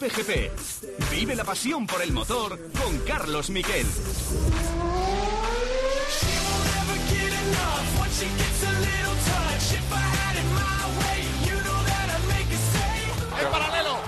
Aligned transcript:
Cope 0.00 0.22
GP. 0.22 0.50
Vive 1.10 1.34
la 1.34 1.44
pasión 1.44 1.86
por 1.86 2.00
el 2.00 2.10
motor 2.10 2.58
con 2.72 2.98
Carlos 3.00 3.50
Miquel. 3.50 3.86
En 13.40 13.50
paralelo. 13.50 13.98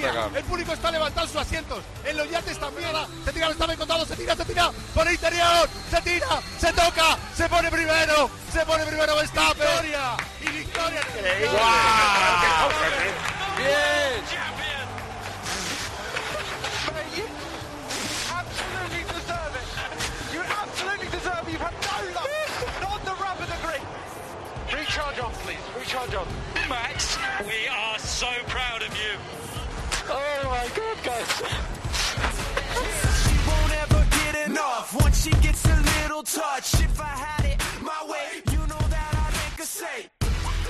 Pegar. 0.00 0.36
El 0.36 0.44
público 0.44 0.72
está 0.72 0.90
levantando 0.90 1.28
sus 1.28 1.40
asientos. 1.40 1.78
En 2.04 2.16
los 2.16 2.28
yates 2.28 2.58
también. 2.58 2.90
Se 3.24 3.32
tira, 3.32 3.46
lo 3.46 3.52
está 3.52 3.72
encontrado. 3.72 4.04
Se 4.06 4.16
tira, 4.16 4.34
se 4.34 4.44
tira. 4.44 4.72
Por 4.92 5.06
el 5.06 5.14
interior. 5.14 5.68
Se 5.92 6.00
tira. 6.00 6.40
Se 6.58 6.72
toca. 6.72 7.16
Se 7.36 7.48
pone 7.48 7.70
primero. 7.70 8.28
Se 8.52 8.66
pone 8.66 8.84
primero 8.84 9.14
Verstappen. 9.14 9.68
Victoria. 9.68 10.16
Y 10.40 10.48
victoria. 10.48 11.00
Bien. 13.56 14.49
On. 25.94 26.26
Max, 26.68 27.18
we 27.40 27.66
are 27.68 27.98
so 27.98 28.28
proud 28.46 28.82
of 28.82 28.94
you. 28.94 29.18
Oh 30.08 30.40
my 30.44 30.66
God, 30.76 30.96
guys. 31.02 31.30
She 33.22 33.34
won't 33.48 33.72
ever 33.72 34.06
get 34.10 34.46
enough 34.46 34.94
once 34.94 35.24
she 35.24 35.30
gets 35.42 35.64
a 35.64 35.76
little 35.76 36.22
touch. 36.22 36.74
If 36.74 37.00
I 37.00 37.04
had 37.04 37.44
it 37.44 37.58
my 37.82 38.06
way, 38.08 38.42
you 38.52 38.58
know 38.68 38.78
that 38.88 39.14
I'd 39.14 39.32
make 39.32 39.58
her 39.58 39.64
say. 39.64 40.10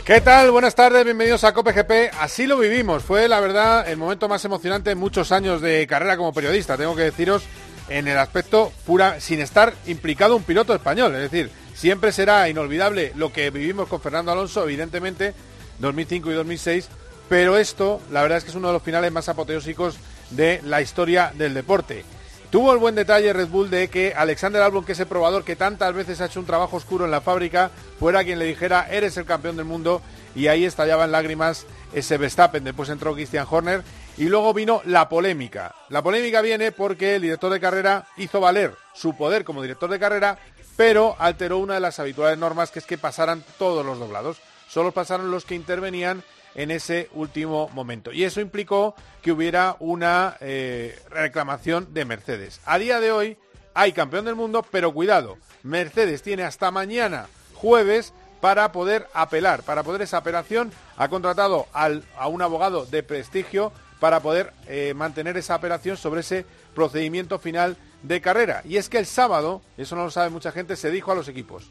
¿Qué 0.05 0.21
tal? 0.23 0.51
Buenas 0.53 0.75
tardes, 0.75 1.05
bienvenidos 1.05 1.45
a 1.45 1.53
Cope 1.53 1.73
GP. 1.73 2.13
Así 2.19 2.47
lo 2.47 2.57
vivimos. 2.57 3.05
Fue, 3.05 3.29
la 3.29 3.41
verdad, 3.41 3.89
el 3.89 3.99
momento 3.99 4.29
más 4.29 4.45
emocionante 4.47 4.93
en 4.93 4.99
muchos 4.99 5.33
años 5.33 5.61
de 5.61 5.87
carrera 5.87 6.17
como 6.17 6.33
periodista. 6.33 6.79
Tengo 6.79 6.97
que 6.97 7.03
deciros 7.03 7.43
en 7.91 8.09
el 8.09 8.17
aspecto 8.17 8.73
pura, 8.87 9.21
sin 9.21 9.41
estar 9.41 9.75
implicado 9.87 10.35
un 10.37 10.45
piloto 10.45 10.75
español. 10.75 11.15
Es 11.15 11.31
decir, 11.31 11.51
siempre 11.81 12.13
será 12.13 12.47
inolvidable 12.51 13.11
lo 13.17 13.33
que 13.33 13.49
vivimos 13.49 13.89
con 13.89 14.03
Fernando 14.03 14.31
Alonso, 14.31 14.65
evidentemente, 14.65 15.33
2005 15.79 16.31
y 16.31 16.35
2006. 16.35 16.89
Pero 17.31 17.57
esto, 17.57 18.03
la 18.11 18.21
verdad 18.21 18.37
es 18.37 18.45
que 18.45 18.51
es 18.51 18.57
uno 18.57 18.69
de 18.69 18.75
los 18.75 18.83
finales 18.83 19.11
más 19.11 19.31
apoteósicos 19.31 19.97
de 20.29 20.61
la 20.63 20.83
historia 20.83 21.33
del 21.35 21.55
deporte. 21.55 22.05
Tuvo 22.51 22.75
el 22.75 22.79
buen 22.79 22.97
detalle 22.97 23.33
Red 23.33 23.49
Bull 23.49 23.71
de 23.71 23.89
que 23.89 24.13
Alexander 24.15 24.61
Albon, 24.61 24.85
que 24.85 24.93
es 24.93 25.01
el 25.01 25.07
probador 25.07 25.43
que 25.43 25.57
tantas 25.57 25.95
veces 25.95 26.21
ha 26.21 26.27
hecho 26.27 26.41
un 26.41 26.45
trabajo 26.45 26.77
oscuro 26.77 27.07
en 27.07 27.13
la 27.13 27.23
fábrica, 27.23 27.71
fuera 27.99 28.25
quien 28.25 28.39
le 28.39 28.45
dijera, 28.45 28.87
eres 28.91 29.17
el 29.17 29.25
campeón 29.25 29.57
del 29.57 29.65
mundo, 29.65 30.03
y 30.35 30.49
ahí 30.49 30.67
estallaban 30.67 31.13
lágrimas 31.13 31.65
ese 31.95 32.19
Verstappen. 32.19 32.63
Después 32.63 32.91
entró 32.91 33.15
Christian 33.15 33.47
Horner 33.49 33.83
y 34.19 34.25
luego 34.25 34.53
vino 34.53 34.83
la 34.85 35.09
polémica. 35.09 35.75
La 35.89 36.03
polémica 36.03 36.43
viene 36.43 36.73
porque 36.73 37.15
el 37.15 37.23
director 37.23 37.51
de 37.51 37.59
carrera 37.61 38.07
hizo 38.19 38.39
valer 38.39 38.75
su 38.93 39.17
poder 39.17 39.45
como 39.45 39.63
director 39.63 39.89
de 39.89 39.99
carrera, 39.99 40.39
pero 40.81 41.15
alteró 41.19 41.59
una 41.59 41.75
de 41.75 41.81
las 41.81 41.99
habituales 41.99 42.39
normas, 42.39 42.71
que 42.71 42.79
es 42.79 42.87
que 42.87 42.97
pasaran 42.97 43.45
todos 43.59 43.85
los 43.85 43.99
doblados. 43.99 44.39
Solo 44.67 44.93
pasaron 44.93 45.31
los 45.31 45.45
que 45.45 45.55
intervenían 45.55 46.25
en 46.55 46.71
ese 46.71 47.11
último 47.13 47.69
momento. 47.75 48.13
Y 48.13 48.25
eso 48.25 48.41
implicó 48.41 48.95
que 49.21 49.31
hubiera 49.31 49.77
una 49.79 50.39
eh, 50.41 50.99
reclamación 51.11 51.93
de 51.93 52.07
Mercedes. 52.07 52.63
A 52.65 52.79
día 52.79 52.99
de 52.99 53.13
hoy 53.13 53.37
hay 53.75 53.93
campeón 53.93 54.25
del 54.25 54.37
mundo, 54.37 54.65
pero 54.71 54.95
cuidado, 54.95 55.37
Mercedes 55.63 56.23
tiene 56.23 56.45
hasta 56.45 56.71
mañana, 56.71 57.27
jueves, 57.53 58.15
para 58.41 58.73
poder 58.73 59.07
apelar. 59.13 59.63
Para 59.65 59.83
poder 59.83 60.01
esa 60.01 60.17
apelación 60.17 60.73
ha 60.97 61.09
contratado 61.09 61.67
a 61.75 62.27
un 62.27 62.41
abogado 62.41 62.87
de 62.87 63.03
prestigio 63.03 63.71
para 63.99 64.21
poder 64.21 64.55
eh, 64.67 64.95
mantener 64.97 65.37
esa 65.37 65.57
apelación 65.57 65.99
sobre 65.99 66.23
ese 66.23 66.47
procedimiento 66.75 67.39
final 67.39 67.77
de 68.03 68.21
carrera. 68.21 68.63
Y 68.65 68.77
es 68.77 68.89
que 68.89 68.99
el 68.99 69.07
sábado, 69.07 69.63
eso 69.77 69.97
no 69.97 70.05
lo 70.05 70.11
sabe 70.11 70.31
mucha 70.31 70.53
gente, 70.53 70.77
se 70.77 70.91
dijo 70.91 71.13
a 71.13 71.15
los 71.15 71.29
equipos, 71.29 71.71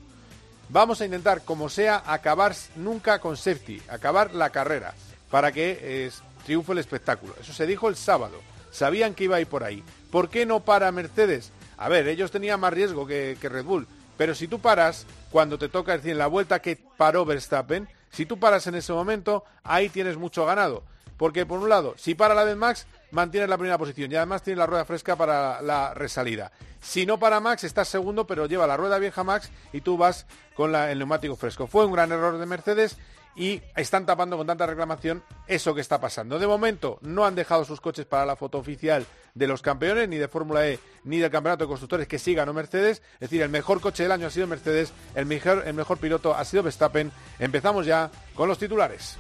Vamos 0.72 1.02
a 1.02 1.06
intentar, 1.06 1.42
como 1.44 1.68
sea, 1.68 2.04
acabar 2.06 2.56
nunca 2.76 3.18
con 3.18 3.38
safety, 3.38 3.82
acabar 3.90 4.36
la 4.36 4.52
carrera, 4.52 4.94
para 5.32 5.52
que 5.52 6.12
triunfe 6.46 6.74
el 6.74 6.78
espectáculo. 6.78 7.34
Eso 7.42 7.54
se 7.54 7.66
dijo 7.66 7.90
el 7.90 7.96
sábado. 7.96 8.40
Sabían 8.70 9.16
que 9.16 9.24
iba 9.24 9.38
a 9.38 9.42
ir 9.42 9.48
por 9.48 9.64
ahí. 9.64 9.84
¿Por 10.12 10.30
qué 10.30 10.46
no 10.46 10.60
para 10.60 10.92
Mercedes? 10.92 11.52
A 11.76 11.90
ver, 11.90 12.08
ellos 12.08 12.30
tenían 12.30 12.60
más 12.60 12.72
riesgo 12.72 13.08
que, 13.08 13.36
Red 13.42 13.66
Bull. 13.66 13.88
Pero 14.16 14.36
si 14.36 14.48
tú 14.48 14.60
paras, 14.60 15.08
cuando 15.32 15.58
te 15.58 15.70
toca, 15.70 15.94
decir, 15.94 16.12
en 16.12 16.20
la 16.20 16.28
vuelta 16.28 16.62
que 16.62 16.76
paró 16.76 17.26
Verstappen, 17.26 17.90
si 18.12 18.28
tú 18.28 18.38
paras 18.40 18.68
en 18.68 18.76
ese 18.76 18.94
momento, 18.94 19.46
ahí 19.64 19.90
tienes 19.90 20.18
mucho 20.18 20.46
ganado. 20.46 20.84
Porque 21.20 21.46
por 21.46 21.60
un 21.60 21.68
lado, 21.68 21.96
si 21.98 22.16
para 22.16 22.34
la 22.34 22.46
vez 22.46 22.56
Max, 22.56 22.88
mantienes 23.12 23.50
la 23.50 23.58
primera 23.58 23.78
posición 23.78 24.10
y 24.10 24.16
además 24.16 24.42
tienes 24.42 24.58
la 24.58 24.66
rueda 24.66 24.86
fresca 24.86 25.18
para 25.18 25.62
la 25.62 25.94
resalida. 25.94 26.54
Si 26.80 27.06
no 27.06 27.20
para 27.20 27.42
Max, 27.42 27.66
estás 27.66 27.90
segundo, 27.90 28.26
pero 28.26 28.46
lleva 28.46 28.66
la 28.66 28.78
rueda 28.78 28.98
vieja 29.00 29.26
Max 29.26 29.52
y 29.74 29.82
tú 29.82 29.98
vas 29.98 30.26
con 30.56 30.74
el 30.74 30.98
neumático 30.98 31.36
fresco. 31.36 31.68
Fue 31.68 31.86
un 31.86 31.92
gran 31.92 32.10
error 32.14 32.38
de 32.38 32.46
Mercedes 32.46 32.98
y 33.36 33.62
están 33.76 34.06
tapando 34.06 34.38
con 34.38 34.48
tanta 34.48 34.66
reclamación 34.66 35.22
eso 35.46 35.76
que 35.76 35.82
está 35.82 36.00
pasando. 36.00 36.40
De 36.40 36.48
momento 36.48 37.00
no 37.02 37.26
han 37.26 37.36
dejado 37.36 37.66
sus 37.66 37.82
coches 37.82 38.06
para 38.06 38.26
la 38.26 38.38
foto 38.38 38.58
oficial 38.58 39.06
de 39.34 39.48
los 39.48 39.62
campeones, 39.62 40.08
ni 40.08 40.16
de 40.16 40.30
Fórmula 40.30 40.70
E, 40.70 40.80
ni 41.04 41.18
del 41.18 41.30
Campeonato 41.30 41.66
de 41.66 41.68
Constructores 41.68 42.08
que 42.08 42.18
sí 42.18 42.34
ganó 42.34 42.54
Mercedes. 42.54 43.02
Es 43.16 43.20
decir, 43.30 43.42
el 43.42 43.50
mejor 43.50 43.82
coche 43.82 44.04
del 44.04 44.14
año 44.14 44.28
ha 44.28 44.32
sido 44.32 44.48
Mercedes, 44.48 44.94
el 45.16 45.26
mejor, 45.26 45.64
el 45.66 45.74
mejor 45.74 45.98
piloto 45.98 46.34
ha 46.34 46.46
sido 46.46 46.64
Verstappen. 46.64 47.12
Empezamos 47.40 47.86
ya 47.86 48.10
con 48.36 48.48
los 48.48 48.58
titulares. 48.58 49.18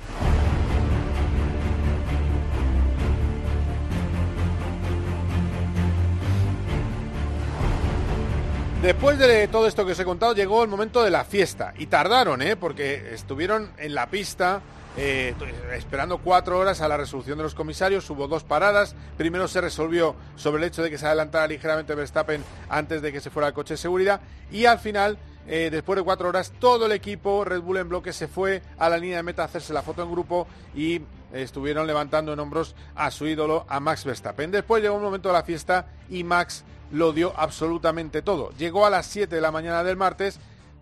Después 8.90 9.20
de 9.20 9.48
todo 9.48 9.68
esto 9.68 9.86
que 9.86 9.92
os 9.92 10.00
he 10.00 10.04
contado, 10.04 10.34
llegó 10.34 10.64
el 10.64 10.68
momento 10.68 11.04
de 11.04 11.12
la 11.12 11.24
fiesta. 11.24 11.76
Y 11.78 11.86
tardaron, 11.86 12.42
¿eh? 12.42 12.56
Porque 12.56 13.14
estuvieron 13.14 13.70
en 13.78 13.94
la 13.94 14.10
pista 14.10 14.62
eh, 14.98 15.36
esperando 15.74 16.18
cuatro 16.18 16.58
horas 16.58 16.82
a 16.82 16.88
la 16.88 16.98
resolución 16.98 17.38
de 17.38 17.44
los 17.44 17.54
comisarios. 17.54 18.10
Hubo 18.10 18.28
dos 18.28 18.44
paradas. 18.44 18.96
Primero 19.16 19.48
se 19.48 19.62
resolvió 19.62 20.16
sobre 20.36 20.64
el 20.64 20.68
hecho 20.70 20.82
de 20.82 20.90
que 20.90 20.98
se 20.98 21.06
adelantara 21.06 21.46
ligeramente 21.46 21.94
Verstappen 21.94 22.44
antes 22.68 23.04
de 23.04 23.12
que 23.12 23.22
se 23.22 23.30
fuera 23.30 23.46
al 23.46 23.54
coche 23.54 23.76
de 23.76 23.78
seguridad. 23.78 24.22
Y 24.52 24.66
al 24.66 24.80
final, 24.80 25.20
eh, 25.46 25.70
después 25.72 25.96
de 25.96 26.04
cuatro 26.04 26.28
horas, 26.28 26.52
todo 26.60 26.88
el 26.88 26.92
equipo 26.92 27.46
Red 27.46 27.62
Bull 27.62 27.78
en 27.78 27.90
bloque 27.90 28.12
se 28.12 28.28
fue 28.28 28.64
a 28.80 28.90
la 28.90 28.98
línea 28.98 29.18
de 29.18 29.24
meta 29.24 29.44
a 29.44 29.46
hacerse 29.46 29.72
la 29.72 29.84
foto 29.84 30.02
en 30.02 30.12
grupo 30.12 30.48
y 30.76 31.00
estuvieron 31.32 31.86
levantando 31.86 32.34
en 32.34 32.40
hombros 32.40 32.76
a 32.96 33.12
su 33.12 33.28
ídolo, 33.28 33.68
a 33.70 33.80
Max 33.80 34.04
Verstappen. 34.04 34.50
Después 34.50 34.82
llegó 34.82 34.96
un 34.96 35.04
momento 35.04 35.30
de 35.30 35.34
la 35.34 35.44
fiesta 35.44 35.86
y 36.10 36.24
Max 36.24 36.66
lo 36.92 37.14
dio 37.14 37.34
absolutamente 37.36 38.22
todo. 38.22 38.52
Llegó 38.58 38.86
a 38.86 38.90
las 38.90 39.06
7 39.08 39.36
de 39.36 39.42
la 39.42 39.52
mañana 39.52 39.84
del 39.84 39.98
martes, 39.98 40.40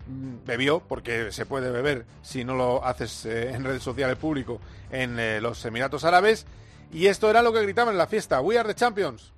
mm, 0.08 0.46
bebió, 0.46 0.80
porque 0.80 1.32
se 1.32 1.46
puede 1.46 1.72
beber 1.72 2.06
si 2.22 2.44
no 2.44 2.56
lo 2.56 2.84
haces 2.86 3.26
eh, 3.26 3.54
en 3.54 3.64
redes 3.64 3.84
sociales 3.84 4.18
público 4.18 4.60
en 4.92 5.20
eh, 5.20 5.42
los 5.42 5.64
Emiratos 5.66 6.04
Árabes, 6.04 6.46
y 6.92 7.08
esto 7.08 7.30
era 7.30 7.42
lo 7.42 7.52
que 7.52 7.62
gritaban 7.62 7.94
en 7.94 7.98
la 7.98 8.08
fiesta, 8.08 8.42
We 8.42 8.58
are 8.58 8.68
the 8.68 8.76
champions. 8.76 9.34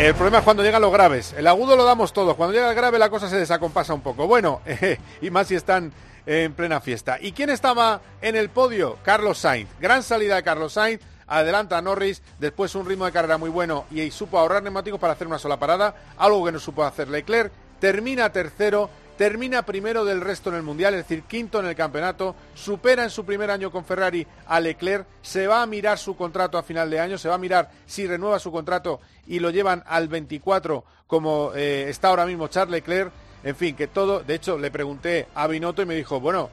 El 0.00 0.14
problema 0.14 0.38
es 0.38 0.44
cuando 0.44 0.62
llegan 0.62 0.80
los 0.80 0.92
graves. 0.92 1.34
El 1.36 1.46
agudo 1.46 1.76
lo 1.76 1.84
damos 1.84 2.14
todos. 2.14 2.34
Cuando 2.34 2.54
llega 2.54 2.70
el 2.70 2.74
grave 2.74 2.98
la 2.98 3.10
cosa 3.10 3.28
se 3.28 3.36
desacompasa 3.36 3.92
un 3.92 4.00
poco. 4.00 4.26
Bueno, 4.26 4.62
y 5.20 5.28
más 5.28 5.48
si 5.48 5.56
están 5.56 5.92
en 6.24 6.54
plena 6.54 6.80
fiesta. 6.80 7.18
¿Y 7.20 7.32
quién 7.32 7.50
estaba 7.50 8.00
en 8.22 8.34
el 8.34 8.48
podio? 8.48 8.96
Carlos 9.02 9.36
Sainz. 9.36 9.68
Gran 9.78 10.02
salida 10.02 10.36
de 10.36 10.42
Carlos 10.42 10.72
Sainz. 10.72 11.02
Adelanta 11.26 11.76
a 11.76 11.82
Norris. 11.82 12.22
Después 12.38 12.74
un 12.76 12.86
ritmo 12.86 13.04
de 13.04 13.12
carrera 13.12 13.36
muy 13.36 13.50
bueno 13.50 13.84
y 13.90 14.10
supo 14.10 14.38
ahorrar 14.38 14.62
neumáticos 14.62 14.98
para 14.98 15.12
hacer 15.12 15.26
una 15.26 15.38
sola 15.38 15.58
parada. 15.58 15.94
Algo 16.16 16.46
que 16.46 16.52
no 16.52 16.60
supo 16.60 16.82
hacer 16.82 17.08
Leclerc. 17.08 17.52
Termina 17.78 18.32
tercero. 18.32 18.88
Termina 19.20 19.66
primero 19.66 20.06
del 20.06 20.22
resto 20.22 20.48
en 20.48 20.56
el 20.56 20.62
Mundial, 20.62 20.94
es 20.94 21.06
decir, 21.06 21.24
quinto 21.24 21.60
en 21.60 21.66
el 21.66 21.74
campeonato, 21.74 22.34
supera 22.54 23.04
en 23.04 23.10
su 23.10 23.26
primer 23.26 23.50
año 23.50 23.70
con 23.70 23.84
Ferrari 23.84 24.26
a 24.46 24.58
Leclerc, 24.60 25.06
se 25.20 25.46
va 25.46 25.60
a 25.60 25.66
mirar 25.66 25.98
su 25.98 26.16
contrato 26.16 26.56
a 26.56 26.62
final 26.62 26.88
de 26.88 27.00
año, 27.00 27.18
se 27.18 27.28
va 27.28 27.34
a 27.34 27.38
mirar 27.38 27.70
si 27.84 28.06
renueva 28.06 28.38
su 28.38 28.50
contrato 28.50 28.98
y 29.26 29.38
lo 29.38 29.50
llevan 29.50 29.84
al 29.86 30.08
24 30.08 30.84
como 31.06 31.52
eh, 31.54 31.90
está 31.90 32.08
ahora 32.08 32.24
mismo 32.24 32.48
Charles 32.48 32.72
Leclerc, 32.72 33.12
en 33.44 33.56
fin, 33.56 33.76
que 33.76 33.88
todo, 33.88 34.20
de 34.20 34.36
hecho 34.36 34.56
le 34.56 34.70
pregunté 34.70 35.26
a 35.34 35.46
Binotto 35.46 35.82
y 35.82 35.86
me 35.86 35.96
dijo, 35.96 36.18
bueno, 36.18 36.48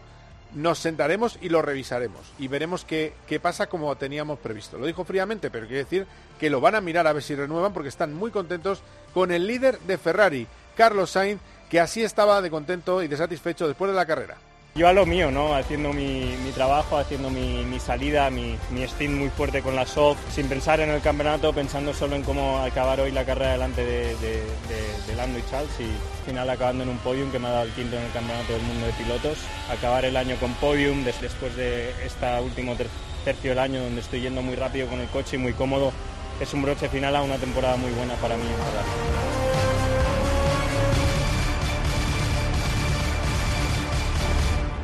nos 0.53 0.77
sentaremos 0.79 1.39
y 1.41 1.47
lo 1.47 1.61
revisaremos 1.61 2.33
y 2.37 2.49
veremos 2.49 2.83
qué, 2.83 3.13
qué 3.27 3.39
pasa 3.39 3.67
como 3.67 3.95
teníamos 3.95 4.39
previsto. 4.39 4.77
Lo 4.77 4.87
dijo 4.87 5.05
fríamente, 5.05 5.49
pero 5.49 5.67
quiere 5.67 5.85
decir 5.85 6.05
que 6.37 6.49
lo 6.49 6.59
van 6.59 6.75
a 6.75 6.81
mirar 6.81 7.07
a 7.07 7.13
ver 7.13 7.23
si 7.23 7.33
renuevan 7.33 7.71
porque 7.71 7.87
están 7.87 8.13
muy 8.13 8.29
contentos 8.29 8.81
con 9.13 9.31
el 9.31 9.47
líder 9.47 9.79
de 9.79 9.97
Ferrari, 9.97 10.47
Carlos 10.75 11.11
Sainz, 11.11 11.39
que 11.69 11.79
así 11.79 12.03
estaba 12.03 12.41
de 12.41 12.49
contento 12.49 13.03
y 13.03 13.07
de 13.07 13.17
satisfecho 13.17 13.67
después 13.67 13.91
de 13.91 13.95
la 13.97 14.05
carrera. 14.05 14.35
yo 14.75 14.87
a 14.87 14.93
lo 14.93 15.05
mío, 15.07 15.31
¿no? 15.31 15.55
Haciendo 15.55 15.91
mi, 15.91 16.35
mi 16.43 16.51
trabajo, 16.51 16.97
haciendo 16.97 17.29
mi, 17.31 17.63
mi 17.65 17.79
salida, 17.79 18.29
mi, 18.29 18.55
mi 18.69 18.83
stint 18.87 19.15
muy 19.15 19.29
fuerte 19.29 19.61
con 19.63 19.75
la 19.75 19.85
soft, 19.87 20.19
sin 20.33 20.47
pensar 20.47 20.79
en 20.79 20.89
el 20.91 21.01
campeonato, 21.01 21.51
pensando 21.51 21.93
solo 21.95 22.15
en 22.15 22.21
cómo 22.23 22.59
acabar 22.59 22.99
hoy 23.01 23.11
la 23.11 23.25
carrera 23.25 23.53
delante 23.53 23.83
de, 23.83 24.15
de, 24.17 24.43
de- 24.69 25.15
Lando 25.17 25.39
y 25.39 25.43
Charles 25.49 25.71
y 25.79 25.83
al 25.85 26.25
final 26.27 26.47
acabando 26.51 26.83
en 26.83 26.89
un 26.89 26.99
podium 26.99 27.31
que 27.31 27.39
me 27.39 27.47
ha 27.47 27.51
dado 27.51 27.63
el 27.65 27.71
quinto 27.71 27.95
en 27.97 28.03
el 28.03 28.11
campeonato 28.11 28.53
del 28.53 28.61
mundo 28.61 28.85
de 28.85 28.93
pilotos. 28.93 29.39
Acabar 29.75 30.05
el 30.05 30.15
año 30.15 30.35
con 30.39 30.53
podium 30.55 31.03
des- 31.03 31.19
después 31.19 31.55
de 31.55 31.89
este 32.05 32.39
último 32.39 32.75
ter- 32.75 32.85
tercio 33.25 33.49
del 33.49 33.59
año 33.59 33.81
donde 33.81 34.01
estoy 34.01 34.21
yendo 34.21 34.43
muy 34.43 34.55
rápido 34.55 34.87
con 34.87 34.99
el 34.99 35.07
coche 35.07 35.37
y 35.37 35.39
muy 35.39 35.53
cómodo, 35.53 35.91
es 36.39 36.53
un 36.53 36.61
broche 36.61 36.87
final 36.87 37.15
a 37.15 37.23
una 37.23 37.37
temporada 37.37 37.77
muy 37.77 37.89
buena 37.93 38.13
para 38.21 38.37
mí, 38.37 38.43
verdad. 38.43 39.36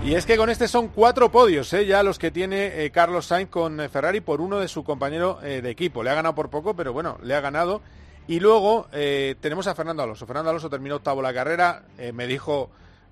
Y 0.05 0.15
es 0.15 0.25
que 0.25 0.35
con 0.35 0.49
este 0.49 0.67
son 0.67 0.89
cuatro 0.89 1.31
podios, 1.31 1.71
¿eh? 1.71 1.85
ya 1.85 2.03
los 2.03 2.19
que 2.19 2.29
tiene 2.29 2.83
eh, 2.83 2.91
Carlos 2.91 3.27
Sainz 3.27 3.49
con 3.49 3.79
eh, 3.79 3.87
Ferrari 3.87 4.19
por 4.19 4.41
uno 4.41 4.59
de 4.59 4.67
su 4.67 4.83
compañero 4.83 5.39
de 5.41 5.69
equipo. 5.69 6.03
Le 6.03 6.09
ha 6.09 6.13
ganado 6.13 6.35
por 6.35 6.49
poco, 6.49 6.75
pero 6.75 6.91
bueno, 6.91 7.17
le 7.23 7.33
ha 7.35 7.39
ganado. 7.39 7.81
Y 8.27 8.41
luego 8.41 8.87
tenemos 8.91 9.67
a 9.67 9.75
Fernando 9.75 10.03
Alonso. 10.03 10.25
Fernando 10.25 10.49
Alonso 10.49 10.69
terminó 10.69 10.95
octavo 10.95 11.21
la 11.21 11.33
carrera, 11.33 11.83
me 12.13 12.25
dijo 12.25 12.69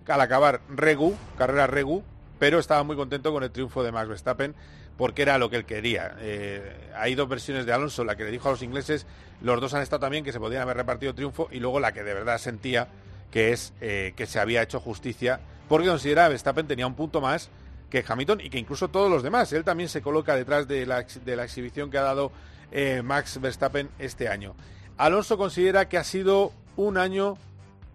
al 0.07 0.21
acabar 0.21 0.61
Regu, 0.69 1.15
carrera 1.37 1.67
Regu, 1.67 2.01
pero 2.39 2.59
estaba 2.59 2.83
muy 2.83 2.95
contento 2.95 3.33
con 3.33 3.43
el 3.43 3.51
triunfo 3.51 3.83
de 3.83 3.91
Max 3.91 4.07
Verstappen 4.07 4.55
porque 4.97 5.21
era 5.21 5.37
lo 5.37 5.49
que 5.49 5.57
él 5.57 5.65
quería. 5.65 6.15
Hay 6.95 7.15
dos 7.15 7.27
versiones 7.27 7.65
de 7.65 7.73
Alonso, 7.73 8.05
la 8.05 8.15
que 8.15 8.23
le 8.23 8.31
dijo 8.31 8.47
a 8.47 8.51
los 8.51 8.63
ingleses, 8.63 9.05
los 9.41 9.59
dos 9.59 9.73
han 9.73 9.81
estado 9.81 9.99
también 9.99 10.23
que 10.23 10.31
se 10.31 10.39
podían 10.39 10.61
haber 10.61 10.77
repartido 10.77 11.13
triunfo 11.13 11.49
y 11.51 11.59
luego 11.59 11.81
la 11.81 11.91
que 11.91 12.03
de 12.03 12.13
verdad 12.13 12.37
sentía 12.37 12.87
que 13.31 13.51
es 13.51 13.73
que 13.79 14.25
se 14.27 14.39
había 14.39 14.61
hecho 14.61 14.79
justicia 14.79 15.41
porque 15.71 15.87
considera 15.87 16.25
que 16.25 16.31
Verstappen 16.31 16.67
tenía 16.67 16.85
un 16.85 16.95
punto 16.95 17.21
más 17.21 17.49
que 17.89 18.03
Hamilton 18.05 18.41
y 18.41 18.49
que 18.49 18.59
incluso 18.59 18.89
todos 18.89 19.09
los 19.09 19.23
demás. 19.23 19.53
Él 19.53 19.63
también 19.63 19.87
se 19.87 20.01
coloca 20.01 20.35
detrás 20.35 20.67
de 20.67 20.85
la, 20.85 20.99
exhibición 20.99 21.89
que 21.89 21.97
ha 21.97 22.01
dado 22.01 22.33
eh, 22.73 23.01
Max 23.01 23.39
Verstappen 23.39 23.87
este 23.97 24.27
año. 24.27 24.53
Alonso 24.97 25.37
considera 25.37 25.87
que 25.87 25.97
ha 25.97 26.03
sido 26.03 26.51
un 26.75 26.97
año 26.97 27.37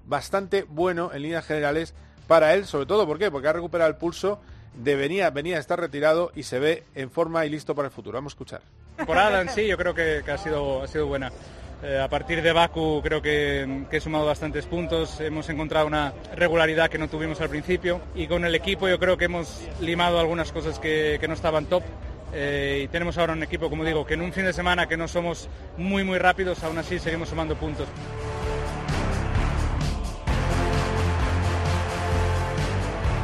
bastante 0.06 0.62
bueno 0.62 1.10
en 1.12 1.20
líneas 1.20 1.44
generales 1.44 1.92
para 2.26 2.54
él, 2.54 2.64
sobre 2.64 2.86
todo 2.86 3.06
¿por 3.06 3.18
porque 3.30 3.48
ha 3.48 3.52
recuperado 3.52 3.90
el 3.90 3.96
pulso, 3.98 4.40
de 4.74 4.96
venía, 4.96 5.28
venía 5.28 5.58
a 5.58 5.60
estar 5.60 5.78
retirado 5.78 6.32
y 6.34 6.44
se 6.44 6.58
ve 6.58 6.82
en 6.94 7.10
forma 7.10 7.44
y 7.44 7.50
listo 7.50 7.74
para 7.74 7.88
el 7.88 7.92
futuro. 7.92 8.16
Vamos 8.16 8.32
a 8.32 8.36
escuchar. 8.36 8.62
temporada 8.96 9.42
en 9.42 9.50
sí 9.50 9.66
yo 9.66 9.76
creo 9.76 9.94
que, 9.94 10.22
que 10.24 10.30
ha, 10.30 10.38
sido, 10.38 10.82
ha 10.82 10.88
sido 10.88 11.08
buena. 11.08 11.30
Eh, 11.82 12.00
a 12.00 12.08
partir 12.08 12.40
de 12.42 12.52
Baku 12.52 13.02
creo 13.02 13.20
que, 13.20 13.86
he 13.90 14.00
sumado 14.00 14.24
bastantes 14.24 14.64
puntos, 14.64 15.20
hemos 15.20 15.48
encontrado 15.50 15.86
una 15.86 16.14
regularidad 16.34 16.88
que 16.88 16.96
no 16.96 17.08
tuvimos 17.08 17.40
al 17.42 17.50
principio 17.50 18.00
y 18.14 18.26
con 18.26 18.46
el 18.46 18.54
equipo 18.54 18.88
yo 18.88 18.98
creo 18.98 19.18
que 19.18 19.26
hemos 19.26 19.68
limado 19.80 20.18
algunas 20.18 20.52
cosas 20.52 20.78
que, 20.78 21.18
que 21.20 21.28
no 21.28 21.34
estaban 21.34 21.66
top. 21.66 21.82
Eh, 22.32 22.82
y 22.84 22.88
tenemos 22.88 23.16
ahora 23.18 23.34
un 23.34 23.42
equipo, 23.42 23.70
como 23.70 23.84
digo, 23.84 24.04
que 24.04 24.14
en 24.14 24.22
un 24.22 24.32
fin 24.32 24.44
de 24.44 24.52
semana 24.52 24.88
que 24.88 24.96
no 24.96 25.06
somos 25.06 25.48
muy 25.76 26.02
muy 26.02 26.18
rápidos, 26.18 26.62
aún 26.64 26.78
así 26.78 26.98
seguimos 26.98 27.28
sumando 27.28 27.54
puntos. 27.56 27.86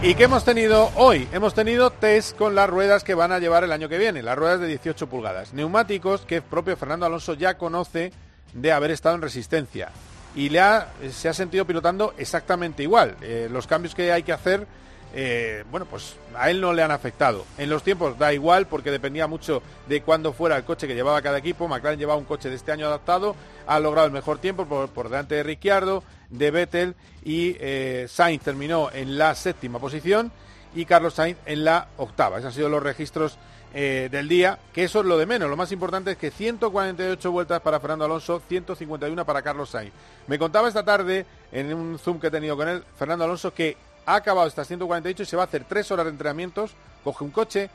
¿Y 0.02 0.14
qué 0.14 0.24
hemos 0.24 0.44
tenido 0.44 0.90
hoy? 0.96 1.28
Hemos 1.32 1.54
tenido 1.54 1.90
test 1.90 2.36
con 2.36 2.54
las 2.54 2.68
ruedas 2.68 3.04
que 3.04 3.14
van 3.14 3.30
a 3.30 3.38
llevar 3.38 3.64
el 3.64 3.70
año 3.70 3.88
que 3.88 3.98
viene, 3.98 4.22
las 4.22 4.36
ruedas 4.36 4.60
de 4.60 4.66
18 4.66 5.08
pulgadas. 5.08 5.54
Neumáticos 5.54 6.22
que 6.22 6.36
el 6.36 6.42
propio 6.42 6.76
Fernando 6.76 7.06
Alonso 7.06 7.34
ya 7.34 7.56
conoce 7.56 8.12
de 8.52 8.72
haber 8.72 8.90
estado 8.90 9.14
en 9.16 9.22
resistencia. 9.22 9.90
Y 10.34 10.48
le 10.48 10.60
ha, 10.60 10.88
se 11.10 11.28
ha 11.28 11.34
sentido 11.34 11.66
pilotando 11.66 12.14
exactamente 12.16 12.82
igual. 12.82 13.16
Eh, 13.20 13.48
los 13.50 13.66
cambios 13.66 13.94
que 13.94 14.12
hay 14.12 14.22
que 14.22 14.32
hacer, 14.32 14.66
eh, 15.14 15.64
bueno, 15.70 15.86
pues 15.86 16.16
a 16.34 16.50
él 16.50 16.60
no 16.60 16.72
le 16.72 16.82
han 16.82 16.90
afectado. 16.90 17.44
En 17.58 17.68
los 17.68 17.82
tiempos 17.82 18.18
da 18.18 18.32
igual 18.32 18.66
porque 18.66 18.90
dependía 18.90 19.26
mucho 19.26 19.62
de 19.88 20.00
cuándo 20.00 20.32
fuera 20.32 20.56
el 20.56 20.64
coche 20.64 20.88
que 20.88 20.94
llevaba 20.94 21.20
cada 21.20 21.38
equipo. 21.38 21.68
McLaren 21.68 21.98
llevaba 21.98 22.18
un 22.18 22.24
coche 22.24 22.48
de 22.48 22.56
este 22.56 22.72
año 22.72 22.86
adaptado, 22.86 23.36
ha 23.66 23.78
logrado 23.78 24.06
el 24.06 24.12
mejor 24.12 24.38
tiempo 24.38 24.66
por, 24.66 25.08
delante 25.10 25.34
de 25.34 25.42
Ricciardo, 25.42 26.02
de 26.30 26.50
Vettel 26.50 26.94
y 27.22 27.56
eh, 27.60 28.06
Sainz 28.08 28.42
terminó 28.42 28.90
en 28.90 29.18
la 29.18 29.34
séptima 29.34 29.78
posición 29.78 30.32
y 30.74 30.86
Carlos 30.86 31.14
Sainz 31.14 31.36
en 31.44 31.64
la 31.64 31.88
octava. 31.98 32.38
Esos 32.38 32.48
han 32.48 32.54
sido 32.54 32.70
los 32.70 32.82
registros 32.82 33.38
eh, 33.74 34.08
del 34.10 34.28
día, 34.28 34.58
que 34.72 34.84
eso 34.84 35.00
es 35.00 35.06
lo 35.06 35.16
de 35.16 35.26
menos. 35.26 35.48
Lo 35.48 35.56
más 35.56 35.72
importante 35.72 36.12
es 36.12 36.16
que 36.18 36.30
148 36.30 37.32
vueltas 37.32 37.60
para 37.62 37.80
Fernando 37.80 38.04
Alonso, 38.04 38.42
151 38.46 39.24
para 39.24 39.42
Carlos 39.42 39.70
Sainz. 39.70 39.92
Me 40.26 40.38
contaba 40.38 40.68
esta 40.68 40.84
tarde, 40.84 41.24
en 41.50 41.72
un 41.72 41.98
Zoom 41.98 42.20
que 42.20 42.26
he 42.26 42.30
tenido 42.30 42.56
con 42.56 42.68
él, 42.68 42.84
Fernando 42.98 43.24
Alonso, 43.24 43.54
que 43.54 43.76
ha 44.04 44.16
acabado 44.16 44.46
estas 44.46 44.66
148 44.68 45.22
y 45.22 45.26
se 45.26 45.36
va 45.36 45.42
a 45.42 45.46
hacer 45.46 45.64
tres 45.64 45.90
horas 45.90 46.06
de 46.06 46.12
entrenamientos, 46.12 46.72
coge 47.02 47.24
un 47.24 47.30
coche 47.30 47.70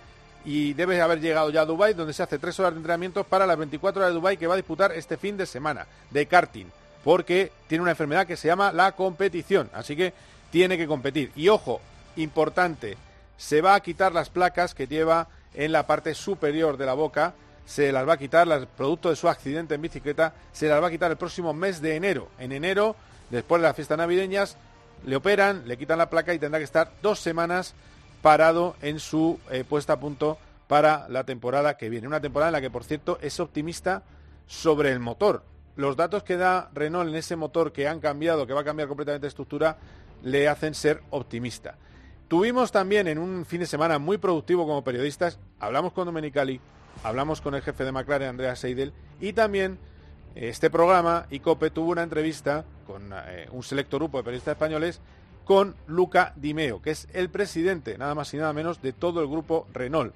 y 0.46 0.74
debe 0.74 1.02
haber 1.02 1.20
llegado 1.20 1.50
ya 1.50 1.62
a 1.62 1.66
Dubái, 1.66 1.94
donde 1.94 2.14
se 2.14 2.24
hace 2.24 2.40
tres 2.40 2.60
horas 2.60 2.74
de 2.74 2.78
entrenamientos 2.78 3.26
para 3.26 3.48
las 3.48 3.58
24 3.58 4.00
horas 4.00 4.12
de 4.12 4.16
Dubái 4.16 4.38
que 4.38 4.48
va 4.48 4.54
a 4.54 4.58
disputar 4.58 4.92
este 4.92 5.18
fin 5.18 5.36
de 5.36 5.46
semana 5.46 5.88
de 6.12 6.26
karting, 6.26 6.68
porque 7.04 7.52
tiene 7.68 7.82
una 7.82 7.92
enfermedad 7.92 8.28
que 8.28 8.38
se 8.38 8.48
llama 8.48 8.72
la 8.72 8.92
competición, 8.94 9.70
así 9.74 9.96
que 9.96 10.14
tiene 10.52 10.78
que 10.78 10.88
competir. 10.88 11.32
Y 11.36 11.50
ojo, 11.50 11.82
importante, 12.16 12.98
se 13.38 13.62
va 13.62 13.76
a 13.76 13.80
quitar 13.82 14.14
las 14.14 14.30
placas 14.30 14.74
que 14.74 14.88
lleva 14.88 15.28
en 15.54 15.72
la 15.72 15.88
parte 15.88 16.14
superior 16.14 16.78
de 16.78 16.86
la 16.86 16.94
boca, 16.94 17.34
se 17.66 17.92
las 17.92 18.08
va 18.08 18.14
a 18.14 18.18
quitar, 18.18 18.48
las, 18.48 18.66
producto 18.66 19.10
de 19.10 19.16
su 19.16 19.28
accidente 19.28 19.76
en 19.76 19.82
bicicleta, 19.82 20.34
se 20.54 20.68
las 20.68 20.82
va 20.82 20.88
a 20.88 20.92
quitar 20.92 21.12
el 21.12 21.18
próximo 21.18 21.54
mes 21.54 21.82
de 21.82 21.96
enero. 21.96 22.30
En 22.40 22.52
enero, 22.52 22.96
después 23.30 23.62
de 23.62 23.68
las 23.68 23.76
fiestas 23.76 23.98
navideñas, 23.98 24.58
le 25.06 25.16
operan, 25.16 25.68
le 25.68 25.78
quitan 25.78 25.98
la 25.98 26.10
placa 26.10 26.34
y 26.34 26.40
tendrá 26.40 26.60
que 26.60 26.66
estar 26.66 26.92
dos 27.02 27.20
semanas 27.20 27.76
parado 28.22 28.76
en 28.82 29.00
su 29.00 29.40
eh, 29.52 29.64
puesta 29.68 29.94
a 29.94 30.00
punto 30.00 30.38
para 30.68 31.08
la 31.10 31.24
temporada 31.24 31.78
que 31.78 31.90
viene. 31.90 32.08
Una 32.08 32.22
temporada 32.22 32.50
en 32.50 32.54
la 32.54 32.62
que, 32.62 32.70
por 32.70 32.84
cierto, 32.84 33.20
es 33.22 33.40
optimista 33.40 34.04
sobre 34.48 34.92
el 34.92 35.00
motor. 35.00 35.44
Los 35.76 35.96
datos 35.96 36.24
que 36.24 36.38
da 36.38 36.70
Renault 36.74 37.10
en 37.10 37.16
ese 37.16 37.36
motor 37.36 37.72
que 37.72 37.88
han 37.88 38.00
cambiado, 38.00 38.48
que 38.48 38.54
va 38.54 38.62
a 38.62 38.66
cambiar 38.66 38.88
completamente 38.88 39.26
de 39.26 39.30
estructura, 39.30 39.78
le 40.24 40.48
hacen 40.48 40.74
ser 40.74 41.02
optimista. 41.12 41.76
Tuvimos 42.28 42.74
también 42.74 43.08
en 43.08 43.20
un 43.20 43.46
fin 43.46 43.62
de 43.62 43.66
semana 43.66 44.00
muy 44.00 44.18
productivo 44.18 44.68
como 44.68 44.84
periodistas, 44.84 45.40
hablamos 45.60 45.94
con 45.94 46.06
Domenicali, 46.06 46.60
hablamos 47.04 47.40
con 47.40 47.56
el 47.56 47.62
jefe 47.62 47.86
de 47.86 47.94
McLaren, 47.94 48.28
Andrea 48.28 48.58
Seidel, 48.58 48.92
y 49.22 49.32
también 49.32 49.80
eh, 50.36 50.50
este 50.50 50.70
programa, 50.70 51.26
ICOPE, 51.30 51.70
tuvo 51.70 51.92
una 51.92 52.04
entrevista 52.04 52.66
con 52.86 53.14
eh, 53.14 53.48
un 53.52 53.64
selecto 53.64 53.98
grupo 53.98 54.18
de 54.18 54.26
periodistas 54.26 54.54
españoles 54.54 55.00
con 55.46 55.78
Luca 55.88 56.34
Di 56.36 56.54
Meo, 56.54 56.82
que 56.82 56.92
es 56.92 57.08
el 57.14 57.30
presidente, 57.30 57.98
nada 57.98 58.14
más 58.14 58.34
y 58.34 58.38
nada 58.38 58.52
menos, 58.52 58.82
de 58.82 58.92
todo 58.92 59.22
el 59.22 59.28
grupo 59.28 59.66
Renault. 59.72 60.14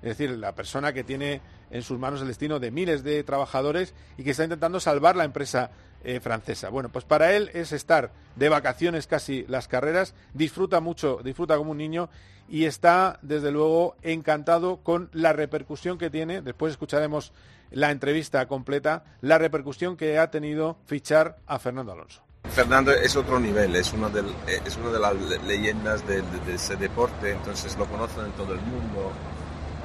Es 0.00 0.16
decir, 0.16 0.30
la 0.30 0.54
persona 0.54 0.94
que 0.94 1.04
tiene 1.04 1.42
en 1.70 1.82
sus 1.82 1.98
manos 1.98 2.22
el 2.22 2.28
destino 2.28 2.58
de 2.58 2.70
miles 2.70 3.04
de 3.04 3.22
trabajadores 3.22 3.94
y 4.16 4.24
que 4.24 4.30
está 4.30 4.44
intentando 4.44 4.80
salvar 4.80 5.14
la 5.14 5.24
empresa 5.24 5.72
eh, 6.04 6.20
francesa. 6.20 6.68
Bueno, 6.70 6.88
pues 6.88 7.04
para 7.04 7.32
él 7.32 7.50
es 7.54 7.72
estar 7.72 8.10
de 8.36 8.48
vacaciones 8.48 9.06
casi 9.06 9.44
las 9.48 9.68
carreras, 9.68 10.14
disfruta 10.34 10.80
mucho, 10.80 11.20
disfruta 11.22 11.56
como 11.56 11.72
un 11.72 11.78
niño 11.78 12.08
y 12.48 12.64
está 12.64 13.18
desde 13.22 13.50
luego 13.52 13.96
encantado 14.02 14.78
con 14.78 15.08
la 15.12 15.32
repercusión 15.32 15.98
que 15.98 16.10
tiene, 16.10 16.42
después 16.42 16.72
escucharemos 16.72 17.32
la 17.70 17.90
entrevista 17.92 18.46
completa, 18.48 19.04
la 19.20 19.38
repercusión 19.38 19.96
que 19.96 20.18
ha 20.18 20.30
tenido 20.30 20.76
fichar 20.86 21.36
a 21.46 21.58
Fernando 21.60 21.92
Alonso. 21.92 22.22
Fernando 22.50 22.90
es 22.90 23.14
otro 23.14 23.38
nivel, 23.38 23.76
es 23.76 23.92
una 23.92 24.08
de, 24.08 24.22
es 24.64 24.76
una 24.78 24.90
de 24.90 24.98
las 24.98 25.14
le- 25.14 25.38
leyendas 25.44 26.04
de, 26.08 26.24
ese 26.52 26.74
deporte, 26.76 27.30
entonces 27.32 27.76
lo 27.78 27.84
conocen 27.86 28.24
en 28.24 28.32
todo 28.32 28.54
el 28.54 28.60
mundo. 28.62 29.12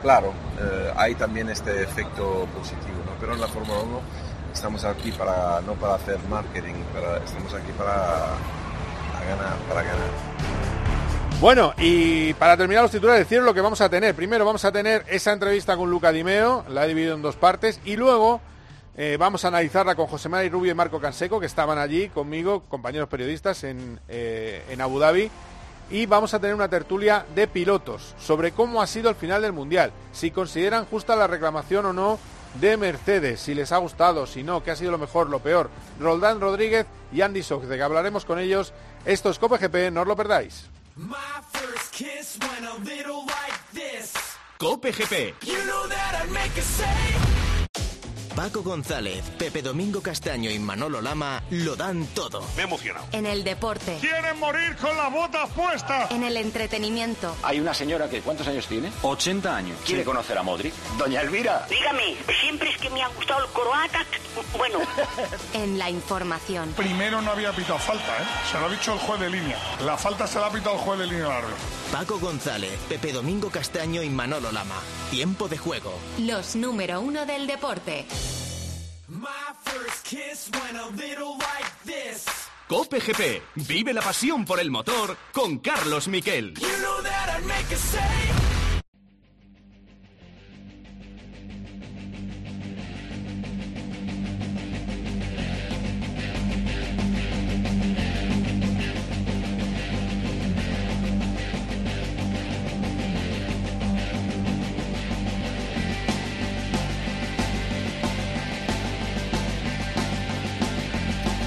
Claro, 0.02 0.34
eh, 0.60 0.92
hay 0.96 1.14
también 1.16 1.50
este 1.50 1.84
efecto 1.84 2.48
positivo, 2.58 2.98
pero 3.20 3.34
en 3.34 3.42
la 3.42 3.48
Fórmula 3.48 3.80
1 3.82 4.02
estamos 4.56 4.86
aquí 4.86 5.12
para, 5.12 5.60
no 5.62 5.74
para 5.74 5.96
hacer 5.96 6.18
marketing, 6.30 6.76
para, 6.94 7.18
estamos 7.18 7.54
aquí 7.54 7.72
para, 7.78 7.94
ganar, 9.28 9.58
para 9.68 9.84
ganar. 9.84 10.10
Bueno, 11.42 11.74
y 11.78 12.34
para 12.36 12.56
terminar 12.56 12.84
los 12.84 12.92
titulares, 12.92 13.28
decir 13.28 13.44
lo 13.44 13.54
que 13.54 13.60
vamos 13.60 13.82
a 13.82 13.90
tener. 13.90 14.16
Primero 14.16 14.46
vamos 14.46 14.64
a 14.64 14.72
tener 14.72 15.04
esa 15.10 15.34
entrevista 15.34 15.76
con 15.76 15.92
Luca 15.92 16.14
Dimeo, 16.14 16.64
la 16.70 16.86
he 16.86 16.88
dividido 16.88 17.16
en 17.16 17.22
dos 17.22 17.36
partes, 17.36 17.82
y 17.84 17.98
luego 17.98 18.40
eh, 18.96 19.18
vamos 19.20 19.44
a 19.44 19.50
analizarla 19.50 19.94
con 19.94 20.08
José 20.08 20.30
María 20.30 20.50
Rubio 20.50 20.72
y 20.72 20.76
Marco 20.76 21.02
Canseco, 21.02 21.42
que 21.42 21.48
estaban 21.48 21.78
allí 21.78 22.08
conmigo, 22.08 22.64
compañeros 22.70 23.10
periodistas 23.10 23.66
en, 23.66 24.00
eh, 24.08 24.64
en 24.70 24.80
Abu 24.80 25.00
Dhabi. 25.00 25.30
Y 25.92 26.06
vamos 26.06 26.34
a 26.34 26.40
tener 26.40 26.56
una 26.56 26.70
tertulia 26.70 27.26
de 27.36 27.48
pilotos 27.48 28.16
sobre 28.18 28.54
cómo 28.54 28.82
ha 28.82 28.88
sido 28.88 29.10
el 29.10 29.16
final 29.16 29.42
del 29.42 29.52
Mundial, 29.52 29.92
si 30.14 30.32
consideran 30.32 30.86
justa 30.86 31.18
la 31.18 31.28
reclamación 31.28 31.86
o 31.88 31.94
no 31.94 32.18
de 32.60 32.78
Mercedes, 32.78 33.40
si 33.42 33.54
les 33.54 33.72
ha 33.72 33.78
gustado, 33.78 34.26
si 34.26 34.44
no, 34.44 34.64
qué 34.64 34.72
ha 34.72 34.76
sido 34.76 34.92
lo 34.92 34.98
mejor, 34.98 35.30
lo 35.30 35.40
peor. 35.40 35.70
Roldán 36.00 36.40
Rodríguez 36.40 36.86
y 37.12 37.22
Andy 37.22 37.44
Sox, 37.44 37.68
de 37.68 37.78
que 37.78 37.84
hablaremos 37.84 38.26
con 38.26 38.40
ellos. 38.40 38.74
Esto 39.06 39.30
es 39.30 39.40
Copa 39.40 39.58
GP, 39.58 39.92
no 39.92 40.02
os 40.02 40.08
lo 40.08 40.16
perdáis. 40.16 40.66
Like. 40.98 41.26
Cope 44.58 44.92
GP. 44.92 45.36
You 45.42 45.58
know 45.66 47.35
Paco 48.36 48.63
González, 48.63 49.24
Pepe 49.38 49.62
Domingo 49.62 50.01
Castaño 50.01 50.50
y 50.50 50.60
Manolo 50.60 51.00
Lama 51.00 51.42
lo 51.51 51.77
dan 51.77 52.06
todo. 52.08 52.44
Me 52.58 52.63
he 52.63 52.65
emocionado. 52.65 53.08
En 53.13 53.25
el 53.25 53.46
deporte. 53.46 53.98
¡Quieren 54.01 54.38
morir 54.39 54.75
con 54.75 54.96
las 54.98 55.10
botas 55.10 55.50
puestas! 55.51 56.12
En 56.12 56.22
el 56.22 56.36
entretenimiento. 56.36 57.34
Hay 57.44 57.62
una 57.62 57.74
señora 57.74 58.10
que, 58.10 58.20
¿cuántos 58.20 58.46
años 58.48 58.68
tiene? 58.68 58.92
80 59.04 59.56
años. 59.56 59.77
¿Quiere 59.86 60.04
conocer 60.04 60.38
a 60.38 60.44
Modric? 60.44 60.74
Doña 60.98 61.22
Elvira. 61.22 61.65
Dígame, 61.70 62.18
siempre 62.42 62.72
es 62.72 62.77
que 62.77 62.89
me 62.89 63.01
ha 63.01 63.08
gustado 63.08 63.46
el 63.46 63.51
croata. 63.51 64.06
Bueno. 64.58 64.80
en 65.54 65.77
la 65.77 65.89
información. 65.89 66.74
Primero 66.75 67.22
no 67.22 67.32
había 67.32 67.54
pitado 67.54 67.80
falta, 67.80 68.18
¿eh? 68.18 68.25
Se 68.51 68.60
lo 68.60 68.65
ha 68.65 68.70
dicho 68.70 68.94
el 68.94 69.00
juez 69.00 69.20
de 69.22 69.30
línea. 69.30 69.58
La 69.86 69.98
falta 69.98 70.27
se 70.27 70.39
la 70.39 70.48
ha 70.48 70.51
pitado 70.51 70.75
el 70.75 70.82
juez 70.82 71.00
de 71.00 71.08
línea 71.08 71.30
largo. 71.30 71.50
Paco 71.92 72.20
González, 72.20 72.77
Pepe 72.89 73.13
Domingo 73.13 73.50
Castaño 73.50 74.04
y 74.04 74.10
Manolo 74.10 74.51
Lama. 74.51 74.75
Tiempo 75.12 75.48
de 75.48 75.58
juego. 75.58 75.94
Los 76.20 76.56
número 76.56 77.00
uno 77.01 77.25
del 77.25 77.48
deporte. 77.48 78.06
Cope 82.68 83.00
GP. 83.00 83.44
Vive 83.68 83.94
la 83.94 84.01
pasión 84.01 84.44
por 84.44 84.60
el 84.60 84.72
motor 84.72 85.15
con 85.32 85.60
Carlos 85.60 86.08
Miquel. 86.08 86.56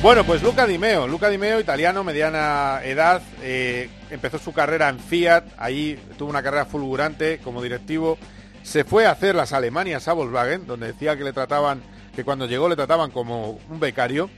Bueno, 0.08 0.24
pues 0.24 0.42
Luca 0.42 0.66
Di 0.66 0.78
Meo, 0.78 1.06
Luca 1.06 1.28
Di 1.28 1.36
Meo, 1.36 1.60
italiano, 1.60 2.02
mediana 2.02 2.80
edad, 2.82 3.20
eh, 3.42 3.90
empezó 4.08 4.38
su 4.38 4.54
carrera 4.54 4.88
en 4.88 4.98
Fiat, 4.98 5.44
ahí 5.58 6.00
tuvo 6.16 6.30
una 6.30 6.42
carrera 6.42 6.64
fulgurante 6.64 7.40
como 7.44 7.62
directivo, 7.62 8.16
se 8.62 8.84
fue 8.84 9.04
a 9.04 9.10
hacer 9.10 9.34
las 9.34 9.52
Alemanias 9.52 10.08
a 10.08 10.14
Volkswagen, 10.14 10.66
donde 10.66 10.86
decía 10.86 11.14
que 11.14 11.24
le 11.24 11.34
trataban, 11.34 11.82
que 12.16 12.24
cuando 12.24 12.46
llegó 12.46 12.70
le 12.70 12.76
trataban 12.76 13.10
como 13.10 13.60
un 13.68 13.80
becario, 13.80 14.30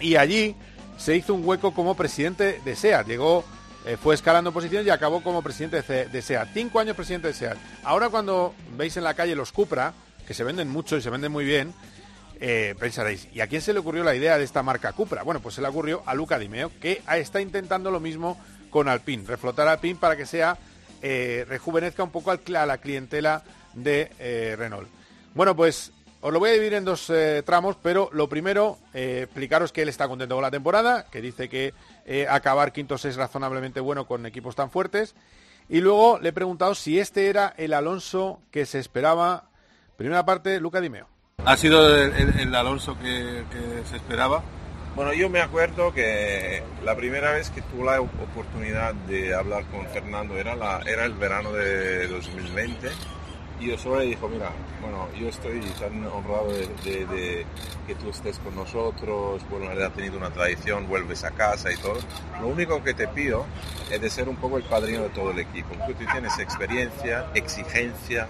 y 0.00 0.16
allí 0.16 0.54
se 0.98 1.16
hizo 1.16 1.32
un 1.32 1.48
hueco 1.48 1.72
como 1.72 1.96
presidente 1.96 2.60
de 2.62 2.76
SEAT, 2.76 3.06
llegó, 3.06 3.42
eh, 3.86 3.96
fue 3.96 4.14
escalando 4.14 4.52
posiciones 4.52 4.86
y 4.86 4.90
acabó 4.90 5.22
como 5.22 5.40
presidente 5.40 5.80
de, 5.80 6.08
de 6.08 6.20
SEAT, 6.20 6.50
cinco 6.52 6.78
años 6.78 6.94
presidente 6.94 7.28
de 7.28 7.32
SEAT. 7.32 7.56
Ahora 7.84 8.10
cuando 8.10 8.54
veis 8.76 8.98
en 8.98 9.04
la 9.04 9.14
calle 9.14 9.34
los 9.34 9.50
Cupra, 9.50 9.94
que 10.26 10.34
se 10.34 10.44
venden 10.44 10.68
mucho 10.68 10.98
y 10.98 11.00
se 11.00 11.08
venden 11.08 11.32
muy 11.32 11.46
bien, 11.46 11.72
eh, 12.40 12.74
pensaréis, 12.78 13.28
¿y 13.32 13.40
a 13.40 13.46
quién 13.46 13.62
se 13.62 13.72
le 13.72 13.78
ocurrió 13.78 14.04
la 14.04 14.14
idea 14.14 14.38
de 14.38 14.44
esta 14.44 14.62
marca 14.62 14.92
Cupra? 14.92 15.22
Bueno, 15.22 15.40
pues 15.40 15.54
se 15.54 15.62
le 15.62 15.68
ocurrió 15.68 16.02
a 16.06 16.14
Luca 16.14 16.38
Di 16.38 16.48
Meo, 16.48 16.70
que 16.80 17.02
está 17.08 17.40
intentando 17.40 17.90
lo 17.90 18.00
mismo 18.00 18.40
con 18.70 18.88
Alpine, 18.88 19.24
reflotar 19.26 19.68
Alpine 19.68 19.98
para 19.98 20.16
que 20.16 20.26
sea 20.26 20.58
eh, 21.02 21.44
rejuvenezca 21.48 22.02
un 22.02 22.10
poco 22.10 22.30
a 22.30 22.66
la 22.66 22.78
clientela 22.78 23.42
de 23.74 24.10
eh, 24.18 24.54
Renault. 24.58 24.88
Bueno, 25.34 25.54
pues 25.54 25.92
os 26.20 26.32
lo 26.32 26.38
voy 26.38 26.50
a 26.50 26.52
dividir 26.54 26.74
en 26.74 26.84
dos 26.84 27.12
tramos, 27.44 27.76
pero 27.82 28.08
lo 28.12 28.28
primero, 28.28 28.78
explicaros 28.94 29.72
que 29.72 29.82
él 29.82 29.90
está 29.90 30.08
contento 30.08 30.36
con 30.36 30.42
la 30.42 30.50
temporada, 30.50 31.04
que 31.10 31.20
dice 31.20 31.50
que 31.50 31.74
acabar 32.30 32.72
quintos 32.72 33.04
es 33.04 33.16
razonablemente 33.16 33.80
bueno 33.80 34.06
con 34.06 34.24
equipos 34.24 34.56
tan 34.56 34.70
fuertes. 34.70 35.14
Y 35.68 35.80
luego 35.80 36.18
le 36.18 36.30
he 36.30 36.32
preguntado 36.32 36.74
si 36.74 36.98
este 36.98 37.28
era 37.28 37.54
el 37.56 37.72
Alonso 37.72 38.40
que 38.50 38.66
se 38.66 38.78
esperaba. 38.78 39.50
Primera 39.96 40.24
parte, 40.24 40.60
Luca 40.60 40.80
Di 40.80 40.90
Meo. 40.90 41.13
¿Ha 41.46 41.58
sido 41.58 41.94
el, 41.94 42.54
Alonso 42.54 42.96
que, 42.98 43.44
se 43.84 43.96
esperaba? 43.96 44.42
Bueno, 44.96 45.12
yo 45.12 45.28
me 45.28 45.42
acuerdo 45.42 45.92
que 45.92 46.62
la 46.82 46.96
primera 46.96 47.32
vez 47.32 47.50
que 47.50 47.60
tuve 47.60 47.84
la 47.84 48.00
oportunidad 48.00 48.94
de 48.94 49.34
hablar 49.34 49.66
con 49.66 49.86
Fernando 49.88 50.38
era, 50.38 50.56
la, 50.56 50.80
era 50.86 51.04
el 51.04 51.12
verano 51.12 51.52
de 51.52 52.08
2020 52.08 52.88
y 53.60 53.68
yo 53.68 53.76
solo 53.76 53.98
le 53.98 54.06
dijo, 54.06 54.26
mira, 54.26 54.52
bueno, 54.80 55.06
yo 55.20 55.28
estoy 55.28 55.60
tan 55.78 56.06
honrado 56.06 56.50
de, 56.50 57.46
que 57.86 57.94
tú 57.94 58.08
estés 58.08 58.38
con 58.38 58.56
nosotros, 58.56 59.42
bueno, 59.50 59.70
él 59.70 59.82
ha 59.82 59.90
tenido 59.90 60.16
una 60.16 60.30
tradición, 60.30 60.88
vuelves 60.88 61.24
a 61.24 61.30
casa 61.32 61.70
y 61.70 61.76
todo. 61.76 61.98
Lo 62.40 62.48
único 62.48 62.82
que 62.82 62.94
te 62.94 63.06
pido 63.08 63.44
es 63.90 64.00
de 64.00 64.08
ser 64.08 64.30
un 64.30 64.36
poco 64.36 64.56
el 64.56 64.64
padrino 64.64 65.02
de 65.02 65.10
todo 65.10 65.30
el 65.32 65.40
equipo. 65.40 65.74
Tú 65.86 65.92
tienes 66.10 66.38
experiencia, 66.38 67.26
exigencia, 67.34 68.28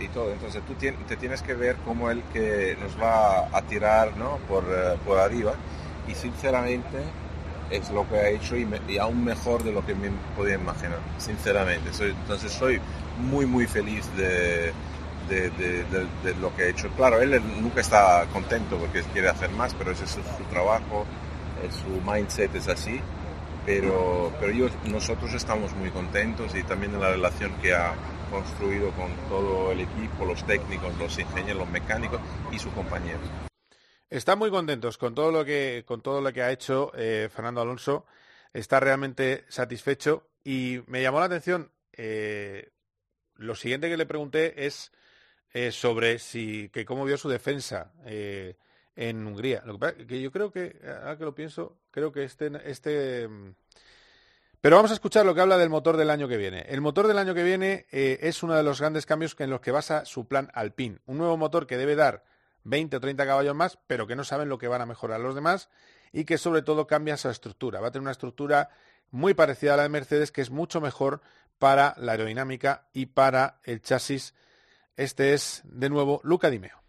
y 0.00 0.08
todo. 0.08 0.32
Entonces 0.32 0.62
tú 0.66 0.74
te 0.74 1.16
tienes 1.16 1.42
que 1.42 1.54
ver 1.54 1.76
como 1.84 2.10
el 2.10 2.22
que 2.32 2.76
nos 2.80 3.00
va 3.00 3.48
a 3.56 3.62
tirar 3.62 4.16
¿no? 4.16 4.38
por, 4.48 4.64
eh, 4.64 4.96
por 5.04 5.18
arriba 5.18 5.54
y 6.08 6.14
sinceramente 6.14 6.98
es 7.70 7.90
lo 7.90 8.08
que 8.08 8.16
ha 8.16 8.28
hecho 8.30 8.56
y, 8.56 8.98
aún 8.98 9.24
mejor 9.24 9.62
de 9.62 9.72
lo 9.72 9.84
que 9.84 9.94
me 9.94 10.10
podía 10.36 10.54
imaginar, 10.54 10.98
sinceramente. 11.18 11.90
Entonces 12.00 12.52
soy 12.52 12.80
muy 13.18 13.46
muy 13.46 13.66
feliz 13.66 14.04
de, 14.16 14.72
de, 15.28 16.34
lo 16.40 16.54
que 16.56 16.62
ha 16.62 16.66
hecho. 16.68 16.88
Claro, 16.96 17.20
él 17.20 17.40
nunca 17.60 17.80
está 17.80 18.24
contento 18.32 18.78
porque 18.78 19.02
quiere 19.12 19.28
hacer 19.28 19.50
más, 19.50 19.74
pero 19.74 19.92
ese 19.92 20.04
es 20.04 20.10
su, 20.10 20.44
trabajo, 20.50 21.04
su 21.70 22.10
mindset 22.10 22.54
es 22.54 22.68
así. 22.68 23.00
Pero, 23.68 24.32
pero 24.40 24.70
nosotros 24.86 25.34
estamos 25.34 25.74
muy 25.74 25.90
contentos 25.90 26.54
y 26.54 26.62
también 26.62 26.94
en 26.94 27.02
la 27.02 27.10
relación 27.10 27.52
que 27.60 27.74
ha 27.74 27.94
construido 28.30 28.90
con 28.92 29.14
todo 29.28 29.72
el 29.72 29.80
equipo, 29.80 30.24
los 30.24 30.42
técnicos, 30.46 30.96
los 30.96 31.18
ingenieros, 31.18 31.58
los 31.58 31.70
mecánicos 31.70 32.18
y 32.50 32.58
su 32.58 32.72
compañero. 32.72 33.18
Están 34.08 34.38
muy 34.38 34.50
contentos 34.50 34.96
con 34.96 35.14
todo 35.14 35.30
lo 35.30 35.44
que, 35.44 35.84
con 35.86 36.00
todo 36.00 36.22
lo 36.22 36.32
que 36.32 36.40
ha 36.40 36.50
hecho 36.50 36.92
eh, 36.94 37.28
Fernando 37.30 37.60
Alonso. 37.60 38.06
Está 38.54 38.80
realmente 38.80 39.44
satisfecho 39.48 40.30
y 40.42 40.80
me 40.86 41.02
llamó 41.02 41.20
la 41.20 41.26
atención. 41.26 41.70
eh, 41.92 42.70
lo 43.34 43.54
siguiente 43.54 43.90
que 43.90 43.98
le 43.98 44.06
pregunté 44.06 44.64
es 44.64 44.92
eh, 45.52 45.72
sobre 45.72 46.18
si 46.20 46.70
que 46.70 46.86
cómo 46.86 47.04
vio 47.04 47.18
su 47.18 47.28
defensa 47.28 47.92
en 48.98 49.24
Hungría. 49.24 49.62
Lo 49.64 49.78
que, 49.78 50.20
yo 50.20 50.32
creo 50.32 50.50
que, 50.50 50.76
ahora 50.84 51.16
que 51.16 51.24
lo 51.24 51.34
pienso, 51.34 51.78
creo 51.92 52.10
que 52.10 52.24
este, 52.24 52.50
este 52.68 53.28
mm, 53.28 53.52
pero 54.60 54.74
vamos 54.74 54.90
a 54.90 54.94
escuchar 54.94 55.24
lo 55.24 55.36
que 55.36 55.40
habla 55.40 55.56
del 55.56 55.70
motor 55.70 55.96
del 55.96 56.10
año 56.10 56.26
que 56.26 56.36
viene. 56.36 56.62
El 56.68 56.80
motor 56.80 57.06
del 57.06 57.18
año 57.18 57.32
que 57.32 57.44
viene 57.44 57.86
eh, 57.92 58.18
es 58.22 58.42
uno 58.42 58.54
de 58.54 58.64
los 58.64 58.80
grandes 58.80 59.06
cambios 59.06 59.36
en 59.38 59.50
los 59.50 59.60
que 59.60 59.70
basa 59.70 60.04
su 60.04 60.26
plan 60.26 60.50
Alpine. 60.52 60.98
Un 61.06 61.18
nuevo 61.18 61.36
motor 61.36 61.68
que 61.68 61.76
debe 61.76 61.94
dar 61.94 62.24
20 62.64 62.96
o 62.96 63.00
30 63.00 63.24
caballos 63.24 63.54
más, 63.54 63.78
pero 63.86 64.08
que 64.08 64.16
no 64.16 64.24
saben 64.24 64.48
lo 64.48 64.58
que 64.58 64.66
van 64.66 64.80
a 64.80 64.86
mejorar 64.86 65.20
los 65.20 65.36
demás 65.36 65.68
y 66.12 66.24
que 66.24 66.36
sobre 66.36 66.62
todo 66.62 66.88
cambia 66.88 67.16
su 67.16 67.28
estructura. 67.28 67.80
Va 67.80 67.88
a 67.88 67.90
tener 67.92 68.02
una 68.02 68.10
estructura 68.10 68.70
muy 69.12 69.32
parecida 69.32 69.74
a 69.74 69.76
la 69.76 69.84
de 69.84 69.90
Mercedes, 69.90 70.32
que 70.32 70.40
es 70.40 70.50
mucho 70.50 70.80
mejor 70.80 71.20
para 71.60 71.94
la 71.98 72.12
aerodinámica 72.12 72.88
y 72.92 73.06
para 73.06 73.60
el 73.62 73.80
chasis. 73.80 74.34
Este 74.96 75.34
es, 75.34 75.62
de 75.64 75.88
nuevo, 75.88 76.20
Luca 76.24 76.50
Di 76.50 76.58
Meo. 76.58 76.82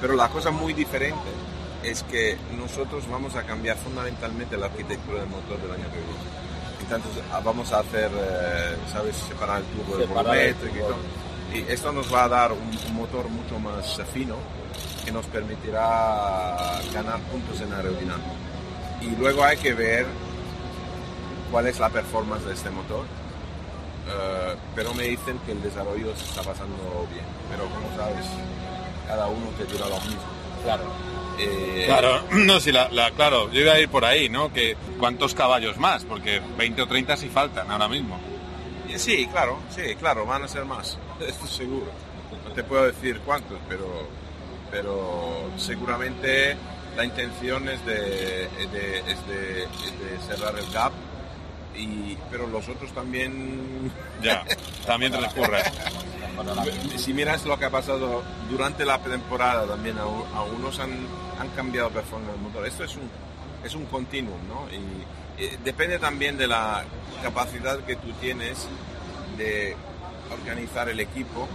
Pero 0.00 0.14
la 0.14 0.30
cosa 0.30 0.50
muy 0.50 0.72
diferente 0.72 1.39
es 1.82 2.02
que 2.04 2.36
nosotros 2.56 3.08
vamos 3.08 3.34
a 3.36 3.42
cambiar 3.42 3.76
fundamentalmente 3.76 4.56
la 4.56 4.66
arquitectura 4.66 5.20
del 5.20 5.28
motor 5.28 5.60
del 5.60 5.72
año 5.72 5.84
que 5.90 5.98
viene. 5.98 6.40
Entonces 6.80 7.22
ah, 7.32 7.40
vamos 7.44 7.72
a 7.72 7.80
hacer, 7.80 8.10
eh, 8.12 8.76
¿sabes?, 8.92 9.16
separar 9.16 9.62
el 9.62 9.64
tubo 9.66 9.96
del 9.96 10.08
volumétrico 10.08 10.76
y 10.76 10.78
tubo. 10.78 10.88
todo. 10.88 11.30
Y 11.54 11.72
esto 11.72 11.92
nos 11.92 12.12
va 12.12 12.24
a 12.24 12.28
dar 12.28 12.52
un, 12.52 12.58
un 12.88 12.94
motor 12.94 13.28
mucho 13.28 13.58
más 13.58 14.00
fino 14.12 14.36
que 15.04 15.12
nos 15.12 15.26
permitirá 15.26 16.80
ganar 16.92 17.20
puntos 17.20 17.60
en 17.60 17.72
aerodinámica. 17.72 18.30
Y 19.00 19.16
luego 19.16 19.44
hay 19.44 19.56
que 19.56 19.72
ver 19.72 20.06
cuál 21.50 21.66
es 21.66 21.78
la 21.78 21.88
performance 21.88 22.44
de 22.44 22.54
este 22.54 22.70
motor. 22.70 23.04
Eh, 24.08 24.56
pero 24.74 24.92
me 24.94 25.04
dicen 25.04 25.38
que 25.46 25.52
el 25.52 25.62
desarrollo 25.62 26.14
se 26.16 26.24
está 26.24 26.42
pasando 26.42 27.06
bien. 27.12 27.24
Pero 27.50 27.64
como 27.64 27.96
sabes, 27.96 28.26
cada 29.06 29.26
uno 29.26 29.46
te 29.58 29.64
dirá 29.64 29.88
lo 29.88 29.96
mismo. 30.00 30.20
Claro. 30.64 30.84
Eh, 31.40 31.84
Claro, 31.86 32.22
no, 32.32 32.60
sí, 32.60 32.70
la, 32.72 32.88
la- 32.90 33.10
claro, 33.12 33.50
yo 33.50 33.60
iba 33.60 33.72
a 33.72 33.80
ir 33.80 33.88
por 33.88 34.04
ahí, 34.04 34.28
¿no? 34.28 34.52
Que 34.52 34.76
cuántos 34.98 35.34
caballos 35.34 35.76
más, 35.78 36.04
porque 36.04 36.40
20 36.56 36.82
o 36.82 36.86
30 36.86 37.16
sí 37.16 37.28
faltan 37.28 37.70
ahora 37.70 37.88
mismo. 37.88 38.18
Eh, 38.88 38.98
Sí, 38.98 39.26
claro, 39.30 39.58
sí, 39.74 39.94
claro, 39.98 40.26
van 40.26 40.42
a 40.44 40.48
ser 40.48 40.64
más, 40.64 40.98
esto 41.26 41.46
seguro. 41.46 41.86
No 42.46 42.52
te 42.52 42.62
puedo 42.64 42.84
decir 42.86 43.20
cuántos, 43.24 43.58
pero, 43.68 44.08
pero 44.70 45.50
seguramente 45.56 46.56
la 46.96 47.04
intención 47.04 47.68
es 47.68 47.84
de, 47.86 47.96
de, 48.72 48.98
es 49.08 49.26
de- 49.28 49.62
es 49.64 49.98
de 50.00 50.18
cerrar 50.36 50.58
el 50.58 50.70
gap, 50.72 50.92
y, 51.76 52.16
pero 52.30 52.46
los 52.48 52.68
otros 52.68 52.92
también... 52.92 53.90
Ya, 54.22 54.44
también 54.86 55.12
Si 56.96 57.12
miras 57.12 57.44
lo 57.44 57.58
que 57.58 57.64
ha 57.66 57.70
pasado 57.70 58.22
durante 58.50 58.84
la 58.84 58.98
temporada 58.98 59.66
también, 59.66 59.98
a, 59.98 60.02
a 60.02 60.42
unos 60.42 60.78
han, 60.78 60.90
han 61.38 61.48
cambiado 61.56 61.90
performance 61.90 62.32
del 62.32 62.40
motor. 62.40 62.66
Esto 62.66 62.84
es 62.84 62.96
un, 62.96 63.08
es 63.64 63.74
un 63.74 63.86
continuum, 63.86 64.38
¿no? 64.48 64.68
Y, 64.70 65.42
eh, 65.42 65.58
depende 65.64 65.98
también 65.98 66.36
de 66.36 66.46
la 66.46 66.84
capacidad 67.22 67.78
que 67.80 67.96
tú 67.96 68.12
tienes 68.20 68.68
de 69.38 69.74
organizar 70.30 70.88
el 70.88 71.00
equipo 71.00 71.48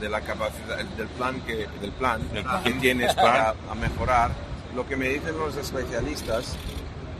de 0.00 0.08
la 0.08 0.20
capacidad, 0.20 0.78
del 0.78 1.08
plan 1.08 1.40
que, 1.42 1.68
del 1.80 1.92
plan 1.92 2.20
que 2.64 2.72
tienes 2.72 3.14
para 3.14 3.54
mejorar. 3.80 4.32
Lo 4.74 4.86
que 4.86 4.96
me 4.96 5.08
dicen 5.08 5.38
los 5.38 5.56
especialistas 5.56 6.56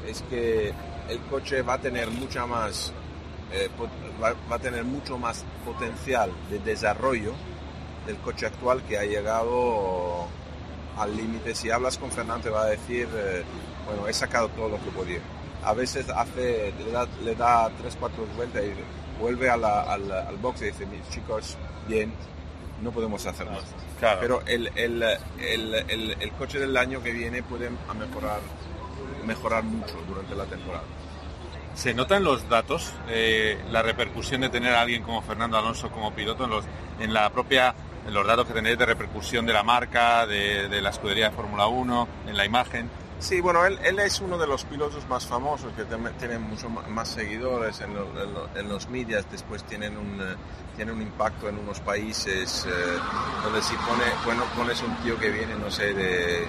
es 0.09 0.23
que 0.31 0.73
el 1.09 1.19
coche 1.31 1.63
va 1.63 1.75
a 1.75 1.79
tener 1.79 2.11
mucha 2.11 2.47
más, 2.47 2.93
eh, 3.53 3.69
va, 4.23 4.35
va 4.51 4.57
a 4.57 4.59
tener 4.59 4.85
mucho 4.85 5.19
más 5.19 5.45
potencial 5.65 6.31
de 6.51 6.59
desarrollo 6.61 7.33
del 8.07 8.17
coche 8.19 8.47
actual 8.47 8.83
que 8.85 8.99
ha 8.99 9.05
llegado 9.05 10.27
al 10.97 11.17
límite. 11.17 11.55
Si 11.55 11.71
hablas 11.71 11.99
con 11.99 12.11
Fernando 12.11 12.45
te 12.45 12.51
va 12.51 12.63
a 12.63 12.67
decir, 12.67 13.09
eh, 13.15 13.43
bueno, 13.87 14.07
he 14.09 14.13
sacado 14.13 14.49
todo 14.51 14.69
lo 14.69 14.77
que 14.83 14.91
podía. 14.91 15.21
A 15.65 15.75
veces 15.75 16.09
hace, 16.09 16.73
le 16.85 16.91
da, 16.91 17.07
le 17.23 17.35
da 17.35 17.71
tres, 17.81 17.97
cuatro 17.99 18.25
vueltas 18.37 18.63
y 18.65 19.21
vuelve 19.21 19.51
a 19.51 19.57
la- 19.57 19.83
al, 19.83 20.11
al 20.11 20.37
box 20.39 20.63
y 20.63 20.65
dice, 20.67 20.87
mis 20.87 21.07
chicos, 21.11 21.57
bien, 21.87 22.13
no 22.83 22.91
podemos 22.93 23.25
hacer 23.27 23.47
más. 23.51 23.65
Claro. 23.99 24.21
Pero 24.23 24.43
el, 24.47 24.71
el, 24.75 25.03
el, 25.39 25.75
el, 26.19 26.33
coche 26.39 26.59
del 26.59 26.75
año 26.79 27.03
que 27.03 27.13
viene 27.13 27.43
puede 27.43 27.69
mejorar, 27.69 28.41
mejorar 29.27 29.63
mucho 29.65 29.99
durante 30.09 30.35
la 30.35 30.45
temporada. 30.45 30.85
¿Se 31.75 31.95
nota 31.95 32.17
en 32.17 32.25
los 32.25 32.49
datos 32.49 32.93
eh, 33.09 33.59
la 33.71 33.83
repercusión 33.83 34.43
de 34.43 34.49
tener 34.51 34.75
a 34.75 34.83
alguien 34.83 35.03
como 35.03 35.23
Fernando 35.23 35.57
Alonso 35.57 35.91
como 35.91 36.13
piloto 36.13 36.45
en, 36.45 36.51
los, 36.51 36.65
en 36.99 37.15
la 37.15 37.31
propia 37.31 37.75
en 38.07 38.15
los 38.15 38.27
datos 38.27 38.47
que 38.47 38.53
tenéis 38.55 38.77
de 38.79 38.87
repercusión 38.87 39.45
de 39.47 39.53
la 39.53 39.63
marca, 39.63 40.27
de, 40.27 40.81
la 40.81 40.91
escudería 40.91 41.29
de 41.31 41.37
Fórmula 41.37 41.67
1, 41.69 42.09
en 42.29 42.37
la 42.37 42.45
imagen? 42.47 42.91
Sí, 43.19 43.41
bueno, 43.43 43.65
él, 43.67 43.79
es 43.99 44.21
uno 44.23 44.39
de 44.39 44.47
los 44.47 44.65
pilotos 44.65 45.07
más 45.07 45.27
famosos 45.27 45.71
que 45.75 45.85
tienen 46.19 46.41
mucho 46.43 46.71
más 46.71 47.09
seguidores 47.09 47.79
en, 47.83 47.95
lo- 47.95 48.23
en 48.23 48.33
lo- 48.35 48.49
en 48.57 48.69
los 48.71 48.89
medios, 48.89 49.27
después 49.31 49.63
tienen 49.65 49.99
un, 49.99 50.19
eh, 50.21 50.35
tiene 50.77 50.93
un 50.93 51.03
impacto 51.03 51.49
en 51.51 51.59
unos 51.59 51.81
países 51.81 52.67
eh, 52.67 52.71
donde 53.45 53.61
si 53.61 53.75
pone, 53.77 54.05
bueno, 54.25 54.45
pones 54.57 54.83
un 54.83 54.95
tío 55.03 55.19
que 55.19 55.31
viene, 55.31 55.55
no 55.57 55.71
sé, 55.71 55.93
de 55.93 56.47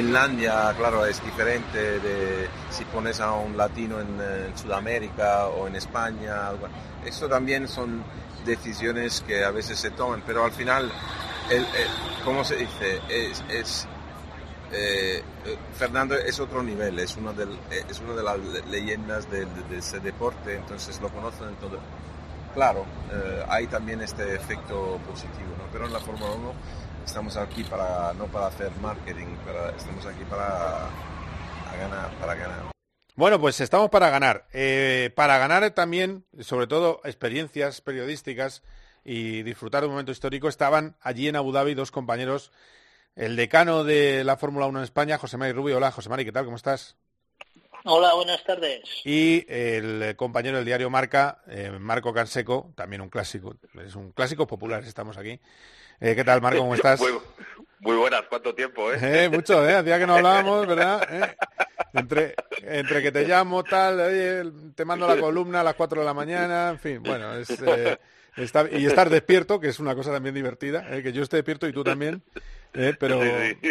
Finlandia, 0.00 0.74
claro, 0.76 1.06
es 1.06 1.24
diferente 1.24 1.98
de 2.00 2.46
si 2.68 2.84
pones 2.84 3.18
a 3.18 3.32
un 3.32 3.56
latino 3.56 3.98
en, 3.98 4.54
Sudamérica 4.54 5.46
o 5.46 5.66
en 5.68 5.74
España. 5.76 6.48
algo- 6.48 6.68
Esto 7.02 7.26
también 7.30 7.66
son 7.66 8.04
decisiones 8.44 9.22
que 9.26 9.42
a 9.42 9.50
veces 9.50 9.78
se 9.78 9.90
toman, 9.92 10.22
pero 10.26 10.44
al 10.44 10.52
final, 10.52 10.92
el, 11.48 11.64
¿cómo 12.26 12.44
se 12.44 12.56
dice? 12.56 13.00
Es, 13.08 13.86
eh, 14.70 15.22
Fernando 15.78 16.14
es 16.14 16.38
otro 16.40 16.62
nivel, 16.62 16.98
es 16.98 17.16
una 17.16 17.32
de 17.32 17.46
las 18.22 18.38
le- 18.38 18.66
leyendas 18.66 19.30
de, 19.30 19.46
ese 19.78 19.98
deporte, 20.00 20.56
entonces 20.56 21.00
lo 21.00 21.08
conocen 21.08 21.48
en 21.48 21.54
todo. 21.56 21.78
Claro, 22.52 22.84
eh, 23.12 23.46
hay 23.48 23.66
también 23.66 24.02
este 24.02 24.34
efecto 24.34 24.98
positivo, 25.08 25.54
¿no? 25.56 25.64
pero 25.72 25.86
en 25.86 25.92
la 25.94 26.00
Fórmula 26.00 26.32
1 26.32 26.52
estamos 27.06 27.36
aquí 27.36 27.62
para 27.64 28.12
no 28.14 28.26
para 28.26 28.48
hacer 28.48 28.70
marketing, 28.82 29.36
para, 29.46 29.70
estamos 29.70 30.04
aquí 30.04 30.24
para 30.28 30.86
a 30.86 31.76
ganar, 31.78 32.10
para 32.18 32.34
ganar. 32.34 32.72
Bueno, 33.14 33.40
pues 33.40 33.60
estamos 33.60 33.88
para 33.88 34.10
ganar. 34.10 34.46
Eh, 34.52 35.10
para 35.14 35.38
ganar 35.38 35.70
también, 35.70 36.26
sobre 36.40 36.66
todo, 36.66 37.00
experiencias 37.04 37.80
periodísticas 37.80 38.62
y 39.04 39.42
disfrutar 39.44 39.80
de 39.82 39.86
un 39.86 39.92
momento 39.94 40.12
histórico, 40.12 40.48
estaban 40.48 40.96
allí 41.00 41.28
en 41.28 41.36
Abu 41.36 41.52
Dhabi 41.52 41.74
dos 41.74 41.90
compañeros. 41.90 42.52
El 43.14 43.36
decano 43.36 43.84
de 43.84 44.22
la 44.24 44.36
Fórmula 44.36 44.66
1 44.66 44.80
en 44.80 44.84
España, 44.84 45.16
José 45.16 45.38
Mari 45.38 45.52
Rubio. 45.52 45.78
Hola, 45.78 45.92
José 45.92 46.10
Mari, 46.10 46.26
¿qué 46.26 46.32
tal? 46.32 46.44
¿Cómo 46.44 46.56
estás? 46.56 46.96
Hola, 47.84 48.14
buenas 48.14 48.42
tardes. 48.44 48.82
Y 49.04 49.46
el 49.48 50.16
compañero 50.16 50.56
del 50.56 50.66
diario 50.66 50.90
Marca, 50.90 51.40
eh, 51.46 51.70
Marco 51.70 52.12
Canseco, 52.12 52.72
también 52.74 53.00
un 53.00 53.08
clásico, 53.08 53.54
es 53.82 53.94
un 53.94 54.10
clásico 54.10 54.46
popular, 54.46 54.82
estamos 54.82 55.16
aquí. 55.16 55.40
Eh, 56.00 56.14
¿Qué 56.14 56.24
tal, 56.24 56.42
Marco? 56.42 56.60
¿Cómo 56.60 56.74
estás? 56.74 57.00
Muy, 57.00 57.12
muy 57.80 57.96
buenas, 57.96 58.22
¿cuánto 58.28 58.54
tiempo, 58.54 58.92
eh? 58.92 59.24
Eh, 59.24 59.28
mucho, 59.28 59.66
¿eh? 59.66 59.74
Hacía 59.74 59.98
que 59.98 60.06
no 60.06 60.16
hablábamos, 60.16 60.66
¿verdad? 60.68 61.08
Eh, 61.10 61.34
Entre, 61.94 62.34
entre 62.62 63.02
que 63.02 63.12
te 63.12 63.26
llamo, 63.26 63.62
tal, 63.64 64.00
oye, 64.00 64.42
te 64.74 64.84
mando 64.84 65.06
la 65.06 65.18
columna 65.18 65.60
a 65.60 65.64
las 65.64 65.74
4 65.74 66.00
de 66.00 66.06
la 66.06 66.12
mañana, 66.14 66.70
en 66.70 66.78
fin, 66.78 67.02
bueno, 67.02 67.34
es... 67.38 67.50
estar- 68.36 68.68
y 68.78 68.84
estar 68.84 69.08
despierto, 69.08 69.58
que 69.58 69.68
es 69.68 69.78
una 69.80 69.94
cosa 69.94 70.12
también 70.12 70.34
divertida, 70.34 70.86
eh, 70.94 71.02
que 71.02 71.12
yo 71.12 71.22
esté 71.22 71.36
despierto 71.36 71.66
y 71.66 71.72
tú 71.72 71.82
también, 71.82 72.22
eh, 72.74 72.94
pero, 73.00 73.18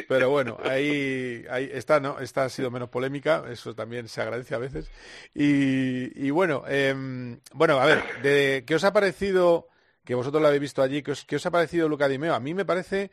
pero 0.08 0.32
bueno, 0.32 0.58
ahí, 0.64 1.46
ahí 1.52 1.70
esta, 1.72 2.00
¿no? 2.00 2.20
Esta 2.20 2.46
ha 2.46 2.50
sido 2.50 2.72
menos 2.72 2.90
polémica, 2.90 3.44
eso 3.52 3.76
también 3.76 4.08
se 4.08 4.22
agradece 4.22 4.56
a 4.56 4.58
veces. 4.58 4.90
Y, 5.36 6.26
y 6.26 6.32
bueno, 6.32 6.64
em, 6.68 7.40
bueno, 7.54 7.80
a 7.80 7.86
ver, 7.86 8.04
de, 8.24 8.64
¿qué 8.66 8.74
os 8.74 8.84
ha 8.84 8.92
parecido, 8.94 9.68
que 10.06 10.16
vosotros 10.16 10.42
lo 10.42 10.48
habéis 10.48 10.62
visto 10.62 10.82
allí, 10.82 11.02
qué 11.02 11.12
os, 11.12 11.46
ha 11.46 11.52
parecido 11.52 11.90
Luca 11.90 12.08
Di 12.08 12.18
Meo? 12.18 12.36
A 12.36 12.40
mí 12.40 12.54
me 12.54 12.64
parece 12.64 13.12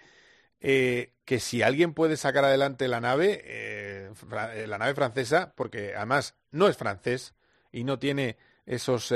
eh, 0.60 1.14
que 1.24 1.40
si 1.40 1.62
alguien 1.62 1.94
puede 1.94 2.16
sacar 2.16 2.44
adelante 2.44 2.86
la 2.86 3.00
nave, 3.00 3.42
eh, 3.44 4.10
eh, 4.54 4.66
la 4.68 4.78
nave 4.78 4.94
francesa, 4.94 5.54
porque 5.56 5.94
además 5.96 6.36
no 6.50 6.68
es 6.68 6.76
francés 6.76 7.34
y 7.72 7.84
no 7.84 7.98
tiene 7.98 8.36
esos 8.66 9.12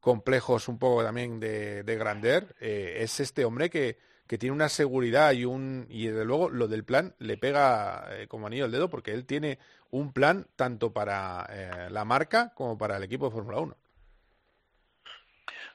complejos 0.00 0.68
un 0.68 0.78
poco 0.78 1.02
también 1.04 1.40
de, 1.40 1.84
de 1.84 1.96
grandeur, 1.96 2.54
es 2.60 3.20
este 3.20 3.44
hombre 3.44 3.70
que, 3.70 3.98
que 4.26 4.36
tiene 4.36 4.54
una 4.54 4.68
seguridad 4.68 5.32
y 5.32 5.44
un 5.44 5.86
y 5.88 6.08
desde 6.08 6.24
luego 6.24 6.50
lo 6.50 6.68
del 6.68 6.84
plan 6.84 7.14
le 7.18 7.38
pega 7.38 8.08
como 8.28 8.48
anillo 8.48 8.64
al 8.64 8.72
dedo 8.72 8.90
porque 8.90 9.12
él 9.12 9.24
tiene 9.24 9.58
un 9.90 10.12
plan 10.12 10.48
tanto 10.56 10.92
para 10.92 11.88
la 11.88 12.04
marca 12.04 12.52
como 12.54 12.76
para 12.76 12.96
el 12.98 13.04
equipo 13.04 13.26
de 13.26 13.32
Fórmula 13.32 13.60
1. 13.60 13.76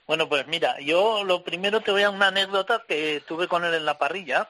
Bueno, 0.06 0.30
pues 0.30 0.48
mira, 0.48 0.80
yo 0.80 1.24
lo 1.26 1.44
primero 1.44 1.82
te 1.82 1.92
voy 1.92 2.04
a 2.04 2.10
una 2.10 2.28
anécdota 2.28 2.84
que 2.88 3.22
tuve 3.28 3.48
con 3.48 3.66
él 3.66 3.74
en 3.74 3.86
la 3.86 3.98
parrilla, 3.98 4.50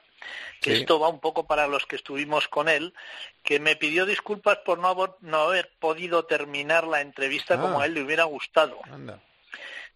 que 0.60 0.74
Sí. 0.74 0.80
esto 0.82 1.00
va 1.00 1.08
un 1.08 1.20
poco 1.20 1.46
para 1.46 1.66
los 1.66 1.84
que 1.86 1.96
estuvimos 1.96 2.46
con 2.48 2.68
él, 2.68 2.94
que 3.42 3.58
me 3.58 3.74
pidió 3.76 4.06
disculpas 4.06 4.58
por 4.58 4.78
no 4.78 4.88
haber, 4.88 5.10
no 5.20 5.38
haber 5.42 5.70
podido 5.80 6.24
terminar 6.26 6.86
la 6.86 7.00
entrevista 7.00 7.54
Ah. 7.54 7.60
como 7.60 7.80
a 7.80 7.86
él 7.86 7.94
le 7.94 8.02
hubiera 8.02 8.24
gustado. 8.24 8.80
Anda. 8.84 9.20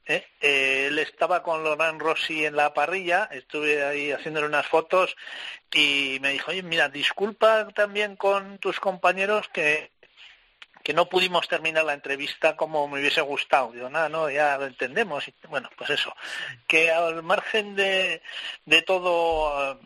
¿eh? 0.07 0.27
Eh, 0.41 0.87
él 0.89 0.99
estaba 0.99 1.45
con 1.45 1.63
Laurent 1.63 2.01
Rossi 2.01 2.45
en 2.45 2.57
la 2.57 2.75
parrilla, 2.75 3.29
estuve 3.31 3.85
ahí 3.85 4.11
haciéndole 4.11 4.49
unas 4.49 4.67
fotos 4.67 5.15
y 5.73 6.19
me 6.21 6.31
dijo, 6.31 6.51
oye, 6.51 6.65
mira, 6.65 6.89
disculpa 6.89 7.69
también 7.69 8.17
con 8.17 8.59
tus 8.59 8.81
compañeros 8.81 9.49
que, 9.53 9.93
que 10.83 10.93
no 10.95 11.09
pudimos 11.09 11.49
terminar 11.49 11.85
la 11.85 11.95
entrevista 11.95 12.57
como 12.57 12.89
me 12.89 13.01
hubiese 13.01 13.21
gustado. 13.21 13.73
Digo, 13.73 13.89
nada, 13.91 14.09
no, 14.09 14.29
ya 14.31 14.57
lo 14.59 14.67
entendemos. 14.67 15.25
Bueno, 15.49 15.69
pues 15.77 15.91
eso, 15.91 16.15
que 16.67 16.91
al 16.91 17.23
margen 17.23 17.75
de, 17.75 18.23
de 18.67 18.83
todo... 18.83 19.79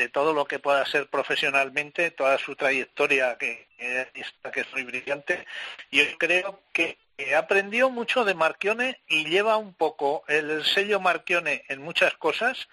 de 0.00 0.08
todo 0.08 0.32
lo 0.32 0.46
que 0.46 0.58
pueda 0.58 0.86
ser 0.86 1.10
profesionalmente, 1.10 2.10
toda 2.10 2.38
su 2.38 2.56
trayectoria 2.56 3.36
que, 3.36 3.68
que 3.76 4.08
es- 4.14 4.72
muy 4.72 4.84
brillante, 4.84 5.46
yo 5.92 6.02
creo 6.18 6.62
que 6.72 6.96
aprendió 7.36 7.90
mucho 7.90 8.24
de 8.24 8.32
Marchione 8.32 9.02
y 9.08 9.26
lleva 9.26 9.58
un 9.58 9.74
poco 9.74 10.24
el 10.26 10.64
sello 10.64 11.00
Marchione 11.00 11.64
en 11.68 11.82
muchas 11.82 12.14
cosas 12.14 12.66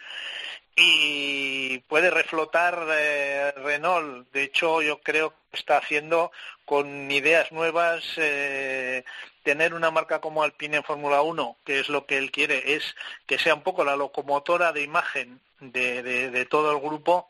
y 0.76 1.80
puede 1.80 2.12
reflotar 2.12 2.86
eh, 2.92 3.52
Renault. 3.58 4.32
De 4.32 4.44
hecho, 4.44 4.82
yo 4.82 5.02
creo 5.02 5.32
que 5.32 5.47
está 5.58 5.78
haciendo 5.78 6.32
con 6.66 7.10
ideas 7.12 7.52
nuevas 7.52 8.04
eh, 8.18 9.04
tener 9.44 9.74
una 9.74 9.92
marca 9.92 10.20
como 10.22 10.44
Alpine 10.44 10.78
en 10.78 10.84
Fórmula 10.84 11.22
1, 11.22 11.58
que 11.66 11.80
es 11.80 11.90
lo 11.90 12.06
que 12.06 12.18
él 12.18 12.32
quiere, 12.32 12.74
es 12.76 12.96
que 13.26 13.40
sea 13.40 13.56
un 13.56 13.62
poco 13.64 13.84
la 13.86 13.96
locomotora 13.96 14.72
de 14.74 14.82
imagen 14.84 15.40
de, 15.60 16.04
de- 16.04 16.46
todo 16.46 16.72
el 16.72 16.80
grupo. 16.80 17.30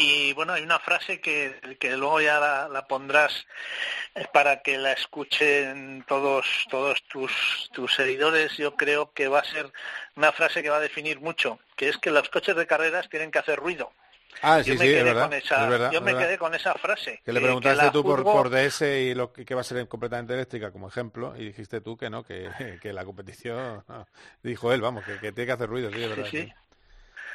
Y 0.00 0.32
bueno, 0.34 0.52
hay 0.52 0.62
una 0.62 0.78
frase 0.78 1.20
que, 1.20 1.76
que 1.80 1.96
luego 1.96 2.20
ya 2.20 2.38
la, 2.38 2.68
la 2.68 2.86
pondrás 2.86 3.46
eh, 4.14 4.26
para 4.32 4.62
que 4.62 4.78
la 4.78 4.92
escuchen 4.92 6.04
todos 6.06 6.46
todos 6.70 7.02
tus, 7.08 7.68
tus 7.72 7.92
seguidores. 7.94 8.56
Yo 8.56 8.76
creo 8.76 9.12
que 9.12 9.26
va 9.26 9.40
a 9.40 9.44
ser 9.44 9.72
una 10.14 10.30
frase 10.32 10.62
que 10.62 10.70
va 10.70 10.76
a 10.76 10.80
definir 10.80 11.18
mucho, 11.20 11.58
que 11.76 11.88
es 11.88 11.98
que 11.98 12.12
los 12.12 12.28
coches 12.28 12.54
de 12.54 12.66
carreras 12.66 13.08
tienen 13.08 13.32
que 13.32 13.40
hacer 13.40 13.58
ruido. 13.58 13.92
Ah, 14.42 14.58
Yo 14.58 14.64
sí, 14.64 14.70
me 14.72 14.78
sí, 14.78 14.84
quedé 14.84 14.98
es 14.98 15.04
verdad. 15.04 15.22
con 15.24 15.32
esa- 15.34 15.64
es 15.64 15.70
verdad, 15.70 15.92
yo 15.92 15.98
es 15.98 16.04
me 16.04 16.12
verdad. 16.12 16.26
quedé 16.28 16.38
con 16.38 16.54
esa 16.54 16.74
frase. 16.74 17.20
Que 17.24 17.32
le 17.32 17.40
preguntaste 17.40 17.90
tú 17.90 18.02
por, 18.04 18.20
juzgo- 18.20 18.32
por 18.32 18.50
DS 18.50 19.02
y 19.02 19.14
lo 19.14 19.32
que, 19.32 19.54
va 19.54 19.60
a 19.62 19.64
ser 19.64 19.88
completamente 19.88 20.34
eléctrica 20.34 20.70
como 20.70 20.88
ejemplo 20.88 21.34
y 21.36 21.46
dijiste 21.46 21.80
tú 21.80 21.96
que 21.96 22.08
no, 22.10 22.22
que, 22.22 22.48
que 22.82 22.92
la 22.92 23.04
competición, 23.04 23.84
dijo 24.42 24.72
él, 24.72 24.80
vamos, 24.80 25.04
que, 25.04 25.12
que 25.18 25.32
tiene 25.32 25.46
que 25.46 25.52
hacer 25.52 25.68
ruido, 25.68 25.90
sí, 25.90 26.02
es 26.02 26.08
verdad. 26.08 26.26
sí. 26.30 26.48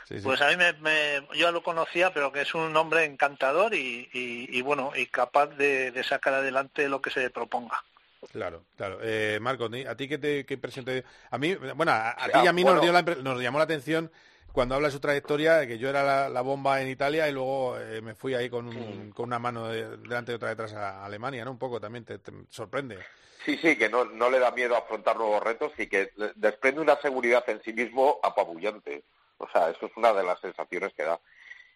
sí. 0.07 0.19
Pues 0.23 0.41
a 0.41 0.47
mí 0.49 0.55
me, 0.57 0.73
me- 0.73 1.27
yo 1.35 1.51
lo 1.51 1.61
conocía, 1.63 2.13
pero 2.13 2.31
que 2.31 2.41
es 2.41 2.53
un 2.55 2.75
hombre 2.77 3.05
encantador 3.05 3.73
y, 3.73 4.09
y- 4.13 4.47
y 4.57 4.61
bueno, 4.61 4.91
y 4.95 5.05
capaz 5.07 5.47
de, 5.47 5.91
de 5.91 6.03
sacar 6.03 6.33
adelante 6.35 6.87
lo 6.89 7.01
que 7.01 7.09
se 7.09 7.19
le 7.21 7.29
proponga. 7.29 7.83
Claro, 8.31 8.63
claro. 8.77 8.99
Eh, 9.01 9.37
Marco, 9.41 9.65
¿a 9.87 9.95
ti 9.95 10.07
qué, 10.07 10.17
te, 10.17 10.45
qué 10.45 10.53
impresión 10.55 10.85
te 10.85 10.93
dio? 10.93 11.03
A 11.29 11.37
mí, 11.37 11.55
bueno, 11.75 11.91
a, 11.91 12.11
a 12.11 12.29
ti 12.29 12.39
y 12.43 12.47
a 12.47 12.53
mí 12.53 12.63
bueno. 12.63 12.77
nos, 12.77 12.83
dio 12.83 12.93
la 12.93 13.01
nos 13.21 13.41
llamó 13.41 13.57
la 13.57 13.65
atención 13.65 14.11
cuando 14.53 14.75
habla 14.75 14.87
de 14.87 14.93
su 14.93 14.99
trayectoria, 15.01 15.55
de 15.57 15.67
que 15.67 15.77
yo 15.77 15.89
era 15.89 16.03
la, 16.03 16.29
la 16.29 16.41
bomba 16.41 16.81
en 16.81 16.87
Italia 16.87 17.27
y 17.27 17.33
luego 17.33 17.77
eh, 17.77 18.01
me 18.01 18.15
fui 18.15 18.33
ahí 18.35 18.49
con, 18.49 18.67
un- 18.67 19.11
con 19.11 19.25
una 19.25 19.39
mano 19.39 19.67
de- 19.67 19.97
delante 19.97 20.31
y 20.31 20.35
otra 20.35 20.49
detrás 20.49 20.73
a 20.73 21.03
Alemania, 21.03 21.43
¿no? 21.43 21.51
Un 21.51 21.57
poco 21.59 21.81
también 21.81 22.05
te, 22.05 22.19
te 22.19 22.31
sorprende. 22.49 22.99
Sí, 23.45 23.57
sí, 23.57 23.75
que 23.75 23.89
no, 23.89 24.05
no 24.05 24.29
le 24.29 24.39
da 24.39 24.51
miedo 24.51 24.77
afrontar 24.77 25.17
nuevos 25.17 25.43
retos 25.43 25.73
y 25.77 25.87
que 25.87 26.11
desprende 26.35 26.79
una 26.79 26.95
seguridad 27.01 27.43
en 27.49 27.61
sí 27.63 27.73
mismo 27.73 28.19
apabullante. 28.23 29.03
O 29.39 29.49
sea, 29.49 29.69
eso 29.69 29.87
es 29.87 29.91
una 29.97 30.13
de 30.13 30.23
las 30.23 30.39
sensaciones 30.39 30.93
que 30.93 31.03
da. 31.03 31.19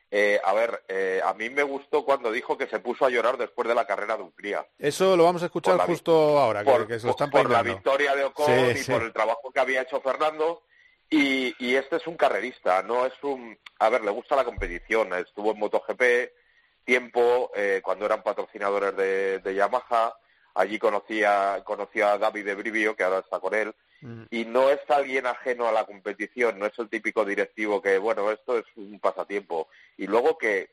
Eh, 0.10 0.40
a 0.46 0.54
ver, 0.54 0.84
eh, 0.88 1.20
a 1.26 1.34
mí 1.34 1.50
me 1.50 1.64
gustó 1.64 2.06
cuando 2.06 2.32
dijo 2.32 2.58
que 2.58 2.68
se 2.68 2.80
puso 2.80 3.06
a 3.06 3.10
llorar 3.10 3.36
después 3.38 3.68
de 3.68 3.76
la 3.76 3.86
carrera 3.86 4.16
de 4.16 4.24
Hungría. 4.24 4.66
Eso 4.80 5.18
lo 5.18 5.26
vamos 5.26 5.42
a 5.44 5.48
escuchar 5.48 5.78
justo 5.80 6.40
ahora, 6.40 6.64
que, 6.64 6.72
por, 6.72 6.88
que 6.88 7.00
se 7.00 7.08
lo 7.08 7.12
están 7.12 7.30
por 7.30 7.50
la 7.50 7.62
victoria 7.64 8.16
de 8.16 8.24
Ocon 8.24 8.46
Sí, 8.46 8.72
y 8.72 8.78
sí. 8.84 8.92
por 8.92 9.02
el 9.04 9.12
trabajo 9.12 9.52
que 9.52 9.60
había 9.60 9.82
hecho 9.82 10.00
Fernando. 10.00 10.62
Y, 11.10 11.56
y 11.60 11.76
este 11.76 11.98
es 11.98 12.08
un 12.08 12.18
carrerista, 12.18 12.84
no 12.84 13.06
es 13.06 13.14
un... 13.24 13.58
A 13.80 13.90
ver, 13.90 14.04
le 14.04 14.12
gusta 14.12 14.36
la 14.36 14.44
competición. 14.44 15.14
Estuvo 15.14 15.52
en 15.52 15.60
MotoGP 15.60 16.02
tiempo, 16.84 17.52
eh, 17.56 17.82
cuando 17.84 18.06
eran 18.06 18.24
patrocinadores 18.24 18.96
de, 18.96 19.40
de 19.40 19.56
Yamaha. 19.56 20.16
Allí 20.56 20.80
conocía, 20.80 21.62
conocía 21.64 22.14
a 22.14 22.18
David 22.18 22.46
de 22.46 22.56
Brivio, 22.56 22.96
que 22.96 23.04
ahora 23.04 23.20
está 23.20 23.40
con 23.40 23.54
él. 23.54 23.74
Y 24.30 24.46
no 24.46 24.70
es 24.70 24.80
alguien 24.90 25.26
ajeno 25.26 25.68
a 25.68 25.72
la 25.72 25.86
competición, 25.86 26.60
no 26.60 26.68
es 26.68 26.78
el 26.78 26.88
típico 26.88 27.26
directivo 27.26 27.82
que, 27.82 27.98
bueno, 27.98 28.32
esto 28.32 28.58
es 28.58 28.66
un 28.76 29.00
pasatiempo. 29.00 29.70
Y 29.98 30.06
luego 30.06 30.38
que 30.38 30.70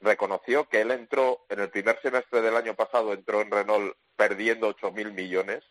reconoció 0.00 0.68
que 0.68 0.82
él 0.82 0.90
entró, 0.90 1.46
en 1.48 1.60
el 1.60 1.70
primer 1.70 2.00
semestre 2.02 2.42
del 2.42 2.56
año 2.56 2.74
pasado, 2.74 3.14
entró 3.14 3.40
en 3.40 3.50
Renault 3.50 3.96
perdiendo 4.14 4.74
8.000 4.74 5.12
millones 5.12 5.64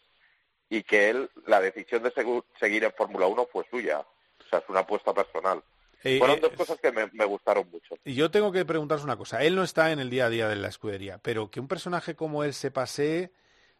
y 0.70 0.84
que 0.84 1.10
él, 1.10 1.30
la 1.48 1.62
decisión 1.62 2.04
de 2.04 2.14
segu- 2.14 2.44
seguir 2.60 2.84
en 2.84 2.92
Fórmula 2.94 3.28
1 3.28 3.48
fue 3.52 3.66
suya. 3.70 4.00
O 4.00 4.50
sea, 4.50 4.60
es 4.60 4.66
una 4.70 4.82
apuesta 4.82 5.14
personal. 5.14 5.62
Eh, 6.04 6.18
Fueron 6.20 6.38
eh, 6.38 6.42
dos 6.42 6.54
cosas 6.54 6.80
que 6.80 6.92
me, 6.92 7.10
me 7.14 7.26
gustaron 7.26 7.68
mucho. 7.72 7.96
Y 8.04 8.14
yo 8.14 8.30
tengo 8.30 8.52
que 8.52 8.64
preguntaros 8.66 9.04
una 9.04 9.18
cosa. 9.18 9.44
Él 9.44 9.56
no 9.56 9.64
está 9.64 9.92
en 9.92 10.00
el 10.00 10.10
día 10.10 10.26
a 10.26 10.30
día 10.30 10.48
de 10.48 10.56
la 10.56 10.68
escudería, 10.68 11.18
pero 11.20 11.50
que 11.50 11.60
un 11.60 11.68
personaje 11.68 12.16
como 12.16 12.44
él 12.44 12.54
se 12.54 12.70
pasee, 12.70 13.32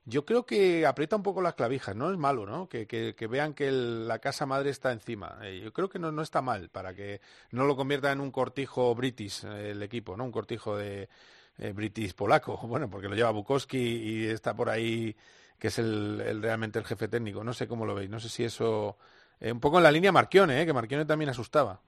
yo 0.06 0.26
creo 0.26 0.46
que 0.46 0.86
aprieta 0.86 1.16
un 1.16 1.24
poco 1.24 1.42
las 1.42 1.54
clavijas. 1.56 1.96
No 1.96 2.12
es 2.12 2.18
malo, 2.18 2.46
¿no? 2.46 2.68
Que, 2.70 2.88
que- 2.88 3.16
que 3.16 3.28
vean 3.28 3.54
que 3.54 3.68
el- 3.68 4.08
la 4.08 4.20
casa 4.20 4.46
madre 4.46 4.70
está 4.72 4.92
encima. 4.92 5.38
Eh, 5.44 5.62
yo 5.64 5.74
creo 5.74 5.90
que 5.90 6.00
no, 6.00 6.12
no 6.12 6.22
está 6.24 6.42
mal 6.42 6.70
para 6.70 6.94
que 6.96 7.22
no 7.52 7.66
lo 7.66 7.76
convierta 7.76 8.12
en 8.12 8.22
un 8.22 8.32
cortijo 8.32 8.94
british 8.96 9.44
eh, 9.46 9.72
el 9.72 9.84
equipo, 9.84 10.16
¿no? 10.18 10.24
Un 10.24 10.32
cortijo 10.32 10.78
de 10.78 11.10
british 11.74 12.14
polaco. 12.16 12.60
Bueno, 12.68 12.90
porque 12.90 13.08
lo 13.08 13.16
lleva 13.16 13.32
Bukowski 13.32 13.78
y 13.78 14.26
está 14.28 14.56
por 14.56 14.70
ahí, 14.70 15.16
que 15.60 15.68
es 15.68 15.80
el, 15.80 16.42
realmente 16.42 16.80
el 16.80 16.86
jefe 16.86 17.08
técnico. 17.08 17.44
No 17.44 17.54
sé 17.54 17.68
cómo 17.68 17.86
lo 17.86 17.96
veis. 17.96 18.10
No 18.10 18.20
sé 18.20 18.30
si 18.30 18.44
eso... 18.44 18.98
eh, 19.40 19.52
un 19.52 19.60
poco 19.60 19.78
en 19.78 19.84
la 19.84 19.92
línea 19.92 20.12
Marchione, 20.12 20.62
¿eh? 20.62 20.66
Que 20.66 20.74
Marchione 20.74 21.06
también 21.06 21.30
asustaba. 21.30 21.82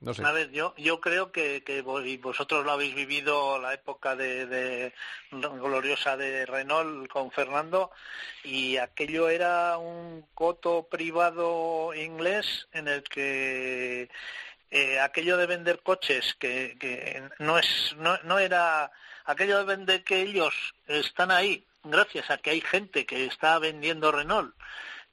No 0.00 0.14
sé. 0.14 0.24
A 0.24 0.30
ver, 0.30 0.52
yo, 0.52 0.74
yo 0.76 1.00
creo 1.00 1.32
que, 1.32 1.64
que 1.64 1.84
y 2.04 2.16
vosotros 2.18 2.64
lo 2.64 2.70
habéis 2.70 2.94
vivido 2.94 3.58
la 3.58 3.74
época 3.74 4.14
de, 4.14 4.46
de 4.46 4.94
gloriosa 5.32 6.16
de 6.16 6.46
Renault 6.46 7.10
con 7.10 7.32
Fernando 7.32 7.90
y 8.44 8.76
aquello 8.76 9.28
era 9.28 9.76
un 9.76 10.24
coto 10.34 10.86
privado 10.88 11.92
inglés 11.96 12.68
en 12.70 12.86
el 12.86 13.02
que 13.02 14.08
eh, 14.70 15.00
aquello 15.00 15.36
de 15.36 15.46
vender 15.46 15.82
coches 15.82 16.36
que, 16.38 16.76
que 16.78 17.20
no 17.40 17.58
es 17.58 17.96
no, 17.96 18.16
no 18.22 18.38
era 18.38 18.92
aquello 19.24 19.58
de 19.58 19.64
vender 19.64 20.04
que 20.04 20.22
ellos 20.22 20.76
están 20.86 21.32
ahí 21.32 21.66
gracias 21.90 22.30
a 22.30 22.38
que 22.38 22.50
hay 22.50 22.60
gente 22.60 23.06
que 23.06 23.24
está 23.26 23.58
vendiendo 23.58 24.12
Renault 24.12 24.54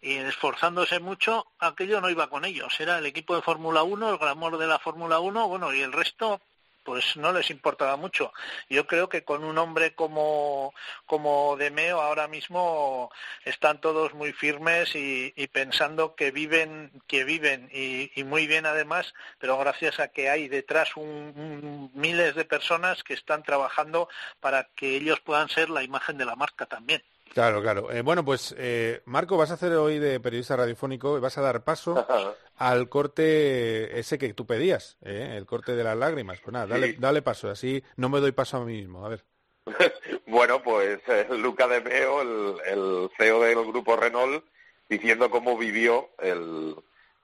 y 0.01 0.13
esforzándose 0.13 0.99
mucho, 0.99 1.47
aquello 1.59 2.01
no 2.01 2.09
iba 2.09 2.29
con 2.29 2.45
ellos. 2.45 2.79
Era 2.79 2.99
el 2.99 3.05
equipo 3.05 3.35
de 3.35 3.41
Fórmula 3.41 3.83
1, 3.83 4.11
el 4.11 4.17
glamour 4.17 4.57
de 4.57 4.67
la 4.67 4.79
Fórmula 4.79 5.19
1, 5.19 5.47
bueno, 5.47 5.73
y 5.73 5.81
el 5.81 5.91
resto 5.91 6.41
pues 6.85 7.17
no 7.17 7.33
les 7.33 7.49
importaba 7.49 7.97
mucho. 7.97 8.31
Yo 8.69 8.87
creo 8.87 9.09
que 9.09 9.23
con 9.25 9.43
un 9.43 9.57
hombre 9.57 9.95
como, 9.95 10.73
como 11.05 11.57
Demeo 11.57 11.99
ahora 11.99 12.27
mismo 12.29 13.11
están 13.43 13.81
todos 13.81 14.13
muy 14.13 14.31
firmes 14.31 14.95
y, 14.95 15.33
pensando 15.51 16.15
que 16.15 16.31
viven, 16.31 16.91
que 17.07 17.23
viven 17.25 17.69
y, 17.73 18.23
muy 18.23 18.47
bien 18.47 18.65
además, 18.65 19.13
pero 19.39 19.57
gracias 19.57 19.99
a 19.99 20.09
que 20.09 20.29
hay 20.29 20.47
detrás 20.47 20.95
un- 20.95 21.91
miles 21.93 22.35
de 22.35 22.45
personas 22.45 23.03
que 23.03 23.13
están 23.15 23.43
trabajando 23.43 24.07
para 24.39 24.65
que 24.75 24.95
ellos 24.95 25.19
puedan 25.21 25.49
ser 25.49 25.69
la 25.69 25.83
imagen 25.83 26.17
de 26.17 26.25
la 26.25 26.35
marca 26.35 26.65
también. 26.67 27.03
Claro, 27.35 27.61
claro. 27.61 27.91
Eh, 27.91 28.01
bueno, 28.01 28.23
pues 28.23 28.55
eh, 28.57 29.01
Marco, 29.03 29.35
vas 29.35 29.51
a 29.51 29.55
hacer 29.55 29.73
hoy 29.73 29.99
de 29.99 30.21
periodista 30.21 30.55
radiofónico 30.55 31.17
y 31.17 31.19
vas 31.19 31.37
a 31.37 31.41
dar 31.41 31.65
paso 31.65 32.07
al 32.55 32.87
corte 32.87 33.99
ese 33.99 34.17
que 34.17 34.33
tú 34.33 34.45
pedías, 34.45 34.95
¿eh? 35.01 35.33
el 35.35 35.45
corte 35.45 35.75
de 35.75 35.83
las 35.83 35.97
lágrimas. 35.97 36.39
Pues 36.39 36.53
nada, 36.53 36.65
dale, 36.65 36.93
Sí. 36.93 36.95
dale 36.97 37.21
paso, 37.21 37.49
así 37.49 37.83
no 37.97 38.07
me 38.07 38.21
doy 38.21 38.31
paso 38.31 38.55
a 38.55 38.61
mí 38.65 38.77
mismo. 38.77 39.05
A 39.05 39.09
ver. 39.09 39.25
Bueno, 40.27 40.61
pues 40.63 40.99
eh, 41.07 41.27
Luca 41.31 41.67
De 41.67 41.81
Meo, 41.81 42.21
el, 42.21 42.55
el 42.67 43.09
CEO 43.17 43.41
del 43.41 43.65
grupo 43.65 43.95
Renault, 43.97 44.43
diciendo 44.89 45.29
cómo 45.29 45.57
vivió 45.57 46.09
el, 46.19 46.73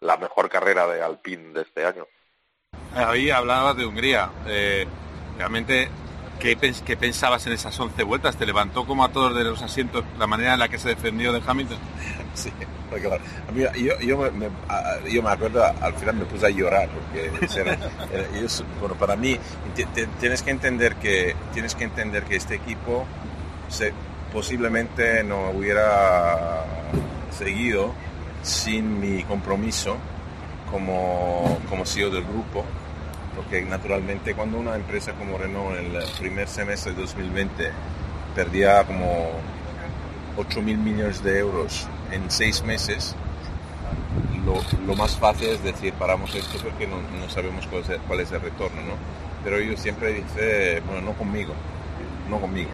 la 0.02 0.18
mejor 0.18 0.50
carrera 0.50 0.88
de 0.88 1.02
Alpine 1.02 1.54
de 1.54 1.62
este 1.62 1.86
año. 1.86 2.06
Ahí 2.94 3.30
hablabas 3.32 3.76
de 3.78 3.86
Hungría. 3.86 4.30
Eh, 4.48 4.86
realmente, 5.38 5.90
¿qué, 6.42 6.58
pens- 6.58 6.82
pensabas 6.98 7.46
en 7.48 7.54
esas 7.54 7.80
11 7.80 8.04
vueltas? 8.04 8.36
¿Te 8.36 8.46
levantó 8.46 8.86
como 8.86 9.04
a 9.06 9.10
todos 9.10 9.36
de 9.36 9.44
los 9.44 9.62
asientos 9.62 10.04
la 10.20 10.28
manera 10.28 10.54
en 10.54 10.60
la 10.60 10.68
que 10.70 10.78
se 10.78 10.90
defendió 10.90 11.32
de 11.34 11.42
Hamilton? 11.46 11.78
Sí, 12.34 12.52
yo, 14.02 14.18
me, 15.22 15.30
acuerdo, 15.30 15.64
al 15.82 15.94
final 15.94 16.16
me 16.16 16.26
puse 16.26 16.46
a 16.48 16.50
llorar, 16.50 16.90
porque 16.90 17.30
bueno, 18.80 18.96
para 18.96 19.16
mí 19.16 19.38
ti- 19.76 19.86
ti- 19.86 20.06
tienes 20.20 20.42
que 20.42 20.52
entender 20.52 20.96
que, 20.96 21.36
tienes 21.54 21.76
que, 21.76 21.84
entender 21.86 22.24
que 22.24 22.36
este 22.36 22.56
equipo 22.56 23.06
se, 23.70 23.94
posiblemente 24.34 25.24
no 25.24 25.52
hubiera 25.52 26.66
seguido 27.38 27.94
sin 28.44 29.00
mi 29.00 29.24
compromiso 29.24 29.98
como, 30.70 31.60
como 31.70 31.86
CEO 31.86 32.10
del 32.10 32.24
grupo, 32.24 32.66
porque 33.42 33.62
naturalmente 33.64 34.36
cuando 34.36 34.60
una 34.60 34.76
empresa 34.76 35.14
como 35.14 35.38
Renault 35.38 35.78
en 35.78 35.96
el 35.96 36.04
primer 36.20 36.48
semestre 36.48 36.94
de 36.94 37.02
2020 37.02 37.72
perdía 38.36 38.84
como 38.84 39.32
8 40.38 40.62
mil 40.62 40.78
millones 40.78 41.24
de 41.24 41.40
euros 41.40 41.88
en 42.12 42.30
seis 42.30 42.64
meses, 42.64 43.16
lo, 44.46 44.62
lo 44.86 44.96
más 44.96 45.18
fácil 45.18 45.50
es 45.50 45.64
decir, 45.64 45.94
paramos 45.94 46.34
esto 46.36 46.58
porque 46.64 46.88
no, 46.88 47.02
no 47.02 47.30
sabemos 47.30 47.66
cuál 47.68 47.82
es, 47.82 47.90
el, 47.90 48.00
cuál 48.02 48.20
es 48.20 48.32
el 48.32 48.42
retorno, 48.42 48.82
¿no? 48.82 48.94
Pero 49.44 49.60
yo 49.60 49.76
siempre 49.76 50.14
dice, 50.14 50.82
bueno, 50.86 51.02
no 51.02 51.14
conmigo, 51.14 51.54
no 52.30 52.40
conmigo. 52.40 52.72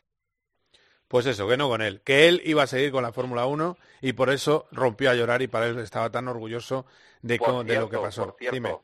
Pues 1.08 1.25
eso, 1.25 1.47
que 1.47 1.56
no 1.56 1.69
con 1.69 1.82
él. 1.82 2.01
Que 2.03 2.27
él 2.27 2.41
iba 2.43 2.63
a 2.63 2.67
seguir 2.67 2.91
con 2.91 3.03
la 3.03 3.13
Fórmula 3.13 3.45
1 3.45 3.77
y 4.01 4.13
por 4.13 4.30
eso 4.30 4.67
rompió 4.73 5.10
a 5.10 5.13
llorar 5.15 5.41
y 5.41 5.47
para 5.47 5.67
él 5.67 5.80
estaba 5.80 6.10
tan 6.10 6.27
orgulloso 6.27 6.86
de, 7.21 7.39
de 7.65 7.75
lo 7.80 7.89
que 7.89 7.97
pasó. 7.97 8.25
por 8.25 8.36
cierto, 8.38 8.56
Dime. 8.56 8.75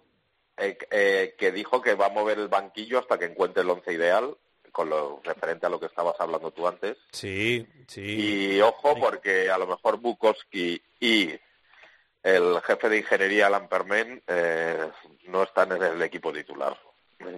Eh, 0.57 0.77
eh, 0.91 1.35
que 1.37 1.51
dijo 1.51 1.81
que 1.81 1.95
va 1.95 2.07
a 2.07 2.09
mover 2.09 2.39
el 2.39 2.47
banquillo 2.47 2.99
hasta 2.99 3.17
que 3.17 3.25
encuentre 3.25 3.63
el 3.63 3.69
once 3.69 3.91
ideal, 3.93 4.35
con 4.71 4.89
lo 4.89 5.21
referente 5.23 5.65
a 5.65 5.69
lo 5.69 5.79
que 5.79 5.85
estabas 5.85 6.15
hablando 6.19 6.51
tú 6.51 6.67
antes. 6.67 6.97
Sí, 7.11 7.67
sí. 7.87 8.55
Y 8.55 8.61
ojo, 8.61 8.95
porque 8.99 9.49
a 9.49 9.57
lo 9.57 9.67
mejor 9.67 9.99
Bukowski 9.99 10.81
y 10.99 11.31
el 12.23 12.61
jefe 12.61 12.89
de 12.89 12.97
ingeniería, 12.99 13.47
Alan 13.47 13.67
Permen, 13.67 14.21
eh, 14.27 14.89
no 15.27 15.43
están 15.43 15.73
en 15.73 15.83
el 15.83 16.01
equipo 16.01 16.31
titular. 16.31 16.77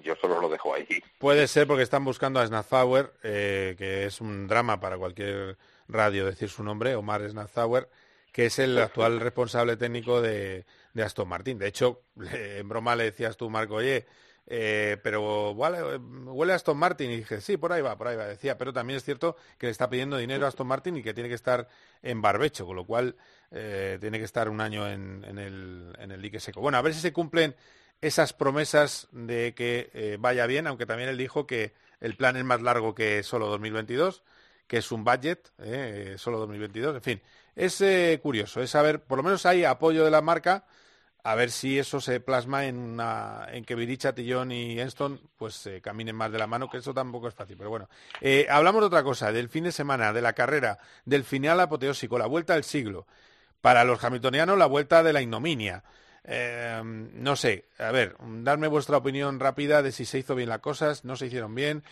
Yo 0.03 0.15
solo 0.15 0.39
lo 0.39 0.49
dejo 0.49 0.73
ahí. 0.73 0.87
Puede 1.19 1.47
ser 1.47 1.67
porque 1.67 1.83
están 1.83 2.05
buscando 2.05 2.39
a 2.39 2.47
Snathauer, 2.47 3.13
eh, 3.23 3.75
que 3.77 4.05
es 4.05 4.21
un 4.21 4.47
drama 4.47 4.79
para 4.79 4.97
cualquier 4.97 5.57
radio 5.87 6.25
decir 6.25 6.49
su 6.49 6.63
nombre, 6.63 6.95
Omar 6.95 7.27
Snathauer, 7.27 7.87
que 8.35 8.47
es 8.47 8.59
el 8.59 8.77
actual 8.79 9.21
responsable 9.21 9.77
técnico 9.77 10.21
de, 10.21 10.65
Aston 11.01 11.25
Martin. 11.25 11.57
De 11.57 11.67
hecho, 11.67 12.01
en 12.33 12.67
broma 12.67 12.93
le 12.93 13.05
decías 13.05 13.37
tú, 13.37 13.49
Marco, 13.49 13.75
oye, 13.75 14.05
eh, 14.45 14.97
pero 15.01 15.51
huele, 15.51 16.51
a 16.51 16.55
Aston 16.57 16.77
Martin. 16.77 17.11
Y 17.11 17.17
dije, 17.19 17.39
sí, 17.39 17.55
por 17.55 17.71
ahí 17.71 17.81
va, 17.81 17.97
por 17.97 18.09
ahí 18.09 18.17
va. 18.17 18.25
Decía, 18.25 18.57
pero 18.57 18.73
también 18.73 18.97
es 18.97 19.05
cierto 19.05 19.37
que 19.57 19.67
le 19.67 19.71
está 19.71 19.89
pidiendo 19.89 20.17
dinero 20.17 20.43
a 20.45 20.49
Aston 20.49 20.67
Martin 20.67 20.97
y 20.97 21.01
que 21.01 21.13
tiene 21.13 21.29
que 21.29 21.35
estar 21.35 21.69
en 22.03 22.21
barbecho, 22.21 22.65
con 22.65 22.75
lo 22.75 22.85
cual 22.85 23.15
eh, 23.51 23.99
tiene 24.01 24.19
que 24.19 24.25
estar 24.25 24.49
un 24.49 24.59
año 24.59 24.85
en, 24.85 25.23
el, 25.23 25.95
en 25.97 26.21
dique 26.21 26.41
seco. 26.41 26.59
Bueno, 26.59 26.77
a 26.77 26.81
ver 26.81 26.93
si 26.93 26.99
se 26.99 27.13
cumplen 27.13 27.55
esas 28.01 28.33
promesas 28.33 29.07
de 29.13 29.53
que 29.55 29.91
eh, 29.93 30.17
vaya 30.19 30.45
bien, 30.45 30.67
aunque 30.67 30.85
también 30.85 31.07
él 31.07 31.17
dijo 31.17 31.47
que 31.47 31.71
el 32.01 32.17
plan 32.17 32.35
es 32.35 32.43
más 32.43 32.61
largo 32.61 32.95
que 32.95 33.23
solo 33.23 33.47
2022, 33.47 34.23
que 34.67 34.77
es 34.79 34.91
un 34.91 35.05
budget, 35.05 35.53
solo 36.17 36.39
2022, 36.39 36.95
en 36.95 37.01
fin, 37.01 37.21
es 37.55 37.81
eh, 37.81 38.19
curioso, 38.21 38.61
es 38.61 38.69
saber, 38.71 39.03
por 39.03 39.17
lo 39.17 39.23
menos 39.23 39.45
hay 39.45 39.63
apoyo 39.63 40.03
de 40.05 40.11
la 40.11 40.21
marca, 40.21 40.65
a 41.25 41.33
ver 41.33 41.49
si 41.49 41.79
eso 41.79 41.99
se 42.01 42.19
plasma 42.19 42.65
en, 42.65 43.65
que 43.65 43.73
Viricha, 43.73 44.13
Tillón 44.13 44.51
y 44.51 44.79
Enston 44.79 45.19
pues 45.37 45.65
eh, 45.65 45.81
caminen 45.81 46.15
más 46.15 46.31
de 46.31 46.37
la 46.37 46.45
mano, 46.45 46.69
que 46.69 46.77
eso 46.77 46.93
tampoco 46.93 47.27
es 47.27 47.33
fácil, 47.33 47.57
pero 47.57 47.71
bueno. 47.71 47.89
Eh, 48.21 48.45
hablamos 48.47 48.81
de 48.81 48.85
otra 48.85 49.01
cosa, 49.01 49.31
del 49.31 49.49
fin 49.49 49.63
de 49.63 49.71
semana, 49.71 50.13
de 50.13 50.21
la 50.21 50.33
carrera, 50.33 50.77
del 51.03 51.23
final 51.23 51.59
apoteósico, 51.59 52.19
la 52.19 52.27
vuelta 52.27 52.53
del 52.53 52.63
siglo. 52.63 53.07
Para 53.59 53.83
los 53.83 54.03
hamiltonianos, 54.03 54.55
la 54.55 54.67
vuelta 54.67 55.01
de 55.01 55.13
la 55.13 55.21
ignominia. 55.23 55.83
Eh, 56.25 56.79
no 56.83 57.35
sé, 57.35 57.69
a 57.79 57.89
ver, 57.89 58.15
darme 58.43 58.67
vuestra 58.67 58.97
opinión 58.97 59.39
rápida 59.39 59.81
de 59.81 59.91
si 59.91 60.05
se 60.05 60.19
hizo 60.19 60.35
bien 60.35 60.49
las 60.49 60.59
cosas, 60.59 61.05
no 61.05 61.15
se 61.15 61.25
hicieron 61.25 61.55
bien 61.55 61.83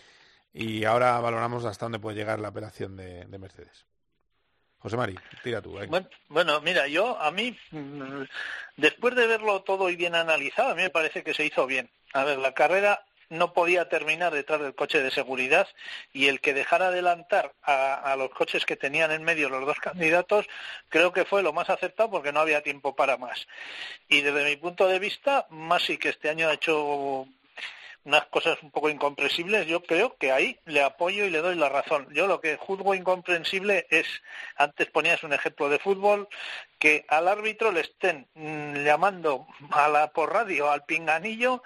y 0.52 0.84
ahora 0.84 1.18
valoramos 1.18 1.64
hasta 1.64 1.86
dónde 1.86 1.98
puede 1.98 2.18
llegar 2.18 2.38
la 2.38 2.48
apelación 2.48 2.94
de 2.94 3.36
Mercedes. 3.36 3.84
José 4.84 4.98
Mari, 4.98 5.18
tira 5.42 5.62
tú. 5.62 5.72
venga. 5.72 6.06
Bueno, 6.28 6.60
mira, 6.60 6.86
yo 6.88 7.18
a 7.18 7.30
mí, 7.30 7.56
mm, 7.70 8.24
después 8.76 9.14
de 9.14 9.26
verlo 9.26 9.62
todo 9.62 9.88
y 9.88 9.96
bien 9.96 10.14
analizado, 10.14 10.72
a 10.72 10.74
mí 10.74 10.82
me 10.82 10.90
parece 10.90 11.22
que 11.22 11.32
se 11.32 11.46
hizo 11.46 11.66
bien. 11.66 11.88
A 12.12 12.24
ver, 12.24 12.36
la 12.36 12.52
carrera 12.52 13.02
no 13.30 13.54
podía 13.54 13.88
terminar 13.88 14.34
detrás 14.34 14.60
del 14.60 14.74
coche 14.74 15.02
de 15.02 15.10
seguridad 15.10 15.66
y 16.12 16.26
el 16.26 16.42
que 16.42 16.52
dejara 16.52 16.88
adelantar 16.88 17.54
a, 17.62 17.94
a 17.94 18.14
los 18.16 18.28
coches 18.28 18.66
que 18.66 18.76
tenían 18.76 19.10
en 19.10 19.24
medio 19.24 19.48
los 19.48 19.64
dos 19.64 19.78
candidatos 19.80 20.46
creo 20.90 21.14
que 21.14 21.24
fue 21.24 21.42
lo 21.42 21.54
más 21.54 21.70
acertado 21.70 22.10
porque 22.10 22.32
no 22.32 22.40
había 22.40 22.62
tiempo 22.62 22.94
para 22.94 23.16
más. 23.16 23.48
Y 24.08 24.20
desde 24.20 24.44
mi 24.44 24.56
punto 24.56 24.86
de 24.86 24.98
vista, 24.98 25.46
Masi 25.48 25.96
que 25.96 26.10
este 26.10 26.28
año 26.28 26.46
ha 26.50 26.52
hecho 26.52 27.26
unas 28.04 28.26
cosas 28.26 28.62
un 28.62 28.70
poco 28.70 28.90
incomprensibles, 28.90 29.66
yo 29.66 29.82
creo 29.82 30.16
que 30.18 30.30
ahí 30.30 30.58
le 30.66 30.82
apoyo 30.82 31.24
y 31.24 31.30
le 31.30 31.40
doy 31.40 31.56
la 31.56 31.68
razón. 31.68 32.06
Yo 32.12 32.26
lo 32.26 32.40
que 32.40 32.56
juzgo 32.56 32.94
incomprensible 32.94 33.86
es, 33.90 34.06
antes 34.56 34.90
ponías 34.90 35.22
un 35.22 35.32
ejemplo 35.32 35.68
de 35.68 35.78
fútbol, 35.78 36.28
que 36.78 37.06
al 37.08 37.28
árbitro 37.28 37.72
le 37.72 37.80
estén 37.80 38.26
mm, 38.34 38.84
llamando 38.84 39.46
a 39.70 39.88
la, 39.88 40.12
por 40.12 40.32
radio 40.32 40.70
al 40.70 40.84
pinganillo 40.84 41.62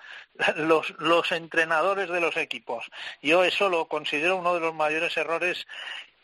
los, 0.56 0.90
los 0.98 1.32
entrenadores 1.32 2.08
de 2.08 2.20
los 2.20 2.36
equipos. 2.36 2.88
Yo 3.20 3.42
eso 3.42 3.68
lo 3.68 3.88
considero 3.88 4.36
uno 4.36 4.54
de 4.54 4.60
los 4.60 4.74
mayores 4.74 5.16
errores 5.16 5.66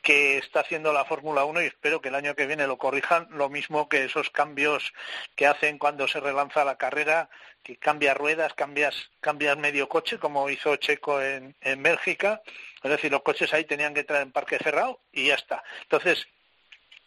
que 0.05 0.37
está 0.37 0.61
haciendo 0.61 0.93
la 0.93 1.07
Fórmula 1.07 1.45
1 1.47 1.63
y 1.63 1.67
espero 1.67 2.01
que 2.01 2.11
el 2.11 2.15
año 2.15 2.37
que 2.37 2.47
viene 2.47 2.67
lo 2.67 2.77
corrijan, 2.77 3.27
lo 3.31 3.49
mismo 3.49 3.89
que 3.89 4.05
esos 4.05 4.29
cambios 4.29 4.93
que 5.35 5.47
hacen 5.47 5.79
cuando 5.79 6.07
se 6.07 6.21
relanza 6.21 6.63
la 6.63 6.77
carrera, 6.77 7.31
que 7.63 7.79
cambia 7.79 8.13
ruedas, 8.13 8.53
cambias, 8.53 8.95
cambias 9.21 9.57
medio 9.57 9.89
coche, 9.89 10.19
como 10.19 10.51
hizo 10.51 10.77
Checo 10.77 11.23
en, 11.23 11.57
en 11.63 11.83
Bélgica, 11.83 12.43
es 12.83 12.91
decir, 12.91 13.11
los 13.11 13.23
coches 13.23 13.53
ahí 13.55 13.65
tenían 13.65 13.95
que 13.95 14.01
entrar 14.01 14.21
en 14.21 14.31
parque 14.31 14.59
cerrado 14.59 15.01
y 15.11 15.29
ya 15.29 15.37
está. 15.37 15.65
Entonces, 15.83 16.29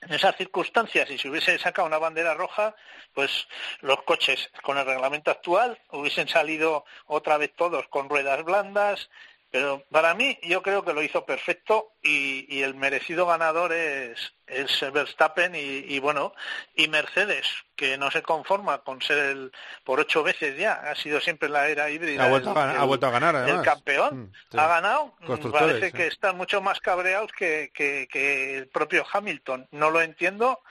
en 0.02 0.14
esas 0.14 0.36
circunstancias, 0.36 1.08
si 1.08 1.18
se 1.18 1.30
hubiese 1.30 1.58
sacado 1.58 1.88
una 1.88 1.98
bandera 1.98 2.34
roja, 2.34 2.76
pues 3.14 3.48
los 3.82 4.04
coches 4.04 4.50
con 4.62 4.78
el 4.78 4.86
reglamento 4.86 5.32
actual 5.32 5.80
hubiesen 5.90 6.28
salido 6.28 6.86
otra 7.06 7.38
vez 7.38 7.54
todos 7.56 7.88
con 7.88 8.10
ruedas 8.10 8.44
blandas, 8.44 9.10
pero 9.50 9.84
para 9.92 10.14
mí 10.14 10.38
yo 10.44 10.62
creo 10.62 10.84
que 10.84 10.94
lo 10.94 11.02
hizo 11.02 11.26
perfecto 11.26 11.94
y, 12.04 12.46
y 12.54 12.64
el 12.64 12.76
merecido 12.76 13.26
ganador 13.26 13.72
es, 13.74 14.34
es 14.46 14.92
Verstappen 14.92 15.56
y, 15.56 15.60
y, 15.60 16.00
bueno 16.00 16.34
y 16.76 16.88
Mercedes 16.90 17.48
que 17.76 17.98
no 17.98 18.12
se 18.12 18.22
conforma 18.24 18.80
con 18.80 19.02
ser 19.02 19.18
el 19.18 19.52
por 19.84 20.00
ocho 20.00 20.24
veces 20.24 20.58
ya 20.58 20.74
ha 20.74 20.96
sido 20.96 21.22
siempre 21.22 21.48
la 21.50 21.68
era 21.68 21.90
híbrida 21.90 22.26
Ha 22.26 22.30
vuelto, 22.30 22.52
el, 22.52 22.58
a, 22.58 22.60
ganar, 22.62 22.78
ha 22.78 22.82
el- 22.82 22.88
vuelto 22.88 23.08
a 23.08 23.12
ganar, 23.12 23.50
el 23.50 23.62
campeón. 23.62 24.20
Mm, 24.24 24.32
sí. 24.52 24.58
ha 24.58 24.68
ganado 24.68 25.16
mm, 25.20 25.52
parece 25.52 25.92
que 25.92 26.08
están 26.08 26.36
mucho 26.38 26.62
más 26.62 26.80
cabreados 26.80 27.32
que, 27.32 27.72
que, 27.74 28.08
que 28.12 28.58
el 28.58 28.68
propio 28.68 29.06
Hamilton. 29.12 29.68
No 29.72 29.92
lo 29.92 30.02
entiendo 30.02 30.62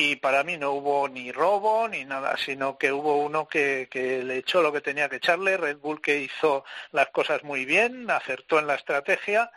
y 0.00 0.16
para 0.16 0.44
mí 0.44 0.56
no 0.56 0.70
hubo 0.72 1.08
ni 1.08 1.32
robo 1.32 1.88
ni 1.88 2.04
nada, 2.04 2.36
sino 2.36 2.78
que 2.78 2.92
hubo 2.92 3.16
uno 3.22 3.48
que, 3.48 3.88
que 3.90 4.22
le 4.22 4.36
echó 4.38 4.62
lo 4.62 4.72
que 4.72 4.80
tenía 4.80 5.08
que 5.08 5.16
echarle, 5.16 5.56
Red 5.56 5.78
Bull 5.78 6.00
que 6.00 6.18
hizo 6.20 6.64
las 6.92 7.08
cosas 7.08 7.42
muy 7.42 7.64
bien, 7.64 8.08
acertó 8.10 8.58
en 8.58 8.66
la 8.68 8.76
estrategia 8.76 9.50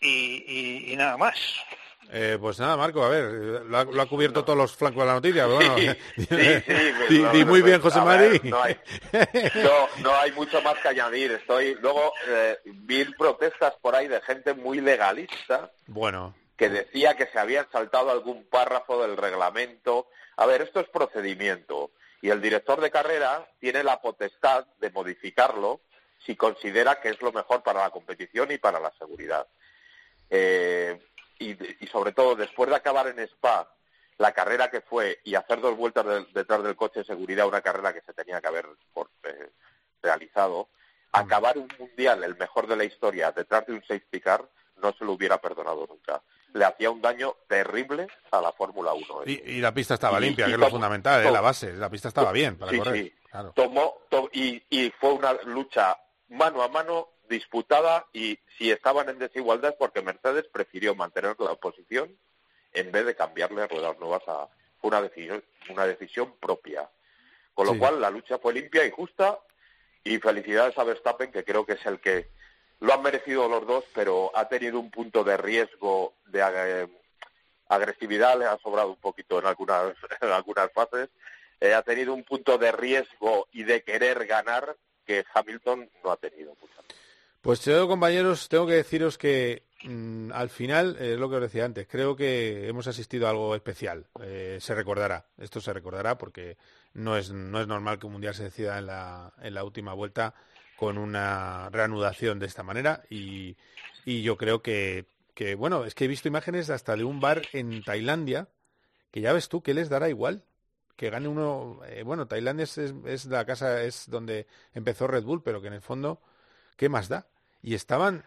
y, 0.00 0.44
y- 0.46 0.92
y 0.92 0.96
nada 0.96 1.16
más. 1.16 1.36
Eh, 2.10 2.38
pues 2.40 2.58
nada, 2.58 2.76
Marco, 2.76 3.02
a 3.04 3.08
ver, 3.10 3.24
lo 3.66 3.78
ha, 3.78 3.84
lo 3.84 4.00
ha 4.00 4.06
cubierto 4.06 4.42
todos 4.44 4.58
los 4.58 4.74
flancos 4.74 5.02
de 5.02 5.06
la 5.06 5.12
noticia, 5.14 5.46
bueno. 5.46 5.76
Sí, 5.76 5.88
sí, 6.16 7.20
no, 7.22 7.32
di 7.32 7.40
no, 7.40 7.46
muy 7.46 7.60
bien, 7.60 7.80
José 7.82 7.98
a 7.98 8.04
ver, 8.04 8.30
Mari. 8.40 8.50
no, 8.50 8.62
hay, 8.62 8.76
no, 9.56 9.88
no 10.02 10.16
hay 10.16 10.32
mucho 10.32 10.62
más 10.62 10.78
que 10.78 10.88
añadir. 10.88 11.32
Estoy 11.32 11.74
luego 11.82 12.12
eh, 12.28 12.58
vi 12.64 13.04
protestas 13.04 13.74
por 13.82 13.94
ahí 13.94 14.08
de 14.08 14.20
gente 14.22 14.54
muy 14.54 14.80
legalista 14.80 15.70
Bueno, 15.86 16.34
que 16.58 16.68
decía 16.68 17.16
que 17.16 17.26
se 17.28 17.38
habían 17.38 17.70
saltado 17.70 18.10
algún 18.10 18.44
párrafo 18.48 19.00
del 19.00 19.16
reglamento. 19.16 20.08
A 20.36 20.44
ver, 20.44 20.60
esto 20.60 20.80
es 20.80 20.88
procedimiento 20.88 21.92
y 22.20 22.30
el 22.30 22.42
director 22.42 22.80
de 22.80 22.90
carrera 22.90 23.48
tiene 23.60 23.82
la 23.84 24.00
potestad 24.02 24.66
de 24.78 24.90
modificarlo 24.90 25.80
si 26.26 26.34
considera 26.36 27.00
que 27.00 27.10
es 27.10 27.22
lo 27.22 27.32
mejor 27.32 27.62
para 27.62 27.80
la 27.82 27.90
competición 27.90 28.50
y 28.50 28.58
para 28.58 28.80
la 28.80 28.92
seguridad. 28.98 29.46
Eh, 30.30 31.00
y, 31.38 31.84
y 31.84 31.86
sobre 31.88 32.12
todo, 32.12 32.34
después 32.34 32.68
de 32.68 32.76
acabar 32.76 33.06
en 33.06 33.20
Spa 33.20 33.72
la 34.18 34.32
carrera 34.32 34.68
que 34.68 34.80
fue 34.80 35.20
y 35.22 35.36
hacer 35.36 35.60
dos 35.60 35.76
vueltas 35.76 36.04
de- 36.04 36.26
detrás 36.34 36.62
del 36.64 36.74
coche 36.74 37.00
de 37.00 37.06
seguridad, 37.06 37.46
una 37.46 37.62
carrera 37.62 37.92
que 37.94 38.00
se 38.02 38.12
tenía 38.12 38.40
que 38.40 38.48
haber 38.48 38.66
por- 38.92 39.10
eh, 39.22 39.50
realizado, 40.02 40.68
acabar 41.12 41.56
un 41.56 41.68
mundial, 41.78 42.24
el 42.24 42.36
mejor 42.36 42.66
de 42.66 42.76
la 42.76 42.84
historia, 42.84 43.30
detrás 43.30 43.64
de 43.66 43.74
un 43.74 43.82
safety 43.82 44.20
car, 44.20 44.44
no 44.82 44.92
se 44.92 45.04
lo 45.04 45.12
hubiera 45.12 45.38
perdonado 45.40 45.86
nunca. 45.88 46.20
Le 46.54 46.64
hacía 46.64 46.90
un 46.90 47.02
daño 47.02 47.36
terrible 47.46 48.08
a 48.30 48.40
la 48.40 48.52
Fórmula 48.52 48.92
1. 48.94 49.22
y, 49.26 49.32
y 49.46 49.60
la 49.60 49.72
pista 49.72 49.94
estaba 49.94 50.18
Y- 50.18 50.22
limpia, 50.22 50.46
y 50.46 50.48
que 50.48 50.54
es 50.54 50.60
lo 50.60 50.70
fundamental, 50.70 51.24
eh, 51.26 51.30
la 51.30 51.40
base. 51.40 51.72
La 51.74 51.90
pista 51.90 52.08
estaba 52.08 52.32
bien 52.32 52.56
para 52.56 52.70
Sí, 52.72 52.78
correr. 52.78 52.94
sí. 52.96 53.14
Claro. 53.30 53.52
Tomó, 53.54 53.98
to- 54.08 54.30
y, 54.32 54.62
y 54.70 54.90
fue 54.98 55.12
una 55.12 55.34
lucha 55.44 55.98
mano 56.28 56.62
a 56.62 56.68
mano 56.68 57.08
disputada 57.28 58.06
y 58.14 58.38
si 58.56 58.70
estaban 58.70 59.08
en 59.10 59.18
desigualdad 59.18 59.72
es 59.72 59.76
porque 59.78 60.00
Mercedes 60.00 60.46
prefirió 60.50 60.94
mantener 60.94 61.36
la 61.38 61.54
posición 61.56 62.16
en 62.72 62.90
vez 62.90 63.04
de 63.04 63.14
cambiarle 63.14 63.66
ruedas 63.66 63.98
nuevas 63.98 64.22
a 64.26 64.48
fue 64.80 64.88
una 64.88 65.02
decisión 65.02 65.44
una 65.68 65.86
decisión 65.86 66.34
propia 66.40 66.88
con 67.52 67.66
lo 67.66 67.72
Sí. 67.74 67.78
cual 67.78 68.00
la 68.00 68.08
lucha 68.08 68.38
fue 68.38 68.54
limpia 68.54 68.86
y 68.86 68.90
justa 68.90 69.38
y 70.04 70.18
felicidades 70.18 70.78
a 70.78 70.84
Verstappen 70.84 71.30
que 71.30 71.44
creo 71.44 71.66
que 71.66 71.74
es 71.74 71.84
el 71.84 72.00
que 72.00 72.30
lo 72.80 72.94
han 72.94 73.02
merecido 73.02 73.48
los 73.48 73.66
dos 73.66 73.84
pero 73.94 74.30
ha 74.34 74.48
tenido 74.48 74.78
un 74.78 74.90
punto 74.90 75.24
de 75.24 75.36
riesgo 75.36 76.14
de 76.26 76.40
eh, 76.40 76.88
agresividad 77.68 78.38
le 78.38 78.46
ha 78.46 78.58
sobrado 78.58 78.90
un 78.90 79.00
poquito 79.00 79.38
en 79.38 79.46
algunas 79.46 79.94
en 80.20 80.30
algunas 80.30 80.72
fases 80.72 81.08
eh, 81.60 81.74
ha 81.74 81.82
tenido 81.82 82.14
un 82.14 82.24
punto 82.24 82.56
de 82.58 82.70
riesgo 82.72 83.48
y 83.52 83.64
de 83.64 83.82
querer 83.82 84.26
ganar 84.26 84.76
que 85.04 85.24
Hamilton 85.34 85.90
no 86.04 86.12
ha 86.12 86.16
tenido. 86.16 86.54
Pues 87.40 87.64
yo, 87.64 87.88
compañeros, 87.88 88.48
tengo 88.48 88.66
que 88.66 88.74
deciros 88.74 89.16
que 89.16 89.64
mm, 89.84 90.30
al 90.32 90.50
final, 90.50 90.96
es 91.00 91.18
lo 91.18 91.30
que 91.30 91.36
os 91.36 91.42
decía 91.42 91.64
antes, 91.64 91.88
creo 91.88 92.14
que 92.14 92.68
hemos 92.68 92.86
asistido 92.86 93.26
a 93.26 93.30
algo 93.30 93.54
especial. 93.54 94.06
Eh, 94.22 94.58
se 94.60 94.74
recordará, 94.74 95.26
esto 95.38 95.60
se 95.60 95.72
recordará 95.72 96.18
porque 96.18 96.56
no 96.94 97.16
es, 97.16 97.30
no 97.30 97.60
es 97.60 97.66
normal 97.66 97.98
que 97.98 98.06
un 98.06 98.12
mundial 98.12 98.34
se 98.34 98.44
decida 98.44 98.78
en 98.78 98.86
la, 98.86 99.32
en 99.40 99.54
la 99.54 99.64
última 99.64 99.94
vuelta 99.94 100.34
con 100.78 100.98
una 100.98 101.68
reanudación 101.70 102.38
de 102.38 102.46
esta 102.46 102.62
manera 102.62 103.02
y, 103.10 103.56
y 104.04 104.22
yo 104.22 104.36
creo 104.36 104.62
que, 104.62 105.06
que, 105.34 105.56
bueno, 105.56 105.84
es 105.84 105.94
que 105.94 106.04
he 106.04 106.08
visto 106.08 106.28
imágenes 106.28 106.70
hasta 106.70 106.96
de 106.96 107.04
un 107.04 107.20
bar 107.20 107.42
en 107.52 107.82
Tailandia 107.82 108.48
que 109.10 109.20
ya 109.20 109.32
ves 109.32 109.48
tú 109.48 109.62
que 109.62 109.74
les 109.74 109.88
dará 109.88 110.08
igual 110.08 110.44
que 110.96 111.10
gane 111.10 111.28
uno, 111.28 111.80
eh, 111.86 112.02
bueno, 112.02 112.26
Tailandia 112.26 112.64
es, 112.64 112.76
es, 112.78 113.26
la 113.26 113.44
casa, 113.46 113.82
es 113.82 114.10
donde 114.10 114.48
empezó 114.74 115.06
Red 115.06 115.22
Bull, 115.24 115.42
pero 115.44 115.60
que 115.62 115.68
en 115.68 115.74
el 115.74 115.80
fondo, 115.80 116.20
¿qué 116.76 116.88
más 116.88 117.08
da? 117.08 117.28
Y 117.62 117.74
estaban 117.74 118.24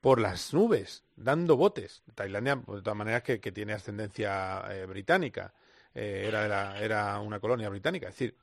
por 0.00 0.20
las 0.20 0.54
nubes, 0.54 1.02
dando 1.16 1.56
botes. 1.56 2.02
Tailandia, 2.14 2.56
pues, 2.56 2.78
de 2.78 2.82
todas 2.82 2.96
maneras, 2.96 3.22
que, 3.22 3.40
que 3.40 3.52
tiene 3.52 3.74
ascendencia 3.74 4.64
eh, 4.70 4.86
británica, 4.86 5.52
eh, 5.94 6.24
era, 6.26 6.42
de 6.44 6.48
la- 6.48 6.80
era 6.80 7.20
una 7.20 7.40
colonia 7.40 7.68
británica. 7.68 8.08
Es 8.08 8.14
decir, 8.14 8.36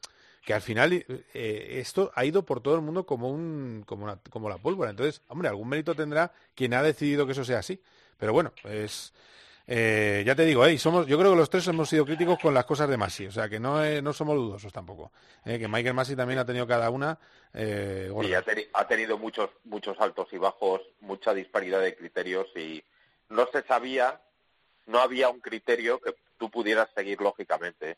que 0.45 0.53
al 0.53 0.61
final 0.61 0.91
eh, 1.33 1.77
esto 1.79 2.11
ha 2.15 2.25
ido 2.25 2.43
por 2.43 2.61
todo 2.61 2.75
el 2.75 2.81
mundo 2.81 3.05
como, 3.05 3.29
un, 3.29 3.83
como, 3.85 4.05
una- 4.05 4.19
como 4.29 4.49
la 4.49 4.57
pólvora. 4.57 4.89
Entonces, 4.91 5.21
hombre, 5.27 5.47
algún 5.49 5.69
mérito 5.69 5.95
tendrá 5.95 6.31
quien 6.55 6.73
ha 6.73 6.81
decidido 6.83 7.25
que 7.25 7.33
eso 7.33 7.43
sea 7.45 7.59
así. 7.59 7.79
Pero 8.17 8.33
bueno, 8.33 8.51
es... 8.63 9.13
eh, 9.67 10.23
ya 10.25 10.35
te 10.35 10.45
digo, 10.45 10.65
eh, 10.65 10.77
somos, 10.77 11.07
yo 11.07 11.17
creo 11.17 11.31
que 11.31 11.37
los 11.37 11.49
tres 11.49 11.67
hemos 11.67 11.89
sido 11.89 12.05
críticos 12.05 12.39
con 12.39 12.53
las 12.53 12.65
cosas 12.65 12.89
de 12.89 12.97
Masi, 12.97 13.27
o 13.27 13.31
sea 13.31 13.47
que 13.49 13.59
no, 13.59 13.83
eh, 13.83 14.01
no 14.01 14.13
somos 14.13 14.35
dudosos 14.35 14.73
tampoco. 14.73 15.11
eh, 15.45 15.59
que 15.59 15.67
Michael 15.67 15.93
Masi 15.93 16.15
también 16.15 16.39
ha 16.39 16.45
tenido 16.45 16.67
cada 16.67 16.89
una 16.89 17.17
eh, 17.53 18.11
Y 18.21 18.33
ha, 18.33 18.43
ha 18.73 18.87
tenido 18.87 19.17
muchos 19.17 19.49
muchos 19.63 19.99
altos 19.99 20.27
y 20.31 20.37
bajos, 20.37 20.81
mucha 21.01 21.33
disparidad 21.33 21.81
de 21.81 21.95
criterios 21.95 22.47
y 22.55 22.83
no 23.29 23.47
se 23.51 23.63
sabía, 23.63 24.19
no 24.87 24.99
había 24.99 25.29
un 25.29 25.39
criterio 25.39 25.99
que 25.99 26.15
tú 26.37 26.49
pudieras 26.49 26.89
seguir 26.95 27.21
lógicamente 27.21 27.97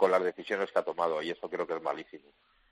con 0.00 0.10
las 0.10 0.24
decisiones 0.24 0.72
que 0.72 0.78
ha 0.78 0.82
tomado 0.82 1.20
y 1.20 1.30
eso 1.30 1.50
creo 1.50 1.66
que 1.66 1.74
es 1.74 1.82
malísimo. 1.82 2.24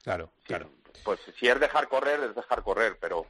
Claro, 0.02 0.30
claro. 0.44 0.70
Pues 1.04 1.20
si 1.38 1.46
es 1.46 1.60
dejar 1.60 1.86
correr, 1.86 2.20
es 2.20 2.34
dejar 2.34 2.62
correr, 2.62 2.96
pero 2.98 3.26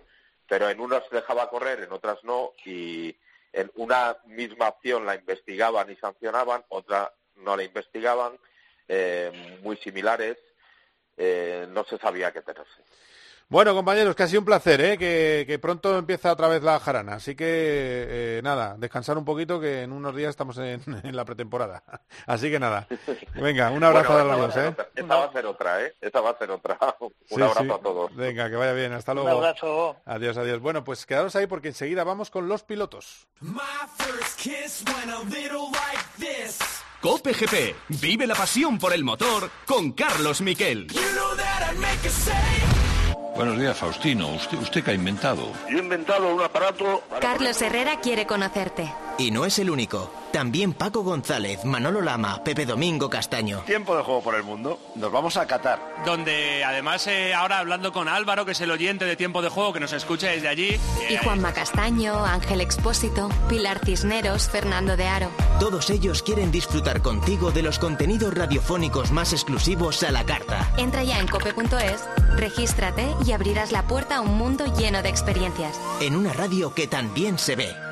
pero 0.46 0.70
en 0.70 0.78
unas 0.78 1.02
dejaba 1.10 1.50
correr, 1.50 1.80
en 1.80 1.90
otras 1.90 2.22
no 2.22 2.52
y 2.64 3.16
en 3.52 3.72
una 3.74 4.16
misma 4.26 4.68
acción 4.68 5.04
la 5.04 5.16
investigaban 5.16 5.90
y 5.90 5.96
sancionaban, 5.96 6.64
otra 6.68 7.12
no 7.34 7.56
la 7.56 7.64
investigaban, 7.64 8.38
eh, 8.86 9.58
muy 9.62 9.76
similares, 9.78 10.38
eh, 11.16 11.66
no 11.68 11.82
se 11.84 11.98
sabía 11.98 12.32
qué 12.32 12.42
tenerse. 12.42 12.80
Bueno, 13.50 13.74
compañeros, 13.74 14.14
que 14.14 14.24
ha 14.24 14.28
sido 14.28 14.40
un 14.40 14.44
placer, 14.44 14.78
¿eh? 14.82 14.98
que, 14.98 15.44
que 15.46 15.58
pronto 15.58 15.96
empieza 15.96 16.30
otra 16.32 16.48
vez 16.48 16.62
la 16.62 16.78
jarana. 16.80 17.14
Así 17.14 17.34
que, 17.34 17.46
eh, 17.48 18.40
nada, 18.44 18.74
descansar 18.76 19.16
un 19.16 19.24
poquito, 19.24 19.58
que 19.58 19.82
en 19.84 19.92
unos 19.92 20.14
días 20.14 20.28
estamos 20.28 20.58
en, 20.58 20.82
en 21.02 21.16
la 21.16 21.24
pretemporada. 21.24 21.82
Así 22.26 22.50
que 22.50 22.60
nada, 22.60 22.86
venga, 23.36 23.70
un 23.70 23.82
abrazo 23.82 24.12
Bueno, 24.12 24.32
a 24.32 24.36
los 24.36 24.54
dos, 24.54 24.64
¿eh? 24.64 24.76
esta 24.94 25.16
va 25.16 25.24
a 25.24 25.32
ser 25.32 25.46
otra, 25.46 25.82
¿eh? 25.82 25.94
Esta 25.98 26.20
va 26.20 26.30
a 26.30 26.36
ser 26.38 26.50
otra. 26.50 26.78
Un 27.00 27.10
Sí, 27.26 27.34
abrazo 27.42 27.62
sí. 27.62 27.70
a 27.70 27.78
todos. 27.78 28.14
Venga, 28.16 28.50
que 28.50 28.56
vaya 28.56 28.72
bien, 28.74 28.92
hasta 28.92 29.12
Un 29.12 29.16
luego. 29.18 29.38
abrazo. 29.38 29.96
Adiós, 30.04 30.36
adiós. 30.36 30.60
Bueno, 30.60 30.84
pues 30.84 31.06
quedaros 31.06 31.34
ahí 31.36 31.46
porque 31.46 31.68
enseguida 31.68 32.04
vamos 32.04 32.28
con 32.30 32.48
los 32.48 32.64
pilotos. 32.64 33.28
My 33.40 33.60
first 33.96 34.38
kiss 34.38 34.84
went 34.86 35.10
a 35.10 35.20
little 35.24 35.70
like 35.72 36.04
this. 36.18 36.58
Cope 37.00 37.32
GP. 37.32 37.74
Vive 38.00 38.26
la 38.26 38.34
pasión 38.34 38.78
por 38.78 38.92
el 38.92 39.04
motor 39.04 39.48
con 39.66 39.92
Carlos 39.92 40.42
Miquel. 40.42 40.86
You 40.88 41.00
know 41.14 41.34
that 41.36 41.72
Buenos 43.38 43.56
días, 43.56 43.76
Faustino. 43.76 44.34
¿Usted, 44.34 44.58
usted 44.58 44.82
qué 44.82 44.90
ha 44.90 44.94
inventado? 44.94 45.52
Yo 45.70 45.78
he 45.78 45.80
inventado 45.80 46.34
un 46.34 46.42
aparato 46.42 47.04
para... 47.08 47.20
Carlos 47.20 47.62
Herrera 47.62 48.00
quiere 48.00 48.26
conocerte. 48.26 48.92
Y 49.18 49.32
no 49.32 49.44
es 49.44 49.58
el 49.58 49.68
único. 49.68 50.12
También 50.32 50.74
Paco 50.74 51.02
González, 51.02 51.64
Manolo 51.64 52.00
Lama, 52.00 52.44
Pepe 52.44 52.64
Domingo 52.64 53.10
Castaño. 53.10 53.62
Tiempo 53.66 53.96
de 53.96 54.04
juego 54.04 54.22
por 54.22 54.36
el 54.36 54.44
mundo. 54.44 54.78
Nos 54.94 55.10
vamos 55.10 55.36
a 55.36 55.44
Qatar. 55.44 55.80
Donde 56.06 56.62
además 56.64 57.04
eh, 57.08 57.34
ahora 57.34 57.58
hablando 57.58 57.92
con 57.92 58.06
Álvaro, 58.06 58.44
que 58.44 58.52
es 58.52 58.60
el 58.60 58.70
oyente 58.70 59.06
de 59.06 59.16
tiempo 59.16 59.42
de 59.42 59.48
juego, 59.48 59.72
que 59.72 59.80
nos 59.80 59.92
escucha 59.92 60.28
desde 60.28 60.46
allí. 60.46 60.78
Y 61.10 61.16
Juanma 61.16 61.52
Castaño, 61.52 62.24
Ángel 62.24 62.60
Expósito, 62.60 63.28
Pilar 63.48 63.80
Cisneros, 63.84 64.48
Fernando 64.48 64.96
de 64.96 65.08
Aro. 65.08 65.30
Todos 65.58 65.90
ellos 65.90 66.22
quieren 66.22 66.52
disfrutar 66.52 67.02
contigo 67.02 67.50
de 67.50 67.62
los 67.62 67.80
contenidos 67.80 68.32
radiofónicos 68.34 69.10
más 69.10 69.32
exclusivos 69.32 70.04
a 70.04 70.12
la 70.12 70.24
carta. 70.24 70.70
Entra 70.76 71.02
ya 71.02 71.18
en 71.18 71.26
cope.es, 71.26 72.04
regístrate 72.36 73.08
y 73.26 73.32
abrirás 73.32 73.72
la 73.72 73.82
puerta 73.82 74.18
a 74.18 74.20
un 74.20 74.38
mundo 74.38 74.64
lleno 74.76 75.02
de 75.02 75.08
experiencias. 75.08 75.80
En 76.00 76.14
una 76.14 76.32
radio 76.32 76.72
que 76.72 76.86
también 76.86 77.38
se 77.38 77.56
ve. 77.56 77.87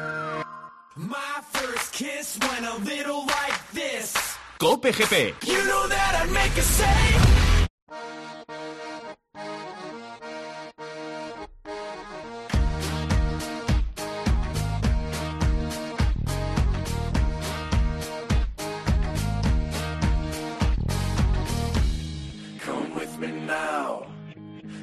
My 0.98 1.42
first 1.52 1.92
kiss 1.92 2.38
went 2.40 2.64
a 2.64 2.76
little 2.78 3.26
like 3.26 3.70
this. 3.72 4.14
GP. 4.58 5.46
You 5.46 5.62
know 5.66 5.86
that 5.88 6.22
I'd 6.22 6.32
make 6.32 6.56
a 6.56 6.62
say. 6.62 7.36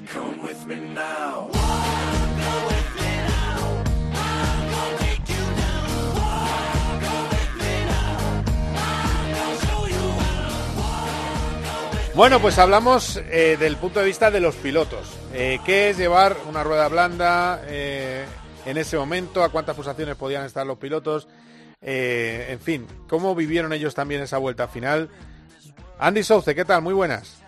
Come 0.06 0.44
with 0.44 0.68
me 0.68 0.76
now. 0.94 1.53
Bueno, 12.16 12.40
pues 12.40 12.60
hablamos 12.60 13.18
eh, 13.18 13.58
del 13.60 13.76
punto 13.78 14.00
de 14.00 14.06
vista 14.06 14.30
de 14.30 14.40
los 14.40 14.56
pilotos. 14.56 15.18
Eh, 15.34 15.60
¿Qué 15.66 15.90
es 15.90 15.98
llevar 15.98 16.38
una 16.48 16.64
rueda 16.64 16.88
blanda 16.88 17.62
eh, 17.66 18.26
en 18.68 18.78
ese 18.78 18.98
momento? 18.98 19.44
¿A 19.44 19.50
cuántas 19.50 19.76
pulsaciones 19.76 20.16
podían 20.16 20.46
estar 20.46 20.66
los 20.66 20.78
pilotos? 20.78 21.28
Eh, 21.82 22.48
en 22.50 22.60
fin, 22.60 22.88
¿cómo 23.10 23.34
vivieron 23.34 23.74
ellos 23.74 23.96
también 23.96 24.22
esa 24.22 24.38
vuelta 24.38 24.68
final? 24.68 25.10
Andy 25.98 26.22
Souce, 26.24 26.54
¿qué 26.54 26.66
tal? 26.66 26.84
Muy 26.84 26.94
buenas. 26.94 27.42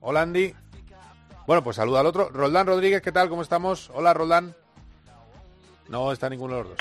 Hola, 0.00 0.22
Andy. 0.22 0.54
Bueno, 1.46 1.62
pues 1.62 1.76
saluda 1.76 2.00
al 2.00 2.06
otro. 2.06 2.30
Roldán 2.30 2.66
Rodríguez, 2.66 3.00
¿qué 3.00 3.12
tal? 3.12 3.28
¿Cómo 3.28 3.42
estamos? 3.42 3.90
Hola, 3.94 4.12
Roldán. 4.12 4.56
No 5.88 6.10
está 6.10 6.28
ninguno 6.28 6.56
de 6.56 6.62
los 6.62 6.70
dos. 6.70 6.78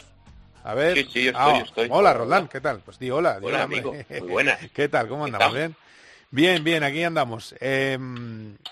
A 0.64 0.74
ver. 0.74 0.98
Sí, 0.98 1.04
sí, 1.14 1.24
yo 1.26 1.32
estoy, 1.32 1.44
Ah, 1.46 1.58
yo 1.60 1.64
estoy. 1.66 1.88
Hola, 1.92 2.14
Roldán, 2.16 2.48
¿qué 2.48 2.60
tal? 2.60 2.80
Pues 2.80 2.98
di 2.98 3.12
hola. 3.12 3.40
di 3.40 3.46
Hola, 3.46 3.64
amigo. 3.64 3.94
Muy 4.10 4.30
buenas. 4.30 4.60
¿Qué 4.74 4.90
tal? 4.90 5.08
¿Cómo 5.08 5.26
¿Qué 5.26 5.32
andamos? 5.32 5.56
¿Bien? 5.56 5.76
Bien, 6.32 6.64
bien, 6.64 6.84
aquí 6.84 7.04
andamos. 7.04 7.54
Eh, 7.60 7.98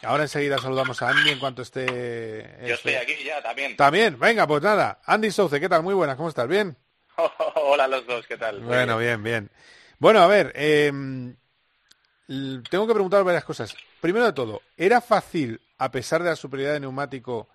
ahora 0.04 0.24
enseguida 0.24 0.58
saludamos 0.60 1.02
a 1.02 1.10
Andy 1.10 1.30
en 1.32 1.40
cuanto 1.40 1.62
esté... 1.62 2.56
Yo 2.66 2.76
estoy 2.76 2.96
aquí 2.96 3.16
ya 3.26 3.42
también. 3.42 3.76
También, 3.76 4.18
venga, 4.18 4.48
pues 4.48 4.64
nada. 4.64 5.02
Andy 5.06 5.30
Souce, 5.30 5.60
¿qué 5.60 5.68
tal? 5.68 5.84
Muy 5.84 5.94
buenas, 5.94 6.16
¿cómo 6.16 6.30
estás? 6.30 6.48
¿Bien? 6.48 6.78
Hola 7.56 7.84
a 7.84 7.88
los 7.90 8.08
dos, 8.08 8.26
¿qué 8.28 8.38
tal? 8.38 8.62
Bueno, 8.62 8.98
bien, 8.98 9.22
bien. 9.22 9.52
Bueno, 10.00 10.22
a 10.22 10.28
ver, 10.28 10.54
eh, 10.56 10.88
l- 10.88 12.62
tengo 12.70 12.88
que 12.88 12.94
preguntar 12.94 13.24
varias 13.26 13.44
cosas. 13.44 13.76
Primero 14.00 14.26
de 14.26 14.34
todo, 14.34 14.62
¿era 14.78 15.02
fácil, 15.02 15.60
a 15.78 15.92
pesar 15.92 16.24
de 16.24 16.30
la 16.30 16.36
superioridad 16.38 16.76
de 16.76 16.80
neumático, 16.80 17.50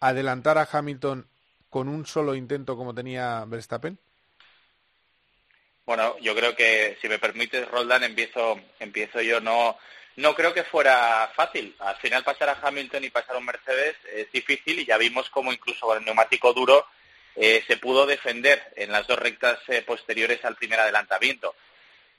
adelantar 0.00 0.58
a 0.58 0.68
Hamilton 0.70 1.28
con 1.70 1.88
un 1.88 2.06
solo 2.06 2.34
intento 2.34 2.76
como 2.76 2.92
tenía 2.92 3.44
Verstappen? 3.46 3.98
Bueno, 5.86 6.16
yo 6.20 6.34
creo 6.34 6.56
que, 6.56 6.96
si 7.00 7.08
me 7.08 7.18
permites, 7.18 7.68
Roldán, 7.68 8.04
empiezo, 8.04 8.58
empiezo 8.80 9.20
yo. 9.20 9.40
No, 9.40 9.76
no 10.16 10.34
creo 10.34 10.54
que 10.54 10.64
fuera 10.64 11.30
fácil. 11.34 11.74
Al 11.78 11.96
final 11.96 12.24
pasar 12.24 12.48
a 12.48 12.58
Hamilton 12.62 13.04
y 13.04 13.10
pasar 13.10 13.36
a 13.36 13.38
un 13.38 13.44
Mercedes 13.44 13.96
es 14.12 14.30
difícil 14.32 14.78
y 14.78 14.86
ya 14.86 14.96
vimos 14.96 15.28
cómo 15.30 15.52
incluso 15.52 15.86
con 15.86 15.98
el 15.98 16.04
neumático 16.04 16.52
duro 16.52 16.86
eh, 17.36 17.64
se 17.66 17.76
pudo 17.76 18.06
defender 18.06 18.62
en 18.76 18.92
las 18.92 19.06
dos 19.06 19.18
rectas 19.18 19.58
eh, 19.68 19.82
posteriores 19.82 20.44
al 20.44 20.56
primer 20.56 20.80
adelantamiento. 20.80 21.54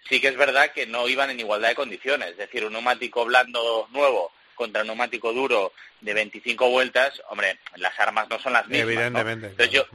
Sí 0.10 0.22
que 0.22 0.28
es 0.28 0.38
verdad 0.38 0.72
que 0.72 0.86
no 0.86 1.08
iban 1.08 1.32
en 1.32 1.40
igualdad 1.40 1.70
de 1.70 1.76
condiciones, 1.76 2.32
es 2.32 2.38
decir, 2.38 2.66
un 2.66 2.74
neumático 2.74 3.26
blando 3.26 3.88
nuevo 3.92 4.32
contra 4.54 4.82
un 4.82 4.88
neumático 4.88 5.34
duro 5.34 5.74
de 6.02 6.14
25 6.14 6.70
vueltas, 6.70 7.22
hombre, 7.30 7.60
las 7.78 8.00
armas 8.00 8.30
no 8.30 8.40
son 8.40 8.54
las 8.54 8.68
mismas. 8.68 8.86
¿no? 8.86 8.92
Evidentemente. 8.92 9.48
Entonces 9.48 9.74
yo, 9.74 9.86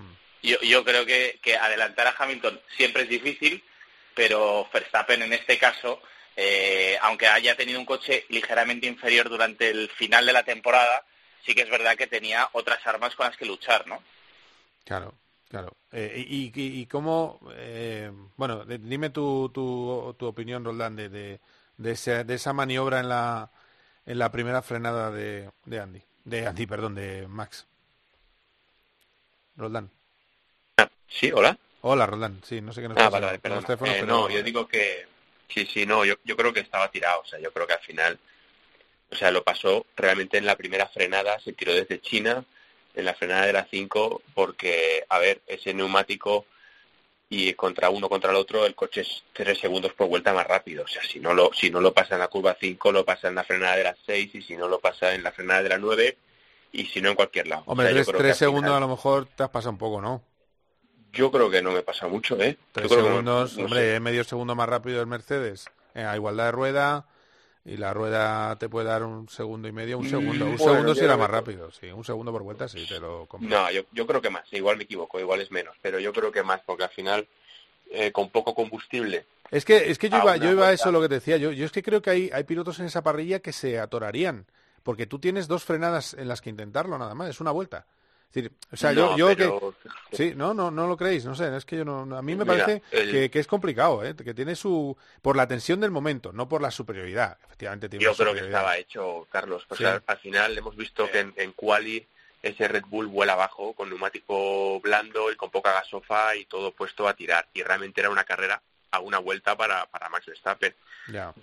yo, 0.43 0.61
yo 0.61 0.85
creo 0.85 1.05
que, 1.07 1.39
adelantar 1.61 2.07
a 2.07 2.15
Hamilton 2.19 2.61
siempre 2.77 3.03
es 3.03 3.09
difícil, 3.09 3.63
pero 4.15 4.69
Verstappen 4.73 5.23
en 5.23 5.33
este 5.33 5.59
caso, 5.59 6.01
eh, 6.37 6.99
aunque 7.03 7.27
haya 7.27 7.57
tenido 7.57 7.79
un 7.79 7.87
coche 7.87 8.25
ligeramente 8.29 8.87
inferior 8.87 9.29
durante 9.29 9.71
el 9.71 9.89
final 9.91 10.27
de 10.27 10.33
la 10.33 10.43
temporada, 10.45 11.05
sí 11.45 11.55
que 11.55 11.63
es 11.63 11.71
verdad 11.71 11.97
que 11.97 12.07
tenía 12.07 12.49
otras 12.53 12.87
armas 12.87 13.15
con 13.15 13.27
las 13.27 13.37
que 13.37 13.47
luchar, 13.47 13.87
¿no? 13.87 14.03
Claro, 14.85 15.15
claro. 15.49 15.77
Eh, 15.93 16.25
y, 16.29 16.47
y- 16.55 16.81
y 16.81 16.87
cómo, 16.87 17.41
eh, 17.55 18.11
bueno, 18.37 18.65
dime 18.65 19.11
tu, 19.11 19.51
tu, 19.53 20.15
tu 20.19 20.27
opinión, 20.27 20.65
Roldán, 20.65 20.97
de, 20.97 21.09
de, 21.09 21.41
de, 21.77 21.91
ese- 21.93 22.25
de 22.25 22.35
esa 22.35 22.53
maniobra 22.53 23.01
en 23.01 23.09
la, 23.09 23.51
en 24.07 24.19
la 24.19 24.31
primera 24.33 24.63
frenada 24.63 25.11
de, 25.11 25.51
de 25.65 25.81
Andy. 25.81 26.03
De 26.25 26.47
Andy, 26.47 26.67
perdón, 26.67 26.95
de 26.95 27.27
Max. 27.29 27.67
Roldán. 29.57 29.91
Sí, 31.11 31.31
hola. 31.33 31.59
Hola, 31.83 32.07
Roldán. 32.07 32.41
Sí, 32.45 32.61
no 32.61 32.73
sé 32.73 32.83
qué 32.83 32.89
nos 32.89 32.97
Ah, 32.97 33.11
pasa 33.11 33.11
vale, 33.11 33.27
vale, 33.27 33.39
teléfonos, 33.39 33.71
Eh, 33.71 33.97
pero- 34.01 34.07
No, 34.07 34.31
yo 34.31 34.43
digo 34.43 34.67
que 34.69 35.07
sí, 35.49 35.67
sí, 35.67 35.87
no, 35.87 36.05
yo, 36.05 36.15
yo 36.25 36.37
creo 36.37 36.53
que 36.53 36.61
estaba 36.61 36.91
tirado, 36.91 37.21
o 37.21 37.25
sea, 37.25 37.39
yo 37.41 37.53
creo 37.53 37.67
que 37.67 37.73
al 37.75 37.81
final, 37.81 38.19
o 39.11 39.17
sea, 39.17 39.31
lo 39.31 39.43
pasó 39.43 39.87
realmente 39.97 40.39
en 40.39 40.47
la 40.47 40.57
primera 40.57 40.87
frenada, 40.89 41.39
se 41.41 41.53
tiró 41.53 41.75
desde 41.75 42.01
China, 42.01 42.45
en 42.95 43.05
la 43.05 43.15
frenada 43.15 43.47
de 43.47 43.53
la 43.53 43.67
5, 43.71 44.23
porque, 44.35 45.05
a 45.09 45.19
ver, 45.19 45.41
ese 45.47 45.73
neumático 45.75 46.47
y 47.29 47.55
contra 47.55 47.91
uno 47.91 48.09
contra 48.09 48.31
el 48.31 48.37
otro, 48.37 48.67
el 48.67 48.75
coche 48.75 49.03
es 49.03 49.23
tres 49.33 49.59
segundos 49.59 49.93
por 49.95 50.09
vuelta 50.09 50.33
más 50.35 50.47
rápido, 50.47 50.85
o 50.85 50.89
sea, 50.89 51.03
si 51.03 51.19
no 51.21 51.33
lo, 51.33 51.53
si 51.55 51.71
no 51.71 51.81
lo 51.81 51.93
pasa 51.95 52.15
en 52.15 52.21
la 52.21 52.29
curva 52.29 52.57
5, 52.61 52.93
lo 52.93 53.05
pasa 53.05 53.29
en 53.29 53.37
la 53.37 53.45
frenada 53.45 53.77
de 53.77 53.85
la 53.85 53.97
6, 54.07 54.35
y 54.35 54.43
si 54.43 54.57
no 54.57 54.69
lo 54.69 54.81
pasa 54.81 55.15
en 55.15 55.23
la 55.23 55.33
frenada 55.33 55.63
de 55.63 55.69
la 55.71 55.79
9, 55.79 56.17
y 56.73 56.87
si 56.87 57.01
no 57.01 57.09
en 57.11 57.17
cualquier 57.17 57.47
lado. 57.47 57.63
O 57.67 57.73
Hombre, 57.73 57.87
sea, 57.89 57.97
yo 57.97 58.05
tres, 58.05 58.17
final- 58.19 58.35
segundos 58.37 58.75
a 58.77 58.81
lo 58.81 58.89
mejor 58.89 59.27
te 59.27 59.43
has 59.45 59.51
pasado 59.51 59.71
un 59.73 59.79
poco, 59.79 60.01
¿no? 60.01 60.23
Yo 61.13 61.31
creo 61.31 61.51
que 61.51 61.63
no 61.63 61.73
me 61.73 61.83
pasa 61.83 62.07
mucho, 62.09 62.41
¿eh? 62.41 62.57
Yo 62.59 62.73
Tres 62.73 62.89
creo 62.89 63.03
que 63.03 63.09
no- 63.11 63.13
segundos, 63.13 63.59
no 63.59 63.65
hombre, 63.65 63.95
sé. 63.95 64.01
medio 64.01 64.25
segundo 64.25 64.55
más 64.55 64.69
rápido 64.69 65.01
el 65.01 65.07
Mercedes 65.07 65.67
eh, 65.95 66.03
a 66.05 66.15
igualdad 66.17 66.47
de 66.47 66.53
rueda 66.53 67.07
y 67.65 67.77
la 67.77 67.93
rueda 67.95 68.57
te 68.59 68.69
puede 68.69 68.87
dar 68.87 69.03
un 69.03 69.29
segundo 69.29 69.69
y 69.69 69.73
medio, 69.73 69.99
un 69.99 70.05
Mm, 70.05 70.09
segundo. 70.11 70.47
Un 70.47 70.59
bueno, 70.59 70.65
segundo 70.73 70.95
creo 70.95 71.19
más 71.19 71.31
rápido, 71.31 71.71
sí, 71.73 71.87
un 71.91 72.05
segundo 72.05 72.33
por 72.33 72.43
vuelta 72.43 72.69
sí, 72.69 72.87
te 72.87 73.01
lo 73.01 73.27
compro. 73.27 73.51
No, 73.51 73.71
yo, 73.71 73.83
yo 73.93 74.07
creo 74.07 74.21
que 74.23 74.31
más, 74.31 74.53
igual 74.53 74.77
me 74.77 74.85
equivoco, 74.85 75.19
igual 75.19 75.41
es 75.41 75.51
menos, 75.51 75.77
pero 75.83 75.99
yo 75.99 76.13
creo 76.13 76.31
que 76.31 76.43
más, 76.43 76.61
porque 76.65 76.85
al 76.85 76.91
final, 76.91 77.27
eh, 77.91 78.13
con 78.13 78.31
poco 78.31 78.55
combustible, 78.55 79.25
Es 79.51 79.65
que, 79.65 79.91
es 79.91 79.99
que 79.99 80.09
yo 80.11 80.19
iba, 80.19 80.37
yo 80.37 80.51
iba 80.51 80.69
a 80.69 80.73
eso 80.73 80.93
lo 80.93 81.01
que 81.01 81.09
te 81.09 81.15
decía. 81.17 81.37
Yo, 81.37 81.51
yo 81.51 81.67
es 81.67 81.73
que 81.73 81.83
creo 81.83 82.01
que 82.03 82.11
hay, 82.11 82.31
hay 82.33 82.45
pilotos 82.45 82.79
en 82.79 82.87
esa 82.87 83.03
parrilla 83.03 83.41
que 83.41 83.53
se 83.53 83.79
atorarían. 83.81 84.47
Porque 84.85 85.07
tú 85.07 85.19
tienes 85.19 85.49
dos 85.49 85.65
frenadas 85.65 86.15
en 86.15 86.29
las 86.29 86.41
que 86.41 86.51
intentarlo 86.51 86.97
nada 86.99 87.15
más, 87.15 87.29
es 87.29 87.41
una 87.41 87.51
vuelta. 87.51 87.87
Decir, 88.33 88.53
o 88.73 88.77
sea, 88.77 88.93
yo, 88.93 89.11
No, 89.11 89.17
yo 89.19 89.27
pero- 89.37 89.75
que... 90.11 90.17
Sí, 90.17 90.33
no, 90.37 90.55
no, 90.55 90.71
no 90.71 90.87
lo 90.87 90.97
creéis, 90.97 91.25
no 91.25 91.35
sé, 91.35 91.57
es 91.57 91.65
que 91.65 91.77
yo 91.79 91.85
no... 91.85 92.07
no- 92.07 92.17
A 92.17 92.23
mí 92.23 92.37
me 92.37 92.45
Mira, 92.45 92.65
parece 92.65 92.83
el- 92.93 93.11
que, 93.11 93.31
que 93.31 93.39
es 93.41 93.47
complicado, 93.49 94.05
¿eh? 94.05 94.15
Que 94.15 94.35
tiene 94.35 94.55
su... 94.55 94.97
Por 95.21 95.37
la 95.37 95.49
tensión 95.49 95.81
del 95.81 95.91
momento, 95.91 96.33
no 96.33 96.49
por 96.49 96.63
la 96.63 96.71
superioridad. 96.71 97.39
Efectivamente 97.45 97.89
tiene 97.89 98.05
yo 98.05 98.15
creo 98.15 98.33
que 98.33 98.41
estaba 98.41 98.77
hecho, 98.77 99.27
Carlos. 99.33 99.67
O 99.69 99.75
Sí. 99.75 99.83
sea, 99.83 100.01
al 100.07 100.19
final 100.19 100.57
hemos 100.57 100.77
visto 100.77 101.11
que 101.11 101.19
en, 101.21 101.35
en 101.37 101.53
Quali 101.53 102.07
ese 102.43 102.69
Red 102.69 102.85
Bull 102.87 103.09
vuela 103.09 103.33
abajo 103.35 103.75
con 103.75 103.89
neumático 103.91 104.81
blando 104.81 105.31
y 105.33 105.37
con 105.37 105.51
poca 105.51 105.73
gasofa 105.73 106.35
y 106.37 106.45
todo 106.47 106.71
puesto 106.73 107.09
a 107.09 107.15
tirar. 107.15 107.49
Y 107.53 107.63
realmente 107.65 108.01
era 108.01 108.11
una 108.11 108.25
carrera 108.25 108.63
a 108.93 109.01
una 109.01 109.19
vuelta 109.19 109.57
para, 109.57 109.87
para 109.87 110.09
Max 110.09 110.27
Verstappen. 110.27 110.75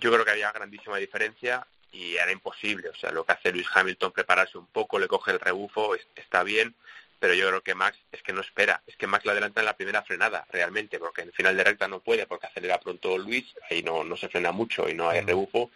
Yo 0.00 0.10
creo 0.12 0.24
que 0.24 0.30
había 0.30 0.50
grandísima 0.52 0.96
diferencia 0.96 1.66
y 1.98 2.16
era 2.16 2.30
imposible. 2.32 2.88
O 2.88 2.94
sea, 2.94 3.10
lo 3.10 3.24
que 3.24 3.32
hace 3.32 3.50
Luis 3.52 3.66
Hamilton, 3.74 4.12
prepararse 4.12 4.56
un 4.58 4.66
poco, 4.66 4.98
le 4.98 5.08
coge 5.08 5.32
el 5.32 5.40
rebufo, 5.40 5.94
es- 5.94 6.06
está 6.16 6.42
bien, 6.42 6.74
pero 7.18 7.34
yo 7.34 7.48
creo 7.48 7.62
que 7.62 7.74
Max 7.74 7.98
es 8.12 8.22
que 8.22 8.32
no 8.32 8.40
espera. 8.40 8.80
Es 8.86 8.96
que 8.96 9.06
Max 9.08 9.24
le 9.24 9.32
adelanta 9.32 9.60
en 9.60 9.66
la 9.66 9.76
primera 9.76 10.02
frenada, 10.02 10.46
realmente, 10.50 10.98
porque 10.98 11.22
en 11.22 11.28
el 11.28 11.34
final 11.34 11.56
de 11.56 11.64
recta 11.64 11.88
no 11.88 11.98
puede, 12.00 12.26
porque 12.26 12.46
acelera 12.46 12.78
pronto 12.78 13.18
Luis, 13.18 13.44
ahí 13.70 13.82
no, 13.82 14.04
no 14.04 14.16
se 14.16 14.28
frena 14.28 14.52
mucho 14.52 14.88
y 14.88 14.94
no 14.94 15.08
hay 15.10 15.22
rebufo, 15.22 15.70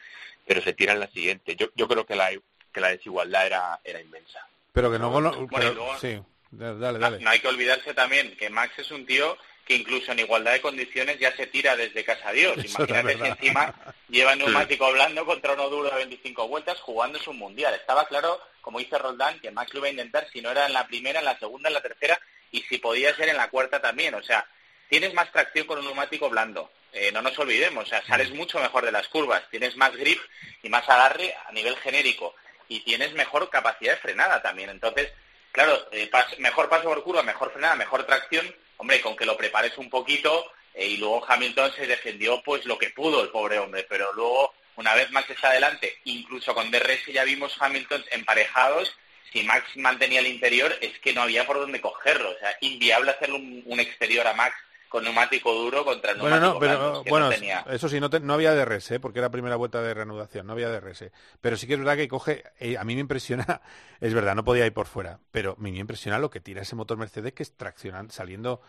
pero 0.46 0.62
se 0.62 0.72
tira 0.72 0.92
en 0.92 1.00
la 1.00 1.08
siguiente. 1.08 1.56
Yo, 1.56 1.68
yo 1.74 1.88
creo 1.88 2.06
que 2.06 2.14
la, 2.14 2.30
que 2.72 2.80
la 2.80 2.88
desigualdad 2.88 3.46
era, 3.46 3.80
era 3.82 4.00
inmensa. 4.00 4.46
Pero 4.72 4.90
que 4.92 4.98
no... 4.98 5.10
Bueno, 5.10 5.46
pero- 5.50 5.72
y 5.72 5.74
luego- 5.74 5.98
sí, 5.98 6.22
dale, 6.52 6.98
dale. 6.98 7.18
No, 7.18 7.24
no 7.24 7.30
hay 7.30 7.40
que 7.40 7.48
olvidarse 7.48 7.92
también 7.94 8.36
que 8.36 8.48
Max 8.48 8.78
es 8.78 8.90
un 8.92 9.04
tío 9.06 9.36
que 9.66 9.74
incluso 9.76 10.12
en 10.12 10.18
igualdad 10.20 10.52
de 10.52 10.60
condiciones 10.60 11.18
ya 11.18 11.34
se 11.36 11.46
tira 11.46 11.76
desde 11.76 12.04
casa 12.04 12.32
Dios. 12.32 12.56
Eso 12.58 12.84
Imagínate 12.84 13.14
si 13.16 13.24
encima 13.30 13.74
lleva 14.08 14.34
neumático 14.34 14.90
blando 14.92 15.24
contra 15.24 15.52
uno 15.52 15.68
duro 15.68 15.88
de 15.90 15.96
25 15.96 16.48
vueltas 16.48 16.80
jugando 16.80 17.18
su 17.18 17.32
mundial. 17.32 17.72
Estaba 17.74 18.06
claro, 18.06 18.40
como 18.60 18.78
dice 18.80 18.98
Roldán, 18.98 19.38
que 19.40 19.50
Max 19.50 19.72
lo 19.72 19.78
iba 19.80 19.88
a 19.88 19.92
intentar 19.92 20.26
si 20.32 20.40
no 20.40 20.50
era 20.50 20.66
en 20.66 20.72
la 20.72 20.86
primera, 20.86 21.20
en 21.20 21.24
la 21.24 21.38
segunda, 21.38 21.68
en 21.68 21.74
la 21.74 21.80
tercera 21.82 22.18
y 22.50 22.62
si 22.62 22.78
podía 22.78 23.14
ser 23.14 23.28
en 23.28 23.36
la 23.36 23.48
cuarta 23.50 23.80
también. 23.80 24.14
O 24.14 24.22
sea, 24.22 24.44
tienes 24.88 25.14
más 25.14 25.30
tracción 25.32 25.66
con 25.66 25.78
un 25.78 25.84
neumático 25.86 26.28
blando. 26.28 26.70
Eh, 26.92 27.10
no 27.12 27.22
nos 27.22 27.38
olvidemos, 27.38 27.84
o 27.84 27.88
sea, 27.88 28.04
sales 28.04 28.30
mucho 28.32 28.58
mejor 28.58 28.84
de 28.84 28.92
las 28.92 29.08
curvas, 29.08 29.42
tienes 29.50 29.76
más 29.78 29.96
grip 29.96 30.20
y 30.62 30.68
más 30.68 30.86
agarre 30.88 31.34
a 31.48 31.52
nivel 31.52 31.74
genérico 31.78 32.34
y 32.68 32.80
tienes 32.80 33.14
mejor 33.14 33.48
capacidad 33.48 33.94
de 33.94 34.00
frenada 34.00 34.42
también. 34.42 34.68
Entonces, 34.68 35.10
claro, 35.52 35.88
eh, 35.92 36.10
pas- 36.10 36.36
mejor 36.38 36.68
paso 36.68 36.84
por 36.84 37.02
curva, 37.02 37.22
mejor 37.22 37.50
frenada, 37.50 37.76
mejor 37.76 38.04
tracción, 38.04 38.54
hombre, 38.82 39.00
con 39.00 39.14
que 39.14 39.24
lo 39.24 39.36
prepares 39.36 39.78
un 39.78 39.88
poquito 39.88 40.52
eh, 40.74 40.86
y 40.86 40.96
luego 40.96 41.24
Hamilton 41.26 41.72
se 41.72 41.86
defendió 41.86 42.42
pues 42.42 42.66
lo 42.66 42.76
que 42.76 42.90
pudo 42.90 43.22
el 43.22 43.28
pobre 43.28 43.60
hombre, 43.60 43.86
pero 43.88 44.12
luego 44.12 44.52
una 44.74 44.94
vez 44.94 45.08
Max 45.12 45.30
está 45.30 45.50
adelante, 45.50 46.00
incluso 46.04 46.52
con 46.52 46.70
DRS 46.70 47.06
ya 47.12 47.22
vimos 47.22 47.56
Hamilton 47.60 48.04
emparejados, 48.10 48.92
si 49.32 49.44
Max 49.44 49.68
mantenía 49.76 50.18
el 50.18 50.26
interior 50.26 50.76
es 50.80 50.98
que 50.98 51.12
no 51.12 51.22
había 51.22 51.46
por 51.46 51.58
dónde 51.58 51.80
cogerlo, 51.80 52.30
o 52.30 52.38
sea, 52.40 52.56
inviable 52.60 53.12
hacerle 53.12 53.36
un, 53.36 53.62
un 53.66 53.78
exterior 53.78 54.26
a 54.26 54.34
Max 54.34 54.56
con 54.92 55.04
neumático 55.04 55.52
duro 55.54 55.84
contra 55.84 56.10
el 56.12 56.18
Bueno, 56.18 56.36
neumático 56.36 56.54
no, 56.54 56.60
pero 56.60 56.74
blando, 56.74 56.98
es 56.98 57.04
que 57.04 57.10
bueno, 57.10 57.26
no 57.26 57.34
tenía... 57.34 57.64
eso 57.70 57.88
sí, 57.88 57.98
no, 57.98 58.10
te- 58.10 58.20
no 58.20 58.34
había 58.34 58.54
DRS, 58.54 58.94
¿eh? 58.94 59.00
porque 59.00 59.18
era 59.18 59.30
primera 59.30 59.56
vuelta 59.56 59.80
de 59.80 59.94
reanudación, 59.94 60.46
no 60.46 60.52
había 60.52 60.68
DRS. 60.68 61.10
Pero 61.40 61.56
sí 61.56 61.66
que 61.66 61.72
es 61.72 61.78
verdad 61.78 61.96
que 61.96 62.06
coge, 62.08 62.44
eh, 62.60 62.76
a 62.76 62.84
mí 62.84 62.94
me 62.94 63.00
impresiona, 63.00 63.62
es 64.00 64.12
verdad, 64.12 64.34
no 64.34 64.44
podía 64.44 64.66
ir 64.66 64.74
por 64.74 64.86
fuera, 64.86 65.18
pero 65.30 65.52
a 65.58 65.62
mí 65.62 65.72
me 65.72 65.78
impresiona 65.78 66.18
lo 66.18 66.30
que 66.30 66.40
tira 66.40 66.60
ese 66.62 66.76
motor 66.76 66.98
Mercedes 66.98 67.32
que 67.32 67.42
es 67.42 67.56
traccionando, 67.56 68.12
saliendo 68.12 68.60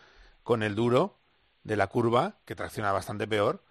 con 0.42 0.62
el 0.62 0.74
duro 0.74 1.18
de 1.62 1.76
la 1.76 1.88
curva, 1.88 2.38
que 2.46 2.54
tracciona 2.54 2.92
bastante 2.92 3.26
peor, 3.28 3.62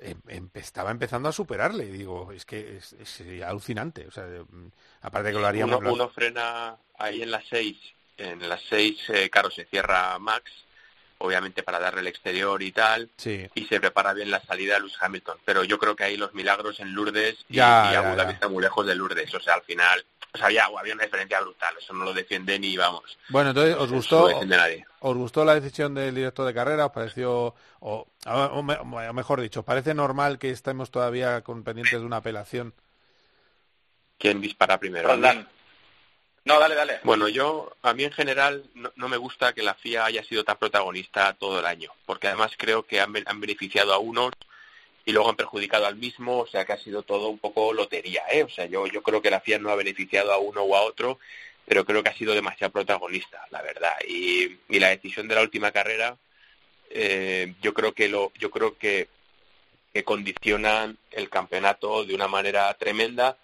em- 0.00 0.20
em- 0.28 0.50
estaba 0.54 0.90
empezando 0.90 1.28
a 1.28 1.32
superarle. 1.32 1.84
Y 1.86 1.90
digo, 1.90 2.32
es 2.32 2.44
que 2.44 2.76
es, 2.76 2.92
es 2.94 3.22
alucinante. 3.42 4.06
O 4.06 4.10
sea, 4.10 4.24
mm, 4.26 4.70
aparte 5.02 5.32
que 5.32 5.38
lo 5.38 5.46
haríamos... 5.46 5.78
Uno, 5.80 5.92
uno 5.92 6.08
frena 6.10 6.76
ahí 6.98 7.22
en 7.22 7.30
las 7.30 7.44
seis, 7.48 7.78
en 8.16 8.48
las 8.48 8.60
seis, 8.68 8.98
eh, 9.08 9.30
claro, 9.30 9.50
se 9.50 9.64
cierra 9.64 10.18
Max, 10.18 10.50
obviamente 11.22 11.62
para 11.62 11.78
darle 11.78 12.00
el 12.00 12.06
exterior 12.06 12.62
y 12.62 12.72
tal, 12.72 13.10
Sí. 13.16 13.46
y 13.54 13.66
se 13.66 13.78
prepara 13.78 14.12
bien 14.14 14.30
la 14.30 14.40
salida 14.40 14.74
de 14.74 14.80
Lewis 14.80 14.96
Hamilton. 15.00 15.38
Pero 15.44 15.64
yo 15.64 15.78
creo 15.78 15.94
que 15.94 16.04
ahí 16.04 16.16
los 16.16 16.32
milagros 16.34 16.80
en 16.80 16.92
Lourdes 16.94 17.44
y, 17.48 17.56
Ya, 17.56 17.90
y 17.92 17.94
Abu 17.94 18.16
Dhabi 18.16 18.28
ya. 18.30 18.34
está 18.34 18.48
muy 18.48 18.62
lejos 18.62 18.86
de 18.86 18.94
Lourdes. 18.94 19.34
O 19.34 19.40
sea, 19.40 19.54
al 19.54 19.62
final, 19.62 20.04
o 20.32 20.38
sea, 20.38 20.46
había, 20.46 20.64
había 20.64 20.94
una 20.94 21.04
diferencia 21.04 21.40
brutal, 21.40 21.74
eso 21.78 21.92
no 21.92 22.04
lo 22.04 22.14
defiende 22.14 22.58
ni 22.58 22.74
vamos. 22.76 23.18
Bueno, 23.28 23.50
entonces, 23.50 23.76
¿os 23.76 23.90
gustó, 23.92 24.20
no 24.22 24.28
defiende 24.28 24.56
nadie. 24.56 24.86
¿os 25.00 25.16
gustó 25.16 25.44
la 25.44 25.54
decisión 25.54 25.94
del 25.94 26.14
director 26.14 26.46
de 26.46 26.54
carrera? 26.54 26.86
¿Os 26.86 26.92
pareció, 26.92 27.54
o, 27.80 28.06
o 28.26 28.62
me- 28.62 28.76
o 28.76 29.12
mejor 29.12 29.40
dicho, 29.42 29.60
¿os 29.60 29.66
parece 29.66 29.92
normal 29.94 30.38
que 30.38 30.50
estemos 30.50 30.90
todavía 30.90 31.42
con 31.42 31.62
pendientes 31.64 32.00
de 32.00 32.06
una 32.06 32.16
apelación? 32.16 32.72
¿Quién 34.18 34.40
dispara 34.40 34.78
primero? 34.78 35.08
Roldán. 35.08 35.48
No, 36.44 36.58
dale, 36.58 36.74
dale. 36.74 37.00
Bueno, 37.04 37.28
yo, 37.28 37.76
a 37.82 37.92
mí 37.92 38.04
en 38.04 38.12
general, 38.12 38.64
no, 38.74 38.90
no 38.96 39.08
me 39.08 39.18
gusta 39.18 39.52
que 39.52 39.62
la 39.62 39.74
FIA 39.74 40.06
haya 40.06 40.24
sido 40.24 40.42
tan 40.42 40.56
protagonista 40.56 41.34
todo 41.34 41.60
el 41.60 41.66
año, 41.66 41.92
porque 42.06 42.28
además 42.28 42.52
creo 42.56 42.82
que 42.84 43.00
han, 43.00 43.12
han 43.26 43.40
beneficiado 43.40 43.92
a 43.92 43.98
unos 43.98 44.32
y 45.04 45.12
luego 45.12 45.28
han 45.28 45.36
perjudicado 45.36 45.86
al 45.86 45.96
mismo, 45.96 46.38
o 46.38 46.46
sea 46.46 46.64
que 46.64 46.72
ha 46.72 46.78
sido 46.78 47.02
todo 47.02 47.28
un 47.28 47.38
poco 47.38 47.72
lotería, 47.72 48.22
¿eh? 48.32 48.42
O 48.42 48.48
sea, 48.48 48.66
yo, 48.66 48.86
yo 48.86 49.02
creo 49.02 49.20
que 49.20 49.30
la 49.30 49.40
FIA 49.40 49.58
no 49.58 49.70
ha 49.70 49.74
beneficiado 49.74 50.32
a 50.32 50.38
uno 50.38 50.62
o 50.62 50.76
a 50.76 50.82
otro, 50.82 51.18
pero 51.66 51.84
creo 51.84 52.02
que 52.02 52.08
ha 52.08 52.16
sido 52.16 52.34
demasiado 52.34 52.72
protagonista, 52.72 53.46
la 53.50 53.60
verdad. 53.62 53.96
Y, 54.08 54.58
y 54.68 54.78
la 54.78 54.88
decisión 54.88 55.28
de 55.28 55.34
la 55.34 55.42
última 55.42 55.72
carrera, 55.72 56.16
eh, 56.90 57.54
yo 57.60 57.74
creo 57.74 57.92
que 57.92 58.08
lo, 58.08 58.32
yo 58.38 58.50
creo 58.50 58.76
que 58.78 59.08
condicionan 60.04 60.96
el 61.10 61.28
campeonato 61.28 62.04
de 62.04 62.14
una 62.14 62.28
manera 62.28 62.72
tremenda 62.74 63.36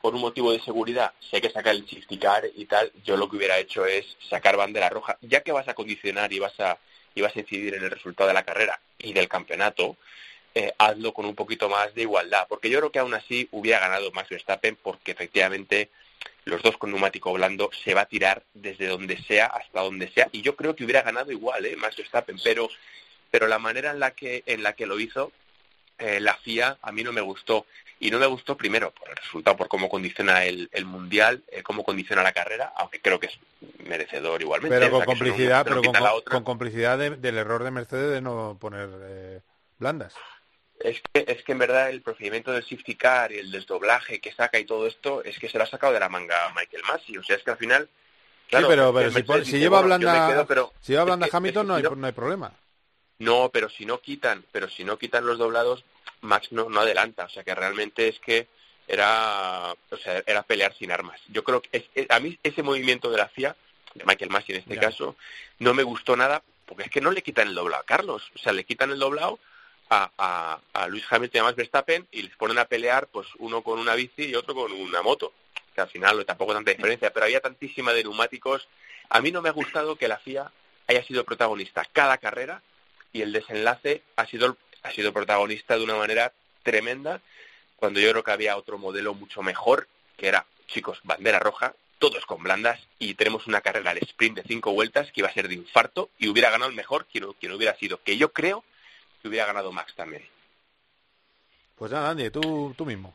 por 0.00 0.14
un 0.14 0.20
motivo 0.20 0.52
de 0.52 0.60
seguridad, 0.60 1.12
si 1.18 1.36
hay 1.36 1.42
que 1.42 1.50
sacar 1.50 1.74
el 1.74 1.88
safety 1.88 2.20
y 2.56 2.66
tal, 2.66 2.92
yo 3.04 3.16
lo 3.16 3.28
que 3.28 3.36
hubiera 3.36 3.58
hecho 3.58 3.84
es 3.84 4.16
sacar 4.28 4.56
bandera 4.56 4.88
roja, 4.88 5.18
ya 5.22 5.42
que 5.42 5.52
vas 5.52 5.68
a 5.68 5.74
condicionar 5.74 6.32
y 6.32 6.38
vas 6.38 6.58
a 6.60 6.78
y 7.18 7.24
a 7.24 7.32
incidir 7.34 7.74
en 7.74 7.84
el 7.84 7.90
resultado 7.90 8.28
de 8.28 8.34
la 8.34 8.44
carrera 8.44 8.80
y 8.98 9.12
del 9.12 9.28
campeonato, 9.28 9.96
eh, 10.54 10.72
hazlo 10.78 11.12
con 11.12 11.26
un 11.26 11.34
poquito 11.34 11.68
más 11.68 11.94
de 11.94 12.02
igualdad, 12.02 12.46
porque 12.48 12.70
yo 12.70 12.78
creo 12.78 12.92
que 12.92 12.98
aún 12.98 13.14
así 13.14 13.48
hubiera 13.50 13.80
ganado 13.80 14.10
Max 14.12 14.28
Verstappen 14.30 14.76
porque 14.76 15.12
efectivamente 15.12 15.90
los 16.44 16.62
dos 16.62 16.78
con 16.78 16.90
neumático 16.90 17.32
blando 17.32 17.70
se 17.84 17.94
va 17.94 18.02
a 18.02 18.06
tirar 18.06 18.42
desde 18.54 18.86
donde 18.86 19.20
sea 19.24 19.46
hasta 19.46 19.82
donde 19.82 20.08
sea 20.10 20.28
y 20.32 20.42
yo 20.42 20.56
creo 20.56 20.74
que 20.74 20.84
hubiera 20.84 21.02
ganado 21.02 21.32
igual, 21.32 21.66
eh, 21.66 21.76
Max 21.76 21.96
Verstappen, 21.96 22.38
pero 22.42 22.68
pero 23.30 23.46
la 23.46 23.58
manera 23.58 23.90
en 23.90 24.00
la 24.00 24.12
que 24.12 24.42
en 24.46 24.62
la 24.62 24.72
que 24.72 24.86
lo 24.86 24.98
hizo 24.98 25.32
eh, 25.98 26.20
la 26.20 26.34
FIA 26.34 26.78
a 26.80 26.92
mí 26.92 27.02
no 27.02 27.12
me 27.12 27.20
gustó 27.20 27.66
y 28.00 28.10
no 28.10 28.18
me 28.18 28.26
gustó 28.26 28.56
primero 28.56 28.90
por 28.92 29.08
el 29.10 29.16
resultado, 29.16 29.56
por 29.56 29.68
cómo 29.68 29.88
condiciona 29.88 30.44
el, 30.44 30.68
el 30.72 30.84
mundial, 30.84 31.42
eh, 31.50 31.62
cómo 31.62 31.82
condiciona 31.84 32.22
la 32.22 32.32
carrera, 32.32 32.72
aunque 32.76 33.00
creo 33.00 33.18
que 33.18 33.26
es 33.26 33.38
merecedor 33.84 34.40
igualmente. 34.40 34.76
Pero 34.78 34.90
con 34.90 35.04
complicidad, 35.04 35.64
pero 35.66 35.82
con, 35.82 35.94
con 36.24 36.44
complicidad 36.44 36.96
de- 36.98 37.16
del 37.16 37.38
error 37.38 37.64
de 37.64 37.70
Mercedes 37.70 38.12
de 38.12 38.20
no 38.20 38.56
poner 38.60 38.88
eh, 39.02 39.40
blandas. 39.78 40.14
Es 40.80 41.02
que, 41.12 41.24
es 41.26 41.42
que 41.42 41.52
en 41.52 41.58
verdad 41.58 41.90
el 41.90 42.02
procedimiento 42.02 42.52
del 42.52 42.62
safety 42.62 42.94
car 42.94 43.32
y 43.32 43.38
el 43.38 43.50
desdoblaje 43.50 44.20
que 44.20 44.32
saca 44.32 44.60
y 44.60 44.64
todo 44.64 44.86
esto 44.86 45.24
es 45.24 45.36
que 45.40 45.48
se 45.48 45.58
lo 45.58 45.64
ha 45.64 45.66
sacado 45.66 45.92
de 45.92 45.98
la 45.98 46.08
manga 46.08 46.36
Michael 46.54 46.84
Massey. 46.86 47.16
O 47.18 47.22
sea, 47.24 47.34
es 47.34 47.42
que 47.42 47.50
al 47.50 47.56
final... 47.58 47.88
claro, 48.48 48.66
sí, 48.66 48.70
pero, 48.70 49.10
si, 49.10 49.40
dice, 49.40 49.58
lleva 49.58 49.80
bueno, 49.80 49.98
blanda, 49.98 50.28
quedo, 50.28 50.46
pero 50.46 50.72
si 50.80 50.92
lleva 50.92 51.04
blanda 51.04 51.28
Hamilton 51.32 51.62
es 51.72 51.76
que 51.78 51.82
no 51.82 51.88
hay, 51.90 51.96
no 51.96 52.06
hay 52.06 52.12
problema. 52.12 52.52
No, 53.18 53.50
pero 53.52 53.68
si 53.68 53.84
no 53.86 54.00
quitan, 54.00 54.44
pero 54.52 54.68
si 54.68 54.84
no 54.84 54.96
quitan 54.96 55.26
los 55.26 55.38
doblados, 55.38 55.84
Max 56.22 56.52
no, 56.52 56.68
no 56.68 56.80
adelanta. 56.80 57.24
O 57.24 57.28
sea 57.28 57.44
que 57.44 57.54
realmente 57.54 58.08
es 58.08 58.18
que 58.20 58.48
era, 58.86 59.74
o 59.90 59.96
sea, 59.96 60.22
era 60.26 60.42
pelear 60.42 60.74
sin 60.74 60.90
armas. 60.90 61.20
Yo 61.28 61.44
creo 61.44 61.60
que 61.62 61.68
es- 61.72 61.84
es- 61.94 62.10
a 62.10 62.20
mí 62.20 62.38
ese 62.42 62.62
movimiento 62.62 63.10
de 63.10 63.18
la 63.18 63.28
FIA, 63.28 63.54
de 63.94 64.04
Michael 64.04 64.30
Massey 64.30 64.54
en 64.54 64.60
este 64.62 64.74
Ya. 64.76 64.80
caso, 64.80 65.16
no 65.58 65.74
me 65.74 65.82
gustó 65.82 66.16
nada 66.16 66.42
porque 66.66 66.84
es 66.84 66.90
que 66.90 67.00
no 67.00 67.10
le 67.10 67.22
quitan 67.22 67.48
el 67.48 67.54
doblado 67.54 67.82
a 67.82 67.86
Carlos. 67.86 68.30
O 68.34 68.38
sea, 68.38 68.52
le 68.52 68.64
quitan 68.64 68.90
el 68.90 68.98
doblado 68.98 69.38
a, 69.90 70.10
a, 70.18 70.60
a 70.74 70.88
Luis 70.88 71.04
Hamilton 71.08 71.38
y 71.38 71.40
a 71.40 71.44
Max 71.44 71.56
Verstappen 71.56 72.06
y 72.12 72.22
les 72.22 72.36
ponen 72.36 72.58
a 72.58 72.66
pelear 72.66 73.06
pues 73.08 73.26
uno 73.38 73.62
con 73.62 73.78
una 73.78 73.94
bici 73.94 74.24
y 74.26 74.34
otro 74.34 74.54
con 74.54 74.72
una 74.72 75.02
moto. 75.02 75.32
Que 75.74 75.80
al 75.82 75.88
final 75.88 76.24
tampoco 76.26 76.52
tanta 76.54 76.70
diferencia, 76.72 77.10
pero 77.12 77.24
había 77.24 77.40
tantísima 77.40 77.92
de 77.92 78.02
neumáticos. 78.02 78.68
A 79.10 79.20
mí 79.20 79.30
no 79.32 79.40
me 79.42 79.48
ha 79.48 79.52
gustado 79.52 79.96
que 79.96 80.08
la 80.08 80.18
FIA 80.18 80.50
haya 80.86 81.02
sido 81.04 81.24
protagonista 81.24 81.84
cada 81.92 82.18
carrera 82.18 82.62
y 83.12 83.22
el 83.22 83.32
desenlace 83.32 84.02
ha 84.16 84.26
sido 84.26 84.56
ha 84.82 84.92
sido 84.92 85.12
protagonista 85.12 85.76
de 85.76 85.84
una 85.84 85.96
manera 85.96 86.32
tremenda 86.62 87.20
cuando 87.76 88.00
yo 88.00 88.10
creo 88.10 88.24
que 88.24 88.30
había 88.32 88.56
otro 88.56 88.78
modelo 88.78 89.14
mucho 89.14 89.42
mejor 89.42 89.88
que 90.16 90.28
era 90.28 90.46
chicos 90.66 91.00
bandera 91.04 91.38
roja 91.38 91.74
todos 91.98 92.26
con 92.26 92.42
blandas 92.42 92.80
y 92.98 93.14
tenemos 93.14 93.46
una 93.46 93.60
carrera 93.60 93.90
al 93.90 93.98
sprint 93.98 94.36
de 94.36 94.44
cinco 94.44 94.72
vueltas 94.72 95.10
que 95.12 95.20
iba 95.20 95.28
a 95.28 95.34
ser 95.34 95.48
de 95.48 95.54
infarto 95.54 96.10
y 96.18 96.28
hubiera 96.28 96.50
ganado 96.50 96.70
el 96.70 96.76
mejor 96.76 97.06
quien, 97.06 97.32
quien 97.34 97.52
hubiera 97.52 97.76
sido 97.76 98.02
que 98.02 98.16
yo 98.16 98.32
creo 98.32 98.64
que 99.20 99.28
hubiera 99.28 99.46
ganado 99.46 99.72
Max 99.72 99.94
también 99.94 100.24
Pues 101.76 101.90
nada, 101.90 102.10
Andy, 102.10 102.30
tú, 102.30 102.74
tú 102.76 102.86
mismo. 102.86 103.14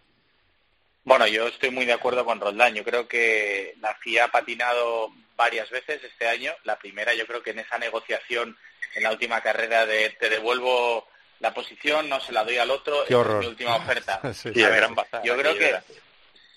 Bueno, 1.05 1.27
yo 1.27 1.47
estoy 1.47 1.69
muy 1.69 1.85
de 1.85 1.93
acuerdo 1.93 2.23
con 2.23 2.39
Roldán. 2.39 2.75
Yo 2.75 2.83
creo 2.85 3.09
que 3.09 3.75
la 3.81 3.93
FIA 3.95 4.25
ha 4.25 4.27
patinado 4.29 5.09
varias 5.35 5.69
veces 5.69 6.01
este 6.01 6.27
año. 6.29 6.53
La 6.63 6.77
primera, 6.77 7.13
yo 7.13 7.27
creo 7.27 7.43
que 7.43 7.49
en 7.51 7.59
esa 7.59 7.77
negociación 7.77 8.57
en 8.95 9.03
la 9.03 9.11
última 9.11 9.41
carrera 9.41 9.85
de 9.85 10.11
te 10.11 10.29
devuelvo 10.29 11.05
la 11.43 11.53
posición, 11.53 12.07
no 12.09 12.19
se 12.21 12.31
la 12.31 12.43
doy 12.45 12.57
al 12.57 12.71
otro, 12.71 13.03
Qué 13.05 13.13
esa 13.13 13.19
horror. 13.19 13.35
es 13.35 13.39
mi 13.41 13.47
última 13.47 13.75
oferta. 13.75 14.19
Sí, 14.33 14.49
A 14.49 14.53
sí. 14.53 14.61
ver, 14.63 14.75
gran 14.77 14.95
bazar, 14.95 15.21
yo 15.23 15.37
creo 15.37 15.55
que 15.55 15.75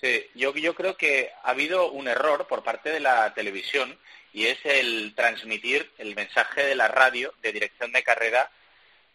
sí, 0.01 0.25
yo, 0.33 0.55
yo 0.55 0.73
creo 0.73 0.95
que 0.95 1.29
ha 1.43 1.49
habido 1.49 1.91
un 1.91 2.07
error 2.07 2.47
por 2.47 2.63
parte 2.63 2.89
de 2.89 2.99
la 3.01 3.33
televisión 3.33 3.99
y 4.33 4.45
es 4.47 4.57
el 4.63 5.13
transmitir 5.15 5.91
el 5.97 6.15
mensaje 6.15 6.63
de 6.65 6.75
la 6.75 6.87
radio 6.87 7.33
de 7.41 7.51
dirección 7.51 7.91
de 7.91 8.01
carrera 8.03 8.49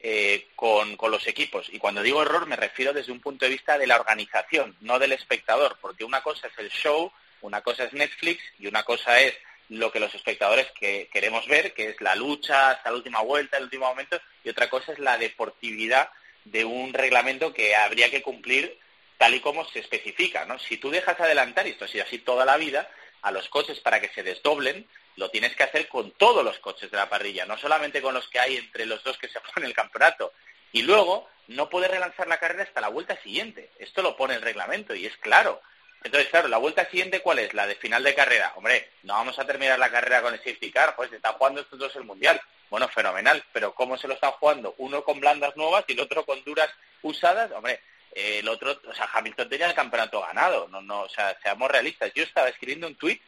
eh, 0.01 0.49
con, 0.57 0.97
con 0.97 1.11
los 1.11 1.27
equipos. 1.27 1.69
Y 1.73 1.79
cuando 1.79 2.03
digo 2.03 2.21
error 2.23 2.47
me 2.47 2.57
refiero 2.57 2.93
desde 2.93 3.13
un 3.13 3.21
punto 3.21 3.45
de 3.47 3.51
vista 3.53 3.79
de 3.79 3.87
la 3.87 3.97
organización, 3.97 4.77
no 4.81 4.99
del 4.99 5.13
espectador, 5.13 5.79
porque 5.81 6.05
una 6.05 6.21
cosa 6.23 6.49
es 6.49 6.59
el 6.59 6.71
show, 6.71 7.11
una 7.41 7.63
cosa 7.63 7.85
es 7.85 7.93
Netflix 7.95 8.43
y 8.59 8.67
una 8.67 8.83
cosa 8.83 9.19
es 9.21 9.35
lo 9.73 9.91
que 9.91 10.01
los 10.01 10.15
espectadores 10.15 10.71
que 10.79 11.09
queremos 11.13 11.47
ver, 11.47 11.73
que 11.73 11.91
es 11.91 12.01
la 12.01 12.15
lucha 12.15 12.71
hasta 12.71 12.91
la 12.91 12.97
última 12.97 13.21
vuelta, 13.23 13.57
el 13.57 13.65
último 13.65 13.87
momento, 13.87 14.21
y 14.45 14.51
otra 14.51 14.69
cosa 14.69 14.93
es 14.93 14.99
la 14.99 15.17
deportividad 15.17 16.11
de 16.45 16.65
un 16.65 16.93
reglamento 16.93 17.55
que 17.55 17.75
habría 17.75 18.11
que 18.11 18.23
cumplir 18.23 18.79
tal 19.17 19.35
y 19.35 19.41
como 19.41 19.65
se 19.65 19.79
especifica, 19.79 20.45
¿no? 20.45 20.59
Si 20.59 20.77
tú 20.77 20.91
dejas 20.91 21.19
adelantar, 21.21 21.67
y 21.67 21.71
esto 21.71 21.87
ha 21.87 21.89
sido 21.89 22.05
así 22.05 22.19
toda 22.19 22.45
la 22.45 22.57
vida, 22.57 22.91
a 23.23 23.31
los 23.31 23.49
coches 23.49 23.81
para 23.81 24.01
que 24.01 24.09
se 24.11 24.23
desdoblen, 24.23 24.87
lo 25.17 25.31
tienes 25.31 25.55
que 25.57 25.63
hacer 25.63 25.89
con 25.89 26.11
todos 26.13 26.45
los 26.45 26.59
coches 26.59 26.91
de 26.91 26.97
la 26.97 27.09
parrilla, 27.09 27.47
no 27.47 27.57
solamente 27.57 28.03
con 28.03 28.15
los 28.15 28.29
que 28.29 28.41
hay 28.41 28.57
entre 28.57 28.85
los 28.85 29.03
dos 29.05 29.17
que 29.17 29.29
se 29.29 29.41
ponen 29.55 29.69
el 29.69 29.75
campeonato. 29.75 30.33
Y 30.73 30.83
luego 30.83 31.29
no 31.49 31.71
puedes 31.71 31.91
relanzar 31.91 32.29
la 32.29 32.39
carrera 32.39 32.65
hasta 32.65 32.81
la 32.81 32.89
vuelta 32.89 33.17
siguiente. 33.23 33.71
Esto 33.79 34.03
lo 34.03 34.17
pone 34.17 34.35
el 34.35 34.43
reglamento 34.43 34.95
y 34.95 35.07
es 35.07 35.17
claro. 35.19 35.63
Entonces, 36.05 36.31
claro, 36.31 36.49
la 36.49 36.59
vuelta 36.59 36.89
siguiente, 36.91 37.21
¿cuál 37.21 37.39
es? 37.39 37.55
La 37.55 37.67
de 37.67 37.75
final 37.77 38.03
de 38.03 38.15
carrera. 38.15 38.53
Hombre, 38.57 38.91
no 39.03 39.15
vamos 39.15 39.39
a 39.39 39.45
terminar 39.45 39.79
la 39.79 39.91
carrera 39.91 40.23
con 40.23 40.35
el 40.35 40.41
safety 40.41 40.71
car, 40.71 40.97
pues 40.97 41.11
se 41.11 41.17
están 41.17 41.35
jugando 41.35 41.61
estos 41.61 41.79
dos 41.79 41.95
el 41.97 42.05
mundial. 42.05 42.41
Bueno, 42.71 42.89
fenomenal, 42.89 43.45
pero 43.53 43.75
¿cómo 43.75 43.97
se 43.99 44.09
lo 44.09 44.15
están 44.15 44.33
jugando? 44.33 44.75
Uno 44.79 45.05
con 45.05 45.21
blandas 45.21 45.57
nuevas 45.57 45.85
y 45.89 45.93
el 45.93 46.01
otro 46.01 46.25
con 46.25 46.43
duras 46.45 46.71
usadas. 47.03 47.51
Hombre, 47.53 47.81
eh, 48.15 48.39
el 48.41 48.49
otro, 48.49 48.81
o 48.89 48.95
sea, 48.95 49.09
Hamilton 49.13 49.49
tenía 49.49 49.69
el 49.69 49.75
campeonato 49.75 50.21
ganado. 50.21 50.69
No, 50.69 50.81
no, 50.81 51.03
o 51.03 51.09
sea, 51.09 51.37
seamos 51.43 51.71
realistas. 51.71 52.13
Yo 52.15 52.23
estaba 52.23 52.49
escribiendo 52.49 52.87
un 52.87 52.97
tuit 52.97 53.23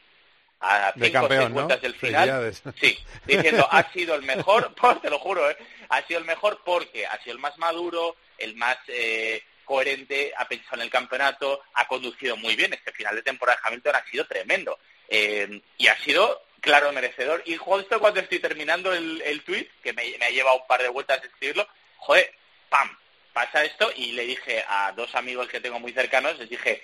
a 0.59 0.93
De 0.95 1.07
cinco 1.07 1.21
campeón, 1.21 1.53
seis 1.53 1.67
¿no? 1.69 1.77
del 1.77 1.95
final. 1.95 2.53
Sí, 2.79 2.97
diciendo, 3.25 3.67
ha 3.71 3.91
sido 3.91 4.15
el 4.15 4.23
mejor, 4.23 4.73
pues, 4.79 5.01
te 5.01 5.09
lo 5.09 5.19
juro, 5.19 5.49
¿eh? 5.49 5.57
ha 5.89 6.01
sido 6.03 6.19
el 6.19 6.25
mejor 6.25 6.61
porque 6.65 7.05
ha 7.05 7.17
sido 7.21 7.35
el 7.35 7.41
más 7.41 7.57
maduro, 7.57 8.15
el 8.37 8.55
más 8.55 8.77
eh, 8.87 9.43
coherente, 9.65 10.33
ha 10.37 10.47
pensado 10.47 10.75
en 10.75 10.83
el 10.83 10.89
campeonato, 10.89 11.61
ha 11.73 11.87
conducido 11.87 12.37
muy 12.37 12.55
bien. 12.55 12.73
Este 12.73 12.93
final 12.93 13.15
de 13.15 13.23
temporada 13.23 13.59
de 13.61 13.67
Hamilton 13.67 13.95
ha 13.95 14.05
sido 14.05 14.25
tremendo. 14.25 14.79
Eh, 15.09 15.61
y 15.77 15.87
ha 15.87 15.97
sido, 15.99 16.45
claro, 16.61 16.91
merecedor. 16.93 17.43
Y 17.45 17.57
justo 17.57 17.99
cuando 17.99 18.19
estoy 18.19 18.39
terminando 18.39 18.93
el, 18.93 19.21
el 19.23 19.43
tweet, 19.43 19.67
que 19.83 19.93
me, 19.93 20.03
me 20.17 20.25
ha 20.25 20.29
llevado 20.29 20.61
un 20.61 20.67
par 20.67 20.81
de 20.81 20.89
vueltas 20.89 21.21
de 21.21 21.27
escribirlo, 21.27 21.67
joder, 21.97 22.33
¡pam! 22.69 22.97
Pasa 23.33 23.65
esto 23.65 23.91
y 23.93 24.13
le 24.13 24.25
dije 24.25 24.63
a 24.65 24.93
dos 24.93 25.13
amigos 25.13 25.49
que 25.49 25.59
tengo 25.59 25.77
muy 25.77 25.91
cercanos, 25.91 26.39
les 26.39 26.49
dije, 26.49 26.81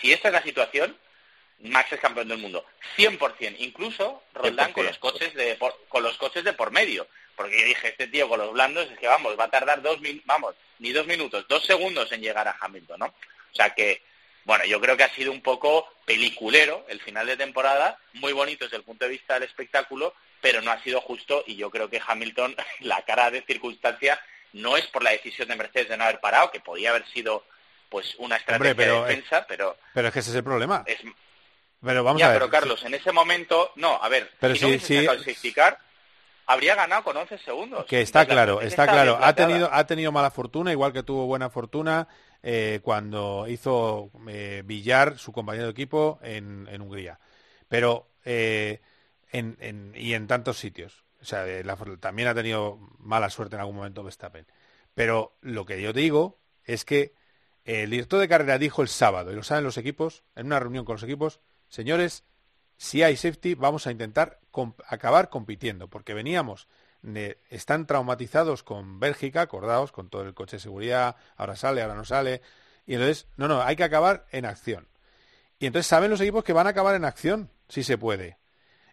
si 0.00 0.12
esta 0.12 0.28
es 0.28 0.34
la 0.34 0.42
situación, 0.42 0.96
Max 1.62 1.92
es 1.92 2.00
campeón 2.00 2.28
del 2.28 2.38
mundo. 2.38 2.64
100%, 2.96 3.56
incluso 3.58 4.22
Roldán 4.32 4.72
con 4.72 4.86
los 4.86 4.98
coches 4.98 5.34
de 5.34 5.56
por, 5.56 5.76
con 5.88 6.02
los 6.02 6.16
coches 6.16 6.44
de 6.44 6.52
por 6.52 6.70
medio. 6.70 7.06
Porque 7.40 7.58
yo 7.58 7.64
dije, 7.64 7.88
este 7.88 8.06
tío 8.08 8.28
con 8.28 8.38
los 8.38 8.52
blandos 8.52 8.86
es 8.90 8.98
que 8.98 9.08
vamos, 9.08 9.34
va 9.40 9.44
a 9.44 9.48
tardar 9.50 9.80
dos 9.80 9.98
min- 10.02 10.20
vamos, 10.26 10.54
ni 10.78 10.92
dos 10.92 11.06
minutos, 11.06 11.46
dos 11.48 11.64
segundos 11.64 12.12
en 12.12 12.20
llegar 12.20 12.46
a 12.46 12.54
Hamilton, 12.60 12.98
¿no? 13.00 13.06
O 13.06 13.54
sea 13.54 13.70
que, 13.70 14.02
bueno, 14.44 14.66
yo 14.66 14.78
creo 14.78 14.94
que 14.94 15.04
ha 15.04 15.14
sido 15.14 15.32
un 15.32 15.40
poco 15.40 15.88
peliculero 16.04 16.84
el 16.90 17.00
final 17.00 17.26
de 17.26 17.38
temporada, 17.38 17.96
muy 18.12 18.34
bonito 18.34 18.66
desde 18.66 18.76
el 18.76 18.82
punto 18.82 19.06
de 19.06 19.12
vista 19.12 19.32
del 19.34 19.44
espectáculo, 19.44 20.12
pero 20.42 20.60
no 20.60 20.70
ha 20.70 20.82
sido 20.82 21.00
justo 21.00 21.42
y 21.46 21.56
yo 21.56 21.70
creo 21.70 21.88
que 21.88 22.02
Hamilton, 22.06 22.54
la 22.80 23.00
cara 23.06 23.30
de 23.30 23.40
circunstancia, 23.40 24.20
no 24.52 24.76
es 24.76 24.86
por 24.88 25.02
la 25.02 25.12
decisión 25.12 25.48
de 25.48 25.56
Mercedes 25.56 25.88
de 25.88 25.96
no 25.96 26.04
haber 26.04 26.20
parado, 26.20 26.50
que 26.50 26.60
podía 26.60 26.90
haber 26.90 27.06
sido 27.06 27.46
pues 27.88 28.16
una 28.18 28.36
estrategia 28.36 28.74
pero, 28.74 29.02
de 29.04 29.08
defensa, 29.14 29.46
pero 29.48 29.78
Pero 29.94 30.08
es 30.08 30.12
que 30.12 30.20
ese 30.20 30.28
es 30.28 30.36
el 30.36 30.44
problema. 30.44 30.84
es 30.86 30.98
Pero 31.82 32.04
vamos 32.04 32.20
ya, 32.20 32.26
a 32.26 32.32
ver. 32.32 32.38
pero 32.40 32.50
Carlos, 32.50 32.84
en 32.84 32.92
ese 32.92 33.12
momento, 33.12 33.72
no, 33.76 33.98
a 34.02 34.10
ver, 34.10 34.30
Pero 34.38 34.54
si 34.54 34.66
no 34.66 34.68
el 34.74 34.80
safety 35.24 35.52
car, 35.54 35.78
habría 36.52 36.74
ganado 36.74 37.04
con 37.04 37.16
11 37.16 37.38
segundos. 37.38 37.86
Que 37.86 38.00
está 38.00 38.22
Entonces, 38.22 38.34
claro, 38.34 38.60
está 38.60 38.86
claro. 38.86 39.18
Ha 39.22 39.34
tenido, 39.34 39.68
ha 39.72 39.86
tenido 39.86 40.12
mala 40.12 40.30
fortuna, 40.30 40.72
igual 40.72 40.92
que 40.92 41.02
tuvo 41.02 41.26
buena 41.26 41.48
fortuna 41.50 42.08
eh, 42.42 42.80
cuando 42.82 43.46
hizo 43.48 44.10
eh, 44.28 44.62
Villar, 44.64 45.18
su 45.18 45.32
compañero 45.32 45.66
de 45.66 45.70
equipo, 45.72 46.18
en, 46.22 46.66
en 46.70 46.82
Hungría. 46.82 47.20
Pero 47.68 48.08
eh, 48.24 48.80
en, 49.32 49.56
en- 49.60 49.92
y 49.94 50.14
en 50.14 50.26
tantos 50.26 50.58
sitios. 50.58 51.04
O 51.22 51.24
sea, 51.24 51.44
la- 51.62 51.76
también 52.00 52.28
ha 52.28 52.34
tenido 52.34 52.78
mala 52.98 53.30
suerte 53.30 53.56
en 53.56 53.60
algún 53.60 53.76
momento 53.76 54.02
Verstappen. 54.02 54.46
Pero 54.94 55.36
lo 55.42 55.64
que 55.66 55.80
yo 55.80 55.92
digo 55.92 56.40
es 56.64 56.84
que 56.84 57.14
el 57.64 57.90
director 57.90 58.18
de 58.18 58.28
carrera 58.28 58.58
dijo 58.58 58.82
el 58.82 58.88
sábado, 58.88 59.30
y 59.32 59.36
lo 59.36 59.42
saben 59.42 59.64
los 59.64 59.76
equipos, 59.76 60.24
en 60.34 60.46
una 60.46 60.58
reunión 60.58 60.84
con 60.84 60.94
los 60.94 61.02
equipos, 61.02 61.40
señores, 61.68 62.24
si 62.82 63.02
hay 63.02 63.14
safety, 63.14 63.54
vamos 63.54 63.86
a 63.86 63.90
intentar 63.90 64.38
acabar 64.88 65.28
compitiendo, 65.28 65.88
porque 65.88 66.14
veníamos, 66.14 66.66
de- 67.02 67.36
están 67.50 67.86
traumatizados 67.86 68.62
con 68.62 68.98
Bélgica, 69.00 69.42
acordaos, 69.42 69.92
con 69.92 70.08
todo 70.08 70.22
el 70.22 70.32
coche 70.32 70.56
de 70.56 70.60
seguridad, 70.62 71.16
ahora 71.36 71.56
sale, 71.56 71.82
ahora 71.82 71.94
no 71.94 72.06
sale, 72.06 72.40
y 72.86 72.94
entonces, 72.94 73.26
no, 73.36 73.48
no, 73.48 73.60
hay 73.60 73.76
que 73.76 73.84
acabar 73.84 74.24
en 74.32 74.46
acción. 74.46 74.88
Y 75.58 75.66
entonces 75.66 75.88
saben 75.88 76.10
los 76.10 76.22
equipos 76.22 76.42
que 76.42 76.54
van 76.54 76.66
a 76.66 76.70
acabar 76.70 76.94
en 76.94 77.04
acción, 77.04 77.50
si 77.68 77.82
se 77.82 77.98
puede. 77.98 78.38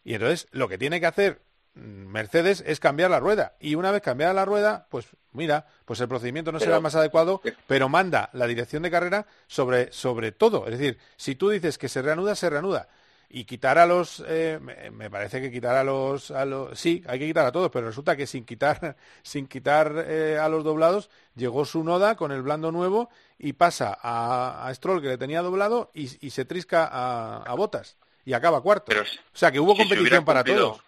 Y 0.03 0.15
entonces 0.15 0.47
lo 0.51 0.67
que 0.67 0.77
tiene 0.77 0.99
que 0.99 1.05
hacer 1.05 1.41
mm, 1.75 1.79
Mercedes 1.79 2.61
es 2.67 2.81
cambiar 2.81 3.09
la 3.09 3.21
rueda. 3.21 3.55
Y 3.61 3.75
una 3.75 3.91
vez 3.91 4.01
cambiada 4.01 4.33
la 4.33 4.43
rueda, 4.43 4.87
pues 4.89 5.07
mira, 5.31 5.65
pues 5.85 6.01
el 6.01 6.09
procedimiento 6.09 6.51
no 6.51 6.59
Pero- 6.59 6.71
será 6.71 6.81
más 6.81 6.95
adecuado, 6.95 7.41
pero 7.67 7.87
manda 7.87 8.29
la 8.33 8.47
dirección 8.47 8.83
de 8.83 8.91
carrera 8.91 9.27
sobre, 9.47 9.93
sobre 9.93 10.33
todo. 10.33 10.65
Es 10.67 10.77
decir, 10.77 10.97
si 11.15 11.35
tú 11.35 11.49
dices 11.51 11.77
que 11.77 11.87
se 11.87 12.01
reanuda, 12.01 12.35
se 12.35 12.49
reanuda. 12.49 12.89
Y 13.29 13.43
quitar 13.43 13.77
a 13.77 13.85
los, 13.85 14.23
eh, 14.25 14.57
me, 14.61 15.09
parece 15.09 15.41
que 15.41 15.51
quitar 15.51 15.75
a 15.75 15.83
los, 15.83 16.31
a 16.31 16.45
los, 16.45 16.79
sí, 16.79 17.03
hay 17.07 17.19
que 17.19 17.27
quitar 17.27 17.45
a 17.45 17.51
todos, 17.51 17.69
pero 17.71 17.87
resulta 17.87 18.15
que 18.15 18.25
sin 18.25 18.45
quitar, 18.45 18.95
sin 19.21 19.47
quitar 19.47 20.05
eh, 20.07 20.37
a 20.39 20.47
los 20.47 20.63
doblados, 20.63 21.09
llegó 21.35 21.65
su 21.65 21.83
noda 21.83 22.15
con 22.15 22.31
el 22.31 22.41
blando 22.41 22.71
nuevo 22.71 23.09
y 23.37 23.53
pasa 23.53 23.97
a, 24.01 24.65
a 24.67 24.73
Stroll 24.73 25.01
que 25.01 25.09
le 25.09 25.17
tenía 25.17 25.41
doblado 25.41 25.91
y, 25.93 26.25
y 26.25 26.29
se 26.29 26.45
trisca 26.45 26.85
a, 26.89 27.43
a 27.43 27.53
Botas 27.55 27.97
y 28.23 28.31
acaba 28.33 28.61
cuarto. 28.61 28.85
Pero 28.87 29.01
o 29.01 29.37
sea 29.37 29.51
que 29.51 29.59
hubo 29.59 29.73
si 29.75 29.79
competición 29.83 30.23
para 30.23 30.41
cumplido- 30.43 30.71
todos. 30.71 30.81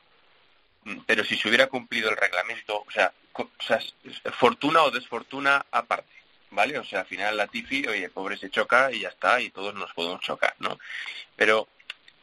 Mm, 0.85 0.99
Pero 1.05 1.23
si 1.25 1.35
se 1.37 1.47
hubiera 1.49 1.67
cumplido 1.67 2.09
el 2.09 2.15
reglamento, 2.15 2.83
o 2.87 2.91
sea, 2.91 3.11
o 3.33 3.47
sea, 3.59 3.79
fortuna 4.31 4.83
o 4.83 4.91
desfortuna 4.91 5.65
aparte, 5.71 6.09
¿vale? 6.51 6.79
O 6.79 6.85
sea, 6.85 7.01
al 7.01 7.05
final 7.05 7.35
la 7.35 7.47
Tifi, 7.47 7.85
oye, 7.85 8.09
pobre 8.09 8.37
se 8.37 8.49
choca 8.49 8.91
y 8.93 9.01
ya 9.01 9.09
está, 9.09 9.41
y 9.41 9.49
todos 9.49 9.73
nos 9.75 9.91
podemos 9.93 10.21
chocar, 10.21 10.55
¿no? 10.59 10.79
Pero, 11.35 11.67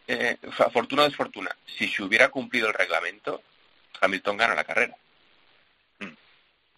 eh, 0.09 0.37
fortuna 0.73 1.03
o 1.03 1.05
desfortuna, 1.07 1.55
si 1.67 1.89
se 1.89 2.03
hubiera 2.03 2.29
cumplido 2.29 2.69
el 2.69 2.75
reglamento, 2.75 3.43
Hamilton 4.01 4.37
gana 4.37 4.55
la 4.55 4.65
carrera. 4.65 4.95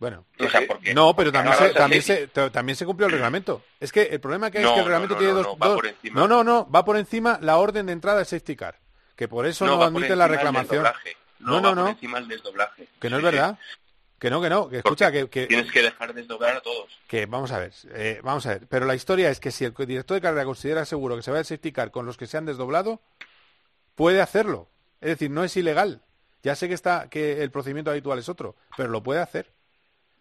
Bueno, 0.01 0.25
O 0.39 0.49
sea, 0.49 0.61
porque- 0.65 0.95
no, 0.95 1.15
pero 1.17 1.33
también, 1.33 1.57
se, 1.57 1.71
también, 1.71 2.03
se, 2.03 2.29
ta- 2.29 2.51
también 2.51 2.77
se 2.77 2.87
cumplió 2.87 3.07
el 3.07 3.13
reglamento. 3.15 3.65
Es 3.81 3.91
que 3.91 4.03
el 4.03 4.21
problema 4.21 4.49
que 4.49 4.59
hay 4.59 4.65
No, 4.65 4.71
es 4.71 4.75
que 4.75 4.79
el 4.81 4.85
no, 4.85 4.89
reglamento 4.89 5.15
no, 5.15 5.19
tiene 5.19 5.33
no, 5.33 5.39
dos... 5.39 5.47
no, 5.49 5.59
va 5.59 5.67
dos- 5.67 5.77
por 5.77 5.87
encima. 5.89 6.21
no, 6.21 6.29
no, 6.29 6.45
no, 6.45 6.71
va 6.71 6.85
por 6.85 6.97
encima 6.97 7.39
la 7.43 7.57
orden 7.57 7.87
de 7.87 7.93
entrada 7.95 8.19
del 8.19 8.27
safety 8.27 8.55
car. 8.55 8.79
Que 9.17 9.27
por 9.27 9.45
eso 9.45 9.67
no, 9.67 9.83
admite 9.83 10.15
la 10.15 10.29
reclamación. 10.29 10.85
No, 11.41 11.61
No, 11.61 11.61
no, 11.61 11.63
va 11.63 11.63
por 11.75 11.77
no, 11.79 11.89
encima 11.89 12.19
el 12.19 12.29
desdoblaje. 12.29 12.87
que 13.01 13.11
no 13.11 13.17
es 13.17 13.23
sí. 13.23 13.29
Que 14.19 14.31
no, 14.31 14.41
que 14.43 14.51
no, 14.51 14.69
que 14.69 14.79
escucha, 14.79 15.13
que, 15.13 15.29
que, 15.29 15.47
Tienes 15.47 15.71
que 15.71 15.81
dejar 15.83 16.13
desdoblar 16.13 16.57
a 16.57 16.61
todos. 16.61 16.89
que 17.07 17.27
vamos 17.27 17.53
a 17.53 17.61
ver, 17.61 17.73
eh, 17.95 18.21
vamos 18.25 18.45
a 18.47 18.51
ver. 18.51 18.67
Pero 18.69 18.85
la 18.85 18.97
historia 18.97 19.31
es 19.31 19.39
que 19.39 19.53
si 19.53 19.65
el 19.65 19.73
director 19.75 20.17
de 20.17 20.21
carrera 20.21 20.45
considera 20.45 20.85
seguro 20.85 21.15
que 21.17 21.23
se 21.23 21.31
va 21.31 21.39
a 21.39 21.45
safety 21.45 21.71
car 21.71 21.91
con 21.93 22.05
los 22.05 22.17
que 22.17 22.27
se 22.27 22.37
han 22.37 22.45
desdoblado, 22.47 23.01
puede 23.95 24.21
hacerlo. 24.21 24.69
Es 25.01 25.11
decir, 25.11 25.31
no 25.31 25.45
es 25.45 25.57
ilegal. 25.57 26.03
Ya 26.43 26.57
sé 26.57 26.67
que 26.69 26.75
está 26.75 27.09
que 27.09 27.43
el 27.43 27.51
procedimiento 27.53 27.91
habitual 27.93 28.19
es 28.19 28.29
otro, 28.29 28.57
pero 28.77 28.89
lo 28.89 29.03
puede 29.03 29.21
hacer. 29.21 29.53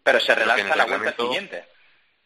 Pero 0.04 0.20
se 0.20 0.34
relanza 0.34 0.72
el 0.72 0.78
la 0.78 0.86
vuelta 0.86 1.16
siguiente. 1.16 1.64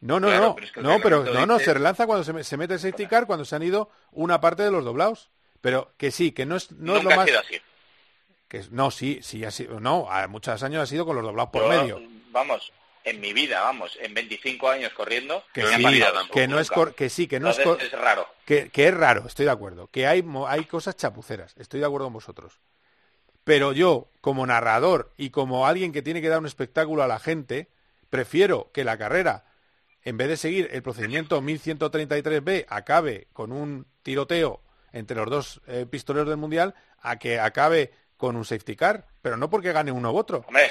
No, 0.00 0.18
no, 0.20 0.28
Claro, 0.28 0.42
no, 0.48 0.54
pero 0.54 0.66
es 0.66 0.72
que 0.72 0.80
el 0.80 0.86
no, 0.86 0.98
pero 1.00 1.24
no, 1.24 1.46
no, 1.46 1.54
dice- 1.54 1.64
se 1.66 1.74
relanza 1.74 2.06
cuando 2.06 2.24
se, 2.24 2.44
se 2.44 2.56
mete 2.56 2.74
el 2.74 2.80
safety 2.80 3.06
car 3.06 3.26
cuando 3.26 3.44
se 3.44 3.56
han 3.56 3.62
ido 3.62 3.90
una 4.10 4.40
parte 4.40 4.62
de 4.62 4.70
los 4.70 4.84
doblados. 4.84 5.30
Pero 5.60 5.94
que 5.96 6.10
sí, 6.10 6.32
que 6.32 6.44
no 6.44 6.56
es, 6.56 6.72
no 6.72 6.96
es 6.96 7.04
lo 7.04 7.10
más. 7.10 7.20
ha 7.20 7.26
sido 7.26 7.40
así. 7.40 7.60
Que 8.52 8.58
es- 8.58 8.70
no, 8.70 8.90
sí, 8.90 9.18
sí 9.22 9.46
ha 9.46 9.50
sido, 9.50 9.80
no, 9.80 10.10
a 10.10 10.28
muchos 10.28 10.62
años 10.62 10.82
ha 10.82 10.86
sido 10.86 11.06
con 11.06 11.16
los 11.16 11.24
doblados 11.24 11.50
por 11.50 11.66
medio. 11.70 12.02
Vamos, 12.32 12.70
en 13.02 13.18
mi 13.18 13.32
vida, 13.32 13.62
vamos, 13.62 13.96
en 13.98 14.12
25 14.12 14.68
años 14.68 14.92
corriendo, 14.92 15.42
Que 15.54 15.62
sí, 15.66 15.82
tampoco 15.82 16.34
que 16.34 16.46
no 16.48 16.58
es, 16.60 16.70
cor- 16.70 16.94
que 16.94 17.08
sí, 17.08 17.26
que 17.26 17.40
no 17.40 17.48
es, 17.48 17.56
Entonces 17.58 17.88
cor- 17.88 17.98
es 17.98 18.04
raro. 18.04 18.28
que, 18.44 18.68
que 18.68 18.88
es 18.88 18.94
raro, 18.94 19.24
estoy 19.26 19.46
de 19.46 19.52
acuerdo, 19.52 19.86
que 19.86 20.06
hay, 20.06 20.22
hay 20.48 20.64
cosas 20.66 20.98
chapuceras, 20.98 21.54
estoy 21.56 21.80
de 21.80 21.86
acuerdo 21.86 22.08
con 22.08 22.12
vosotros. 22.12 22.60
Pero 23.42 23.72
yo, 23.72 24.08
como 24.20 24.46
narrador 24.46 25.14
y 25.16 25.30
como 25.30 25.66
alguien 25.66 25.90
que 25.90 26.02
tiene 26.02 26.20
que 26.20 26.28
dar 26.28 26.38
un 26.40 26.44
espectáculo 26.46 27.02
a 27.02 27.08
la 27.08 27.18
gente, 27.20 27.68
prefiero 28.10 28.70
que 28.74 28.84
la 28.84 28.98
carrera, 28.98 29.46
en 30.04 30.18
vez 30.18 30.28
de 30.28 30.36
seguir 30.36 30.68
el 30.72 30.82
procedimiento 30.82 31.40
1133B, 31.40 32.66
acabe 32.68 33.28
con 33.32 33.50
un 33.50 33.86
tiroteo 34.02 34.60
entre 34.92 35.16
los 35.16 35.30
dos 35.30 35.62
eh, 35.68 35.86
pistoleros 35.88 36.28
del 36.28 36.36
Mundial, 36.36 36.74
a 37.00 37.18
que 37.18 37.40
acabe 37.40 37.94
con 38.22 38.36
un 38.36 38.44
safety 38.44 38.76
car, 38.76 39.04
pero 39.20 39.36
no 39.36 39.50
porque 39.50 39.72
gane 39.72 39.90
uno 39.90 40.12
u 40.12 40.16
otro. 40.16 40.44
Hombre, 40.46 40.70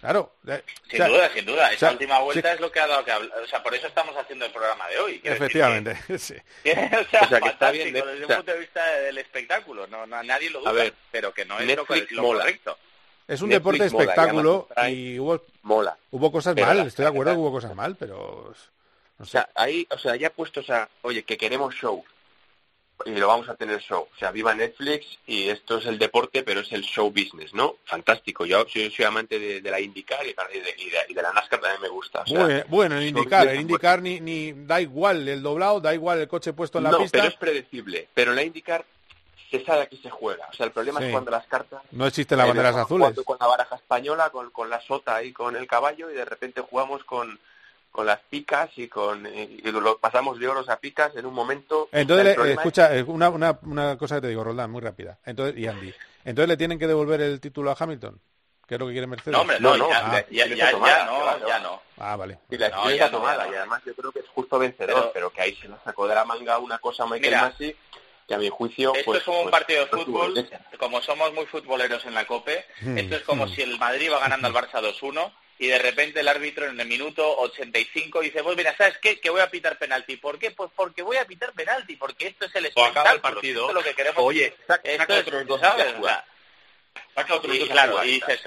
Claro. 0.00 0.32
eh, 0.46 0.62
o 0.64 0.88
sin 0.88 0.96
sea, 0.96 1.08
duda, 1.08 1.30
sin 1.32 1.44
duda. 1.46 1.66
Esa 1.68 1.74
o 1.74 1.78
sea, 1.78 1.90
última 1.92 2.18
vuelta 2.20 2.48
sí, 2.50 2.54
es 2.56 2.60
lo 2.60 2.70
que 2.72 2.80
ha 2.80 2.86
dado 2.88 3.04
que 3.04 3.10
hablar. 3.12 3.38
O 3.42 3.46
sea, 3.46 3.62
por 3.62 3.72
eso 3.74 3.86
estamos 3.86 4.16
haciendo 4.16 4.44
el 4.46 4.52
programa 4.52 4.86
de 4.88 4.98
hoy. 4.98 5.20
Efectivamente, 5.24 5.96
sí. 6.18 6.34
que- 6.64 6.72
o 7.06 7.10
sea, 7.10 7.20
O 7.22 7.28
sea, 7.28 7.40
que 7.40 7.48
está 7.48 7.70
bien, 7.70 7.92
desde 7.92 8.02
o 8.24 8.26
sea- 8.26 8.26
un 8.26 8.42
punto 8.42 8.52
de 8.52 8.58
vista 8.58 8.84
del 8.98 9.18
espectáculo. 9.18 9.86
No, 9.86 10.06
no, 10.06 10.22
nadie 10.24 10.50
lo 10.50 10.58
duda, 10.60 10.70
A 10.70 10.72
ver, 10.72 10.94
pero 11.12 11.32
que 11.32 11.44
no 11.44 11.54
es 11.58 11.66
lo, 11.66 11.66
Netflix 11.76 12.10
lo 12.12 12.22
mola. 12.22 12.40
correcto. 12.40 12.76
Es 13.28 13.42
un 13.42 13.48
Netflix 13.50 13.78
deporte 13.78 13.90
mola, 13.92 14.04
espectáculo 14.04 14.68
y 14.88 15.18
hubo, 15.20 15.44
Mola. 15.62 15.96
hubo 16.12 16.32
cosas 16.32 16.54
Pero 16.54 16.66
mal, 16.66 16.76
la 16.78 16.82
estoy 16.84 17.02
de 17.04 17.08
acuerdo 17.10 17.30
que 17.30 17.34
carrera- 17.36 17.40
hubo 17.48 17.52
cosas 17.52 17.74
mal, 17.76 17.96
pero 17.96 18.54
no 19.18 19.22
O 19.22 19.24
sé. 19.26 19.32
sea, 19.32 19.48
ahí, 19.54 19.86
o 19.90 19.98
sea, 19.98 20.16
ya 20.16 20.30
puestos 20.30 20.68
a, 20.70 20.88
oye, 21.02 21.22
que 21.24 21.36
queremos 21.36 21.74
show. 21.74 22.04
Y 23.04 23.10
lo 23.12 23.28
vamos 23.28 23.48
a 23.48 23.54
tener 23.54 23.80
show. 23.80 24.08
O 24.14 24.18
sea, 24.18 24.30
viva 24.30 24.54
Netflix 24.54 25.18
y 25.26 25.48
esto 25.48 25.78
es 25.78 25.86
el 25.86 25.98
deporte, 25.98 26.42
pero 26.42 26.60
es 26.60 26.72
el 26.72 26.82
show 26.82 27.10
business, 27.10 27.54
¿no? 27.54 27.76
Fantástico. 27.84 28.44
Yo 28.46 28.66
soy, 28.68 28.90
soy 28.90 29.04
amante 29.04 29.38
de, 29.38 29.60
de 29.60 29.70
la 29.70 29.80
IndyCar 29.80 30.26
y 30.26 30.32
de, 30.34 30.74
y, 30.78 30.90
de, 30.90 30.98
y 31.08 31.14
de 31.14 31.22
la 31.22 31.32
NASCAR 31.32 31.60
también 31.60 31.80
me 31.82 31.88
gusta. 31.88 32.22
O 32.22 32.26
sea, 32.26 32.40
Bueno, 32.44 32.64
bueno, 32.68 32.98
el 32.98 33.06
indicar, 33.06 33.48
el 33.48 33.60
indicar 33.60 34.02
ni, 34.02 34.20
ni 34.20 34.52
da 34.52 34.80
igual 34.80 35.26
el 35.28 35.42
doblado, 35.42 35.80
da 35.80 35.94
igual 35.94 36.18
el 36.20 36.28
coche 36.28 36.52
puesto 36.52 36.78
en 36.78 36.84
la 36.84 36.90
no, 36.90 36.98
pista. 36.98 37.18
pero 37.18 37.28
es 37.28 37.36
predecible. 37.36 38.08
Pero 38.14 38.30
en 38.32 38.36
la 38.36 38.42
IndyCar 38.42 38.84
se 39.50 39.64
sabe 39.64 39.82
a 39.82 39.86
qué 39.86 39.96
se 39.96 40.10
juega. 40.10 40.46
O 40.50 40.52
sea, 40.52 40.66
el 40.66 40.72
problema 40.72 41.00
Sí. 41.00 41.06
es 41.06 41.12
cuando 41.12 41.30
las 41.30 41.46
cartas... 41.46 41.82
No 41.92 42.06
existen 42.06 42.36
las 42.36 42.46
eh, 42.46 42.50
banderas 42.50 42.76
azules. 42.76 43.14
Con 43.24 43.38
la 43.40 43.46
baraja 43.46 43.76
española, 43.76 44.28
con, 44.30 44.50
con 44.50 44.68
la 44.68 44.80
sota 44.82 45.22
y 45.22 45.32
con 45.32 45.56
el 45.56 45.66
caballo 45.66 46.10
y 46.10 46.14
de 46.14 46.24
repente 46.26 46.60
jugamos 46.60 47.02
con 47.04 47.38
con 47.90 48.06
las 48.06 48.20
picas 48.30 48.70
y 48.76 48.86
con 48.88 49.26
y 49.26 49.60
lo 49.62 49.98
pasamos 49.98 50.38
de 50.38 50.46
oros 50.48 50.68
a 50.68 50.78
picas 50.78 51.14
en 51.16 51.26
un 51.26 51.34
momento 51.34 51.88
Entonces, 51.92 52.36
le- 52.38 52.52
escucha, 52.52 52.94
eh, 52.96 53.02
una, 53.02 53.28
una, 53.30 53.58
una 53.62 53.98
cosa 53.98 54.16
que 54.16 54.20
te 54.22 54.28
digo, 54.28 54.44
Roldán, 54.44 54.70
muy 54.70 54.80
rápida. 54.80 55.18
Entonces, 55.24 55.58
y 55.58 55.66
Andy. 55.66 55.92
Entonces 56.24 56.48
le 56.48 56.56
tienen 56.56 56.78
que 56.78 56.86
devolver 56.86 57.20
el 57.20 57.40
título 57.40 57.70
a 57.70 57.76
Hamilton. 57.78 58.20
¿Qué 58.66 58.74
es 58.74 58.80
lo 58.80 58.86
que 58.86 58.92
quiere 58.92 59.06
Mercedes? 59.06 59.32
No, 59.32 59.40
hombre, 59.40 59.58
no, 59.60 59.76
no, 59.78 59.88
Ah, 59.90 60.22
ya- 60.30 60.46
ya- 60.46 60.54
ya- 60.54 60.70
ya 60.72 61.04
no, 61.06 61.46
ya 61.48 61.58
no. 61.60 61.80
Ah, 61.96 62.16
vale. 62.16 62.38
Y 62.50 62.58
la 62.58 62.68
No, 62.68 62.90
ya 62.90 63.10
tomada 63.10 63.44
ya 63.44 63.46
no. 63.46 63.52
y 63.52 63.56
además 63.56 63.82
yo 63.86 63.94
creo 63.94 64.12
que 64.12 64.18
es 64.20 64.28
justo 64.28 64.58
vencedor, 64.58 64.94
Pero- 64.94 65.10
pero, 65.14 65.30
que 65.30 65.40
ahí 65.40 65.54
se 65.56 65.68
nos 65.68 65.82
sacó 65.82 66.06
de 66.06 66.14
la 66.14 66.24
manga 66.26 66.58
una 66.58 66.78
cosa 66.78 67.04
Michael 67.04 67.22
Mira, 67.22 67.42
Masi 67.48 67.74
que 68.28 68.34
a 68.34 68.38
mi 68.38 68.50
juicio 68.50 68.92
Esto 68.94 69.06
pues, 69.06 69.20
es 69.20 69.24
como 69.24 69.38
un 69.38 69.44
pues, 69.50 69.52
partido 69.52 69.80
de 69.86 69.90
fútbol, 69.90 70.48
como 70.78 71.00
somos 71.00 71.32
muy 71.32 71.46
futboleros 71.46 72.04
en 72.04 72.12
la 72.12 72.26
COPE, 72.26 72.62
Hmm, 72.82 72.98
esto 72.98 73.16
es 73.16 73.22
como 73.22 73.46
hmm. 73.46 73.54
si 73.54 73.62
el 73.62 73.78
Madrid 73.78 74.10
va 74.12 74.18
ganando 74.20 74.48
al 74.48 74.52
Barça 74.54 74.82
2-1 74.82 75.32
y 75.58 75.66
de 75.66 75.78
repente 75.78 76.20
el 76.20 76.28
árbitro 76.28 76.66
en 76.66 76.78
el 76.78 76.86
minuto 76.86 77.36
85 77.40 78.20
dice, 78.20 78.42
pues 78.42 78.56
mira, 78.56 78.74
¿sabes 78.76 78.98
qué? 78.98 79.20
Que 79.20 79.30
voy 79.30 79.40
a 79.40 79.50
pitar 79.50 79.76
penalti. 79.78 80.16
¿Por 80.16 80.38
qué? 80.38 80.50
Pues 80.52 80.70
porque 80.74 81.02
voy 81.02 81.16
a 81.16 81.24
pitar 81.26 81.52
penalti, 81.52 81.96
porque 81.96 82.28
esto 82.28 82.46
es 82.46 82.54
el 82.54 82.66
O 82.66 82.68
espectáculo. 82.68 83.00
acaba 83.00 83.14
el 83.14 83.20
partido. 83.20 83.60
esto 83.62 83.68
es 83.70 83.74
lo 83.74 83.82
que 83.90 83.94
queremos. 83.96 84.22
Oye, 84.24 84.54
saca- 84.66 84.88
Esto 84.88 85.02
saca 85.02 85.14
es, 85.16 85.20
otros 85.26 85.46
dos 85.46 85.60
¿sabes? 85.60 85.86
a 85.86 85.96
jugar. 85.96 86.24
Saca 87.14 87.34
otros 87.34 87.54
Y 87.54 87.58
dos 87.58 87.70
a 87.70 87.72
claro, 87.72 88.04
y 88.04 88.10
dices, 88.12 88.40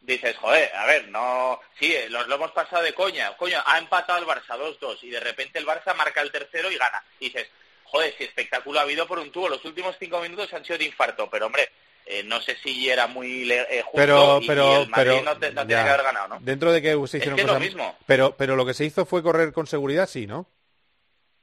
dices, 0.00 0.36
joder, 0.36 0.74
a 0.74 0.86
ver, 0.86 1.08
no, 1.08 1.60
sí, 1.78 1.94
eh, 1.94 2.08
los 2.08 2.26
lo 2.28 2.34
hemos 2.36 2.52
pasado 2.52 2.82
de 2.82 2.92
coña, 2.94 3.36
coño, 3.36 3.60
ha 3.66 3.78
empatado 3.78 4.18
el 4.18 4.26
Barça 4.26 4.56
2-2 4.58 4.98
y 5.02 5.10
de 5.10 5.20
repente 5.20 5.58
el 5.58 5.66
Barça 5.66 5.94
marca 5.94 6.20
el 6.20 6.30
tercero 6.30 6.70
y 6.70 6.76
gana. 6.76 7.02
Y 7.20 7.26
dices, 7.30 7.48
joder, 7.84 8.14
si 8.16 8.24
espectáculo 8.24 8.78
ha 8.78 8.82
habido 8.82 9.06
por 9.06 9.18
un 9.18 9.32
tubo, 9.32 9.48
los 9.48 9.64
últimos 9.64 9.96
cinco 9.98 10.20
minutos 10.20 10.52
han 10.52 10.64
sido 10.64 10.78
de 10.78 10.84
infarto, 10.84 11.28
pero 11.30 11.46
hombre, 11.46 11.70
eh, 12.06 12.22
no 12.24 12.40
sé 12.40 12.56
si 12.62 12.88
era 12.88 13.06
muy 13.06 13.44
le- 13.44 13.62
eh, 13.78 13.82
justo 13.82 13.96
Pero, 13.96 14.38
y- 14.40 14.44
y 14.44 14.46
pero, 14.46 14.82
el 14.82 14.88
Madrid 14.88 15.10
pero, 15.12 15.22
no, 15.22 15.36
te- 15.38 15.50
no 15.52 15.62
ya. 15.62 15.66
tenía 15.66 15.84
que 15.84 15.90
haber 15.90 16.02
ganado, 16.04 16.28
¿no? 16.28 16.38
Dentro 16.40 16.72
de 16.72 16.82
que 16.82 16.92
se 17.06 17.18
hicieron 17.18 17.36
que 17.36 17.42
es 17.42 17.48
lo 17.48 17.60
mismo. 17.60 17.96
pero, 18.06 18.34
pero 18.36 18.56
lo 18.56 18.66
que 18.66 18.74
se 18.74 18.84
hizo 18.84 19.06
fue 19.06 19.22
correr 19.22 19.52
con 19.52 19.66
seguridad, 19.66 20.08
sí, 20.08 20.26
¿no? 20.26 20.46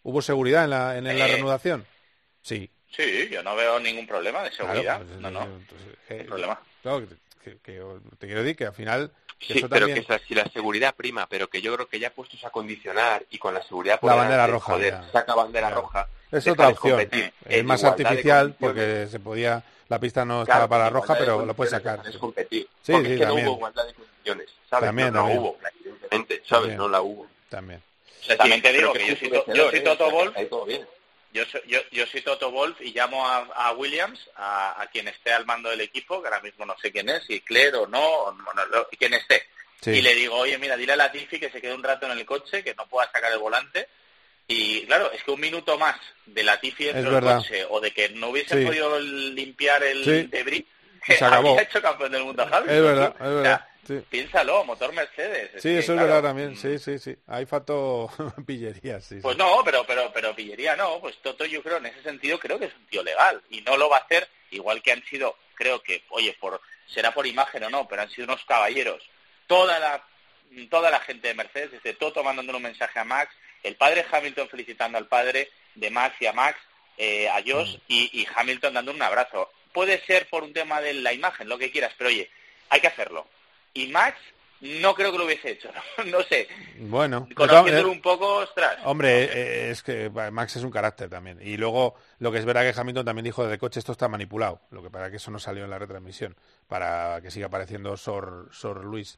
Hubo 0.04 0.22
seguridad 0.22 0.64
en 0.64 0.70
la, 0.72 0.98
en, 0.98 1.04
la 1.04 1.14
Eh, 1.14 1.28
reanudación. 1.28 1.86
Sí. 2.42 2.70
Sí, 2.96 3.30
yo 3.32 3.42
no 3.44 3.56
veo 3.56 3.80
ningún 3.80 4.06
problema 4.08 4.44
de 4.44 4.52
seguridad, 4.52 4.82
Claro, 4.98 5.06
pues, 5.06 5.20
no, 5.20 5.32
no, 5.32 5.44
eh, 5.46 6.18
sin 6.18 6.26
problema. 6.26 6.60
Claro, 6.82 7.04
que, 7.44 7.58
que- 7.60 7.82
te 8.20 8.26
quiero 8.28 8.42
decir 8.44 8.56
que 8.58 8.66
al 8.66 8.74
final 8.74 9.12
que 9.40 9.54
Sí, 9.54 9.60
eso 9.60 9.70
pero 9.70 9.88
también 9.88 10.06
que 10.06 10.14
esa- 10.14 10.24
si 10.24 10.36
la 10.36 10.44
seguridad 10.52 10.94
prima, 10.94 11.28
pero 11.28 11.48
que 11.50 11.62
yo 11.62 11.74
creo 11.74 11.88
que 11.88 12.00
ya 12.00 12.12
puestos 12.12 12.44
a 12.44 12.50
condicionar 12.52 13.24
y 13.32 13.38
con 13.40 13.54
la 13.56 13.64
seguridad 13.64 14.00
por 14.00 14.10
La 14.12 14.16
bandera 14.18 14.46
roja, 14.46 14.74
joder, 14.74 14.94
ya. 14.94 15.12
saca 15.12 15.34
bandera 15.34 15.68
Claro. 15.70 15.82
roja. 15.82 16.08
es 16.32 16.48
otra 16.48 16.70
opción. 16.70 17.10
Es 17.46 17.64
más 17.66 17.84
artificial 17.84 18.56
porque 18.60 19.08
se 19.10 19.20
podía 19.20 19.64
la 19.92 20.00
pista 20.00 20.24
no 20.26 20.44
Claro, 20.46 20.64
estaba 20.64 20.68
para 20.68 20.84
la 20.84 20.88
en 20.88 20.94
roja, 20.94 21.16
pero 21.18 21.46
lo 21.46 21.54
puedes 21.54 21.72
sacar. 21.72 21.98
déjales 21.98 22.18
competir. 22.18 22.68
Sí, 22.82 22.92
Porque 22.94 23.08
sí, 23.08 23.14
es 23.14 23.20
que 23.20 23.26
también. 23.26 23.46
no 23.46 23.52
hubo 23.52 23.58
igualdad 23.58 23.86
de 23.88 23.94
condiciones, 23.94 24.48
¿sabes? 24.70 24.88
También, 24.88 25.08
no, 25.14 25.14
no 25.14 25.20
también. 25.28 25.40
hubo, 25.42 25.58
evidentemente, 25.76 26.36
¿sabes? 26.36 26.50
También. 26.50 26.78
No 26.78 26.88
la 26.88 27.02
hubo. 27.02 27.28
También. 27.50 27.84
O 28.22 28.24
sea, 28.24 28.38
También 28.38 28.62
te 28.62 28.72
digo 28.74 28.94
que 28.94 29.06
yo 29.08 29.16
soy, 29.18 29.30
yo 29.56 29.70
soy 29.70 29.80
¿eh? 29.80 29.82
Toto 29.82 30.10
Wolf, 30.12 30.36
yo 31.34 31.46
soy, 31.46 31.62
yo, 31.68 31.80
yo 31.92 32.06
soy 32.08 32.22
Toto 32.22 32.52
Wolf 32.52 32.80
y 32.82 32.92
llamo 32.94 33.26
a, 33.28 33.38
a 33.56 33.72
Williams, 33.74 34.20
a, 34.36 34.82
a 34.82 34.88
quien 34.88 35.08
esté 35.08 35.32
al 35.34 35.46
mando 35.46 35.70
del 35.70 35.82
equipo, 35.82 36.22
que 36.22 36.28
ahora 36.28 36.42
mismo 36.42 36.66
no 36.66 36.76
sé 36.82 36.92
quién 36.92 37.10
es, 37.10 37.24
si 37.26 37.42
Claire 37.42 37.78
o 37.78 37.88
no, 37.88 38.00
o 38.06 38.32
no, 38.32 38.44
no, 38.54 38.86
quien 38.98 39.14
esté. 39.14 39.44
Sí. 39.82 39.92
Y 39.92 40.02
le 40.02 40.14
digo, 40.14 40.36
oye, 40.36 40.58
mira, 40.58 40.78
dile 40.78 40.94
a 40.94 40.96
Latifi 40.98 41.40
que 41.40 41.50
se 41.50 41.60
quede 41.62 41.74
un 41.74 41.84
rato 41.84 42.06
en 42.06 42.12
el 42.18 42.26
coche, 42.26 42.64
que 42.64 42.76
no 42.76 42.86
pueda 42.88 43.10
sacar 43.12 43.32
el 43.32 43.40
volante. 43.40 43.88
Y 44.52 44.86
claro, 44.86 45.12
es 45.12 45.24
que 45.24 45.32
un 45.32 45.40
minuto 45.40 45.78
más 45.78 45.96
de 46.26 46.44
Latifi 46.44 46.86
dentro 46.86 47.18
Es 47.18 47.24
del 47.26 47.36
coche 47.36 47.66
o 47.70 47.80
de 47.80 47.92
que 47.92 48.10
no 48.10 48.30
hubiesen 48.30 48.60
Sí. 48.60 48.66
podido 48.66 49.00
limpiar 49.00 49.82
el 49.84 50.04
Sí. 50.04 50.24
debris, 50.28 50.66
se 51.06 51.14
acabó. 51.26 51.50
habría 51.52 51.62
hecho 51.64 51.82
campeón 51.82 52.12
del 52.12 52.24
mundo 52.24 52.44
Es 52.44 52.50
verdad, 52.68 53.16
es 53.20 53.28
O 53.28 53.42
sea. 53.44 53.68
Sí. 53.88 54.00
Piénsalo, 54.10 54.64
motor 54.64 54.94
Mercedes. 54.94 55.50
Sí, 55.56 55.70
que, 55.70 55.80
eso 55.80 55.94
es 55.96 56.00
verdad 56.00 56.22
también. 56.22 56.56
Sí, 56.56 56.78
sí, 56.78 57.00
sí. 57.00 57.16
Ahí 57.28 57.48
faltó 57.48 58.12
pillería, 58.46 59.02
sí. 59.02 59.16
sí. 59.16 59.22
Pues 59.22 59.36
no, 59.38 59.64
pero, 59.66 59.84
pero, 59.86 60.12
pero 60.14 60.36
pillería 60.36 60.76
no. 60.76 61.00
Pues 61.00 61.18
Toto 61.22 61.46
yo 61.46 61.64
creo 61.64 61.78
en 61.78 61.88
ese 61.88 62.04
sentido 62.04 62.38
creo 62.40 62.60
que 62.60 62.66
es 62.66 62.76
un 62.76 62.86
tío 62.88 63.02
legal 63.04 63.42
y 63.50 63.62
no 63.62 63.78
lo 63.78 63.90
va 63.90 63.98
a 63.98 64.02
hacer 64.02 64.28
igual 64.52 64.82
que 64.84 64.92
han 64.92 65.04
sido, 65.06 65.36
creo 65.56 65.82
que, 65.82 66.04
oye, 66.10 66.36
por 66.40 66.62
será 66.88 67.12
por 67.12 67.26
imagen 67.26 67.64
o 67.64 67.70
no, 67.72 67.88
pero 67.88 68.04
han 68.04 68.10
sido 68.12 68.26
unos 68.26 68.44
caballeros. 68.46 69.02
Toda 69.48 69.80
la 69.80 70.06
toda 70.70 70.92
la 70.92 71.00
gente 71.00 71.30
de 71.30 71.34
Mercedes, 71.34 71.72
desde 71.72 71.94
Toto 71.94 72.24
mandándole 72.24 72.58
un 72.58 72.64
mensaje 72.64 73.00
a 73.00 73.04
Max, 73.06 73.34
el 73.64 73.76
padre 73.76 74.06
Hamilton 74.12 74.50
felicitando 74.50 74.98
al 74.98 75.08
padre 75.08 75.50
de 75.76 75.90
Max 75.90 76.16
y 76.20 76.26
a 76.26 76.34
Max, 76.34 76.60
eh, 76.98 77.30
a 77.30 77.42
Josh 77.46 77.78
y, 77.88 78.10
y 78.14 78.28
Hamilton 78.36 78.74
dando 78.74 78.92
un 78.92 79.02
abrazo. 79.02 79.50
Puede 79.74 80.04
ser 80.06 80.28
por 80.28 80.44
un 80.44 80.54
tema 80.54 80.82
de 80.82 80.94
la 80.94 81.14
imagen, 81.14 81.48
lo 81.48 81.58
que 81.58 81.72
quieras, 81.72 81.94
pero 81.98 82.10
oye, 82.10 82.30
hay 82.70 82.82
que 82.82 82.88
hacerlo. 82.88 83.28
Y 83.74 83.88
Max 83.88 84.18
no 84.62 84.94
creo 84.94 85.12
que 85.12 85.18
lo 85.18 85.26
hubiese 85.26 85.52
hecho, 85.52 85.70
no, 86.06 86.22
sé. 86.22 86.48
Bueno, 86.78 87.26
de 87.28 87.34
Conociéndolo 87.34 87.92
un 87.92 88.02
poco, 88.02 88.36
ostras. 88.36 88.78
Hombre, 88.84 89.24
eh, 89.24 89.72
es 89.72 89.82
que 89.82 90.10
Max 90.10 90.56
es 90.56 90.64
un 90.64 90.70
carácter 90.70 91.10
también. 91.10 91.40
Y 91.42 91.58
luego, 91.58 91.96
lo 92.20 92.32
que 92.32 92.38
es 92.38 92.46
verdad 92.46 92.62
que 92.62 92.80
Hamilton 92.80 93.06
también 93.06 93.26
dijo 93.26 93.42
desde 93.42 93.56
el 93.56 93.60
coche, 93.60 93.80
esto 93.80 93.92
está 93.92 94.08
manipulado. 94.08 94.62
Lo 94.70 94.84
que 94.84 94.92
para 94.92 95.10
que 95.10 95.18
eso 95.18 95.32
no 95.32 95.40
salió 95.40 95.64
en 95.64 95.72
la 95.72 95.80
retransmisión, 95.80 96.36
para 96.68 97.20
que 97.22 97.32
siga 97.32 97.48
apareciendo 97.48 97.98
Sor, 97.98 98.50
Sor 98.52 98.86
Luis. 98.86 99.18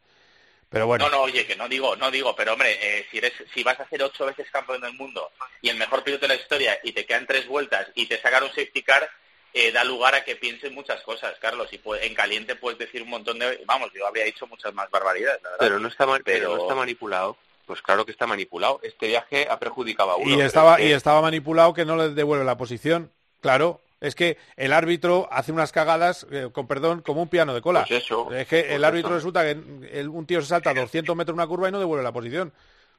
Pero 0.74 0.88
bueno, 0.88 1.06
No, 1.06 1.12
no, 1.18 1.22
oye, 1.22 1.46
que 1.46 1.56
no 1.56 1.70
digo, 1.70 1.96
no 1.96 2.10
digo, 2.10 2.36
pero 2.36 2.54
hombre, 2.54 2.78
eh, 2.82 3.06
si 3.12 3.20
eres, 3.20 3.32
si 3.54 3.64
vas 3.64 3.80
a 3.80 3.88
ser 3.88 4.02
ocho 4.04 4.26
veces 4.26 4.50
campeón 4.52 4.82
del 4.82 4.94
mundo 4.94 5.32
y 5.62 5.70
el 5.70 5.78
mejor 5.78 6.04
piloto 6.04 6.28
de 6.28 6.36
la 6.36 6.42
historia 6.42 6.80
y 6.84 6.92
te 6.94 7.06
quedan 7.06 7.28
tres 7.28 7.48
vueltas 7.48 7.88
y 7.94 8.08
te 8.08 8.20
sacan 8.20 8.44
un 8.44 8.50
safety 8.50 8.82
car, 8.82 9.08
eh, 9.54 9.72
da 9.72 9.84
lugar 9.84 10.16
a 10.16 10.24
que 10.24 10.36
pienses 10.36 10.72
muchas 10.72 11.02
cosas, 11.04 11.36
Carlos. 11.40 11.72
Y 11.72 11.78
pu- 11.78 12.00
en 12.02 12.16
caliente 12.16 12.56
puedes 12.56 12.80
decir 12.80 13.04
un 13.04 13.10
montón 13.10 13.38
de, 13.38 13.62
vamos, 13.68 13.92
yo 13.94 14.08
habría 14.08 14.26
dicho 14.26 14.48
muchas 14.48 14.74
más 14.74 14.90
barbaridades, 14.90 15.44
la 15.44 15.50
verdad. 15.52 15.66
Pero 15.66 15.80
no 15.80 15.88
está, 15.90 16.06
pero... 16.08 16.24
Pero- 16.26 16.56
no 16.58 16.62
está 16.64 16.74
manipulado. 16.76 17.38
Pues 17.68 17.82
claro 17.84 18.04
que 18.04 18.12
está 18.12 18.26
manipulado. 18.28 18.80
Este 18.84 19.08
viaje 19.08 19.48
ha 19.50 19.58
perjudicado 19.60 20.10
a 20.12 20.16
uno. 20.18 20.36
y 20.36 20.42
estaba, 20.42 20.78
que- 20.78 20.88
y 20.88 20.92
estaba 20.92 21.22
manipulado 21.22 21.74
que 21.76 21.86
no 21.86 21.96
le 21.96 22.10
devuelve 22.10 22.44
la 22.44 22.58
posición. 22.58 23.12
Claro, 23.42 23.80
es 24.04 24.16
que 24.16 24.38
el 24.58 24.74
árbitro 24.74 25.28
hace 25.32 25.52
unas 25.52 25.72
cagadas, 25.72 26.28
eh, 26.30 26.50
con 26.52 26.68
perdón, 26.68 27.02
como 27.02 27.22
un 27.24 27.30
piano 27.30 27.54
de 27.54 27.62
cola. 27.62 27.86
Pues 27.88 28.04
eso, 28.04 28.32
es 28.32 28.48
que 28.48 28.62
pues 28.62 28.72
el 28.74 28.84
árbitro 28.84 29.10
eso. 29.10 29.16
resulta 29.16 29.44
que 29.44 29.52
el- 30.00 30.10
un 30.10 30.26
tío 30.26 30.42
se 30.42 30.48
salta 30.48 30.70
a 30.70 30.74
200 30.74 31.16
metros 31.16 31.34
una 31.34 31.48
curva 31.48 31.70
y 31.70 31.72
no 31.72 31.80
devuelve 31.80 32.04
la 32.04 32.12
posición. 32.12 32.54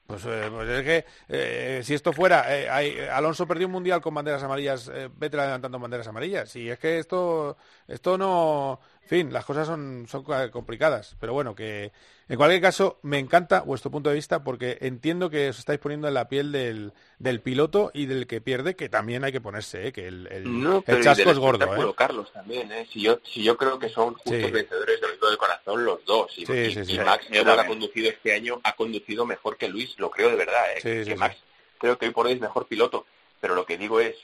Pues, 0.07 0.23
eh, 0.27 0.49
pues 0.51 0.69
es 0.69 0.83
que 0.85 1.05
eh, 1.29 1.81
si 1.83 1.95
esto 1.95 2.13
fuera, 2.13 2.55
eh, 2.55 2.69
hay- 2.69 2.99
Alonso 3.11 3.47
perdió 3.47 3.67
un 3.67 3.73
mundial 3.73 4.03
con 4.03 4.13
banderas 4.15 4.43
amarillas, 4.43 4.91
vete 5.17 5.39
adelantando 5.39 5.79
banderas 5.79 6.07
amarillas. 6.09 6.55
Y 6.57 6.69
es 6.69 6.79
que 6.79 6.99
esto, 6.99 7.57
esto 7.89 8.19
no, 8.19 8.81
en 9.03 9.09
fin, 9.09 9.33
las 9.33 9.47
cosas 9.47 9.67
son, 9.67 10.07
son 10.07 10.23
ca- 10.25 10.51
complicadas. 10.51 11.17
Pero 11.19 11.33
bueno, 11.33 11.55
que 11.55 11.91
en 12.29 12.37
cualquier 12.37 12.61
caso 12.61 12.99
me 13.03 13.19
encanta 13.19 13.63
vuestro 13.63 13.91
punto 13.91 14.11
de 14.11 14.17
vista 14.17 14.45
porque 14.45 14.77
entiendo 14.83 15.31
que 15.31 15.49
os 15.49 15.59
estáis 15.59 15.79
poniendo 15.79 16.07
en 16.09 16.15
la 16.15 16.29
piel 16.29 16.53
del, 16.53 16.93
del 17.19 17.41
piloto 17.41 17.91
y 17.95 18.05
del 18.05 18.27
que 18.27 18.43
pierde, 18.43 18.77
que 18.77 18.91
también 18.91 19.25
hay 19.25 19.33
que 19.33 19.41
ponerse, 19.41 19.89
eh, 19.89 19.93
que 19.93 20.07
el, 20.07 20.27
el, 20.31 20.63
No, 20.63 20.85
el 20.87 21.03
chasco 21.03 21.31
es 21.31 21.39
gordo. 21.39 21.95
Carlos 21.95 22.31
también. 22.31 22.71
Si 22.93 23.01
yo, 23.01 23.21
si 23.25 23.43
yo 23.43 23.57
creo 23.57 23.79
que 23.79 23.89
son 23.89 24.15
justos 24.15 24.35
Sí. 24.35 24.51
vencedores 24.51 25.01
del 25.01 25.14
todo 25.25 25.31
de 25.31 25.37
corazón 25.39 25.85
los 25.85 26.05
dos. 26.05 26.33
Y, 26.39 26.45
Sí, 26.47 26.53
y- 26.53 26.75
sí, 26.75 26.85
sí. 26.85 26.93
y 26.95 26.99
Max, 26.99 27.27
lo 27.31 27.53
ha 27.53 27.67
conducido 27.67 28.11
este 28.11 28.35
año, 28.35 28.61
ha 28.63 28.75
conducido 28.77 29.25
mejor 29.25 29.57
que 29.57 29.69
Luis, 29.69 29.99
lo 29.99 30.11
creo 30.11 30.29
de 30.31 30.37
verdad, 30.37 30.73
¿eh? 30.73 30.77
Sí, 30.77 30.83
que 30.83 31.05
sí, 31.05 31.11
sí. 31.13 31.17
Max 31.17 31.37
creo 31.79 31.97
que 31.99 32.07
hoy 32.07 32.13
por 32.13 32.27
hoy 32.27 32.33
es 32.35 32.41
mejor 32.41 32.67
piloto. 32.67 33.07
Pero 33.41 33.55
lo 33.55 33.65
que 33.67 33.79
digo 33.79 34.01
es 34.01 34.15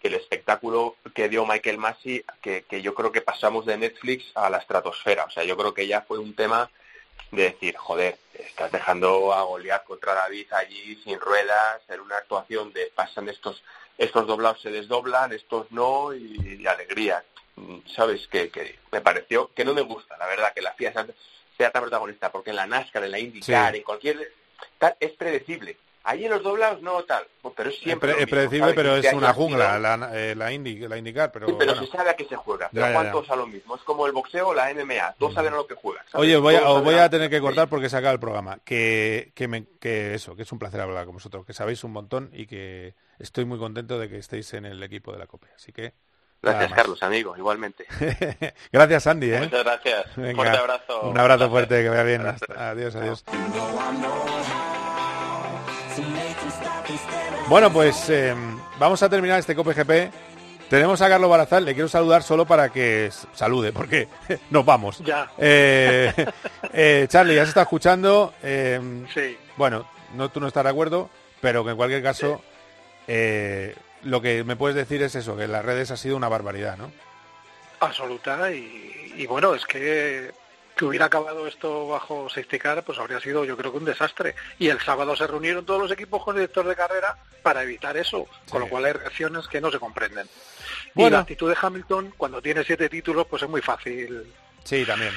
que 0.00 0.08
el 0.08 0.14
espectáculo 0.14 0.96
que 1.14 1.28
dio 1.28 1.44
Michael 1.46 1.78
Massey, 1.78 2.24
que, 2.42 2.62
que 2.62 2.82
yo 2.82 2.94
creo 2.94 3.12
que 3.12 3.20
pasamos 3.20 3.66
de 3.66 3.76
Netflix 3.76 4.24
a 4.34 4.48
la 4.50 4.58
estratosfera. 4.58 5.24
O 5.24 5.30
sea, 5.30 5.44
yo 5.44 5.56
creo 5.56 5.72
que 5.74 5.86
ya 5.86 6.02
fue 6.02 6.18
un 6.18 6.34
tema 6.34 6.70
de 7.30 7.42
decir, 7.44 7.76
joder, 7.76 8.18
estás 8.34 8.72
dejando 8.72 9.32
a 9.32 9.42
Goliat 9.42 9.84
contra 9.84 10.14
David 10.14 10.52
allí 10.52 11.00
sin 11.04 11.20
ruedas, 11.20 11.82
en 11.88 12.00
una 12.00 12.16
actuación 12.16 12.72
de 12.72 12.90
pasan 12.94 13.28
estos 13.28 13.62
estos 13.98 14.26
doblados 14.26 14.62
se 14.62 14.70
desdoblan, 14.70 15.32
estos 15.32 15.70
no, 15.70 16.14
y, 16.14 16.58
y 16.62 16.66
alegría. 16.66 17.22
Mm, 17.60 17.80
¿Sabes? 17.94 18.26
Que, 18.28 18.48
que 18.50 18.78
me 18.92 19.00
pareció 19.00 19.52
que 19.54 19.64
no 19.64 19.74
me 19.74 19.82
gusta, 19.82 20.16
la 20.18 20.26
verdad, 20.26 20.52
que 20.54 20.62
la 20.62 20.72
FIA 20.72 20.92
sea, 20.92 21.06
sea 21.56 21.70
tan 21.70 21.82
protagonista, 21.82 22.32
porque 22.32 22.50
en 22.50 22.56
la 22.56 22.66
NASCAR, 22.66 23.04
en 23.04 23.10
la 23.10 23.18
IndyCar, 23.18 23.72
Sí. 23.72 23.78
en 23.78 23.84
cualquier... 23.84 24.32
tal, 24.78 24.96
es 25.00 25.12
predecible. 25.12 25.76
Ahí 26.02 26.24
en 26.24 26.30
los 26.30 26.42
doblados 26.42 26.80
no 26.80 27.02
tal, 27.04 27.26
pero 27.54 27.68
es 27.68 27.76
Es, 27.76 27.82
siempre. 27.82 28.14
pre- 28.14 28.22
es 28.22 28.28
predecible, 28.30 28.72
pero 28.72 28.96
es 28.96 29.12
una 29.12 29.34
jungla, 29.34 29.78
la, 29.78 30.10
eh, 30.14 30.34
la, 30.34 30.50
Indy, 30.50 30.88
la 30.88 30.96
IndyCar, 30.96 31.30
pero, 31.30 31.46
Sí, 31.46 31.54
pero 31.58 31.72
bueno. 31.74 31.86
se 31.86 31.92
sabe 31.94 32.08
a 32.08 32.14
qué 32.16 32.24
se 32.24 32.36
juega. 32.36 32.70
Pero 32.72 32.86
Ya, 32.86 32.88
ya, 32.90 32.96
juegan 32.96 33.12
ya. 33.12 33.12
todos 33.12 33.30
a 33.30 33.36
lo 33.36 33.46
mismo. 33.46 33.76
Es 33.76 33.82
como 33.82 34.06
el 34.06 34.12
boxeo 34.12 34.48
o 34.48 34.54
la 34.54 34.70
MMA. 34.72 35.16
Todos 35.18 35.34
saben 35.34 35.52
a 35.52 35.56
lo 35.56 35.66
que 35.66 35.74
juegan. 35.74 36.02
¿sabes? 36.10 36.26
Oye, 36.26 36.38
voy, 36.38 36.54
a, 36.54 36.66
os 36.70 36.82
voy 36.82 36.94
a- 36.94 37.04
a 37.04 37.10
tener 37.10 37.28
que 37.28 37.38
cortar 37.38 37.68
porque 37.68 37.90
se 37.90 37.98
acaba 37.98 38.14
el 38.14 38.18
programa. 38.18 38.58
Que, 38.64 39.32
que, 39.34 39.46
me- 39.46 39.66
que 39.78 40.14
eso, 40.14 40.34
que 40.34 40.42
es 40.44 40.52
un 40.52 40.58
placer 40.58 40.80
hablar 40.80 41.04
con 41.04 41.14
vosotros, 41.16 41.44
que 41.44 41.52
sabéis 41.52 41.84
un 41.84 41.92
montón 41.92 42.30
y 42.32 42.46
que 42.46 42.94
estoy 43.18 43.44
muy 43.44 43.58
contento 43.58 43.98
de 43.98 44.08
que 44.08 44.16
estéis 44.16 44.54
en 44.54 44.64
el 44.64 44.82
equipo 44.82 45.12
de 45.12 45.18
la 45.18 45.26
COPE. 45.26 45.48
Así 45.54 45.70
que. 45.70 45.92
Gracias. 46.42 46.72
Carlos, 46.72 47.02
amigo, 47.02 47.36
igualmente. 47.36 47.86
Gracias, 48.72 49.06
Andy. 49.06 49.30
¿eh? 49.32 49.40
Muchas 49.40 49.62
gracias. 49.64 50.06
Venga, 50.16 50.34
Fuerte 50.36 50.58
abrazo. 50.58 51.00
Un 51.02 51.18
abrazo 51.18 51.50
fuerte, 51.50 51.82
que 51.82 51.88
vaya 51.90 52.02
bien. 52.02 52.26
Hasta- 52.26 52.70
adiós, 52.70 52.94
adiós. 52.96 53.24
Bueno, 57.48 57.72
pues 57.72 58.08
eh, 58.08 58.34
vamos 58.78 59.02
a 59.02 59.08
terminar 59.08 59.38
este 59.38 59.54
Cope 59.54 59.74
GP. 59.74 60.10
Tenemos 60.68 61.02
a 61.02 61.08
Carlos 61.08 61.28
Barazal, 61.28 61.64
le 61.64 61.74
quiero 61.74 61.88
saludar 61.88 62.22
solo 62.22 62.46
para 62.46 62.68
que 62.68 63.10
salude, 63.34 63.72
porque 63.72 64.08
nos 64.50 64.64
vamos. 64.64 64.98
Ya. 65.00 65.30
Eh, 65.36 66.12
eh, 66.72 67.06
Charlie, 67.08 67.34
ya 67.34 67.42
se 67.44 67.48
está 67.50 67.62
escuchando. 67.62 68.32
eh, 68.42 69.04
Sí. 69.12 69.36
Bueno, 69.56 69.88
no, 70.14 70.28
tú 70.30 70.38
no 70.40 70.46
estás 70.46 70.62
de 70.64 70.70
acuerdo, 70.70 71.10
pero 71.40 71.64
que 71.64 71.72
en 71.72 71.76
cualquier 71.76 72.02
caso, 72.02 72.40
eh, 73.08 73.74
lo 74.02 74.20
que 74.20 74.44
me 74.44 74.56
puedes 74.56 74.76
decir 74.76 75.02
es 75.02 75.14
eso, 75.14 75.36
que 75.36 75.48
las 75.48 75.64
redes 75.64 75.90
ha 75.90 75.96
sido 75.96 76.16
una 76.16 76.28
barbaridad, 76.28 76.76
¿no? 76.76 76.92
absoluta 77.80 78.52
y, 78.52 79.14
y 79.16 79.26
bueno, 79.26 79.54
es 79.54 79.64
que 79.64 80.32
que 80.80 80.86
hubiera 80.86 81.04
acabado 81.06 81.46
esto 81.46 81.88
bajo 81.88 82.30
safety 82.30 82.58
car, 82.58 82.82
pues 82.82 82.98
habría 82.98 83.20
sido 83.20 83.44
yo 83.44 83.54
creo 83.54 83.70
que 83.70 83.76
un 83.76 83.84
desastre. 83.84 84.34
Y 84.58 84.68
el 84.68 84.80
sábado 84.80 85.14
se 85.14 85.26
reunieron 85.26 85.66
todos 85.66 85.82
los 85.82 85.92
equipos 85.92 86.24
con 86.24 86.36
el 86.36 86.40
director 86.40 86.66
de 86.66 86.74
carrera 86.74 87.18
para 87.42 87.62
evitar 87.62 87.98
eso, 87.98 88.26
con 88.48 88.62
lo 88.62 88.66
cual 88.66 88.86
hay 88.86 88.92
reacciones 88.92 89.46
que 89.46 89.60
no 89.60 89.70
se 89.70 89.78
comprenden. 89.78 90.26
Y 90.94 91.10
la 91.10 91.20
actitud 91.20 91.50
de 91.50 91.56
Hamilton, 91.60 92.14
cuando 92.16 92.40
tiene 92.40 92.64
siete 92.64 92.88
títulos, 92.88 93.26
pues 93.28 93.42
es 93.42 93.48
muy 93.50 93.60
fácil 93.60 94.24
Sí, 94.64 94.86
también. 94.86 95.12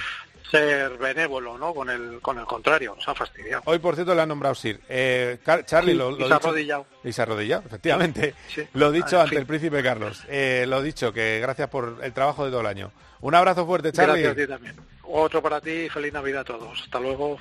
Ser 0.58 0.98
benévolo, 0.98 1.58
¿no? 1.58 1.74
Con 1.74 1.90
el, 1.90 2.20
con 2.22 2.38
el 2.38 2.46
contrario, 2.46 2.96
se 3.04 3.10
ha 3.10 3.16
fastidiado. 3.16 3.64
Hoy, 3.66 3.80
por 3.80 3.96
cierto, 3.96 4.14
le 4.14 4.22
han 4.22 4.30
nombrado 4.30 4.54
Sir. 4.54 4.80
Eh, 4.88 5.40
Charlie, 5.66 5.94
Sí, 5.94 5.98
lo, 5.98 6.12
lo 6.12 6.18
y 6.18 6.20
se 6.20 6.24
ha 6.26 6.28
dicho- 6.38 6.48
arrodillado. 6.48 6.86
Y 7.04 7.12
se 7.12 7.22
ha 7.22 7.24
arrodillado, 7.24 7.64
efectivamente. 7.66 8.36
Sí. 8.54 8.62
Lo 8.74 8.92
dicho 8.92 9.18
Ah, 9.18 9.22
ante 9.24 9.32
fin. 9.32 9.40
el 9.40 9.46
príncipe 9.48 9.82
Carlos. 9.82 10.24
Eh, 10.30 10.66
lo 10.68 10.82
dicho, 10.84 11.12
que 11.12 11.40
gracias 11.42 11.70
por 11.70 11.98
el 12.04 12.14
trabajo 12.14 12.46
de 12.46 12.52
todo 12.52 12.62
el 12.62 12.68
año. 12.68 12.92
Un 13.22 13.34
abrazo 13.36 13.66
fuerte, 13.66 13.92
Charlie. 13.92 14.22
Gracias 14.22 14.32
a 14.32 14.42
ti 14.42 14.48
también. 14.48 14.76
Otro 15.04 15.42
para 15.42 15.60
ti 15.60 15.72
y 15.72 15.90
feliz 15.90 16.14
Navidad 16.14 16.42
a 16.42 16.46
todos. 16.46 16.82
Hasta 16.84 17.00
luego. 17.00 17.38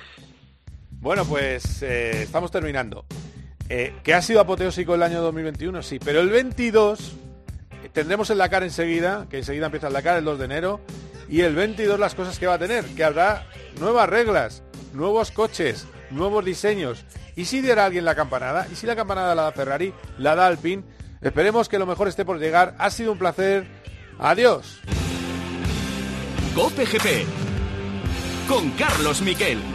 Bueno, 0.89 1.25
pues 1.25 1.81
eh, 1.83 2.23
estamos 2.23 2.49
terminando. 2.51 3.05
Eh, 3.69 3.93
¿Que 4.03 4.13
ha 4.13 4.21
sido 4.21 4.41
apoteósico 4.41 4.95
el 4.95 5.03
año 5.03 5.21
2021? 5.21 5.81
Sí, 5.83 5.99
pero 5.99 6.19
el 6.21 6.29
22 6.29 7.13
eh, 7.83 7.89
tendremos 7.93 8.29
el 8.29 8.37
Dakar 8.37 8.63
enseguida, 8.63 9.27
que 9.29 9.37
enseguida 9.37 9.65
empieza 9.67 9.87
el 9.87 9.93
Dakar 9.93 10.17
el 10.17 10.25
2 10.25 10.39
de 10.39 10.45
enero, 10.45 10.81
y 11.33 11.41
el 11.41 11.55
22 11.55 11.99
las 11.99 12.13
cosas 12.13 12.37
que 12.37 12.45
va 12.45 12.53
a 12.53 12.59
tener, 12.59 12.85
que 12.85 13.03
habrá 13.03 13.47
nuevas 13.79 14.07
reglas, 14.07 14.61
nuevos 14.93 15.31
coches, 15.31 15.87
nuevos 16.11 16.45
diseños. 16.45 17.05
¿Y 17.35 17.45
si 17.45 17.59
diera 17.59 17.85
alguien 17.85 18.05
la 18.05 18.13
campanada? 18.13 18.67
¿Y 18.71 18.75
si 18.75 18.85
la 18.85 18.95
campanada 18.95 19.33
la 19.33 19.41
da 19.41 19.51
Ferrari, 19.51 19.95
la 20.19 20.35
da 20.35 20.45
Alpine? 20.45 20.83
Esperemos 21.21 21.69
que 21.69 21.79
lo 21.79 21.87
mejor 21.87 22.07
esté 22.07 22.23
por 22.23 22.37
llegar. 22.37 22.75
Ha 22.77 22.91
sido 22.91 23.13
un 23.13 23.17
placer. 23.17 23.65
Adiós. 24.19 24.79
GP 26.55 27.25
con 28.47 28.69
Carlos 28.77 29.23
Miquel. 29.23 29.72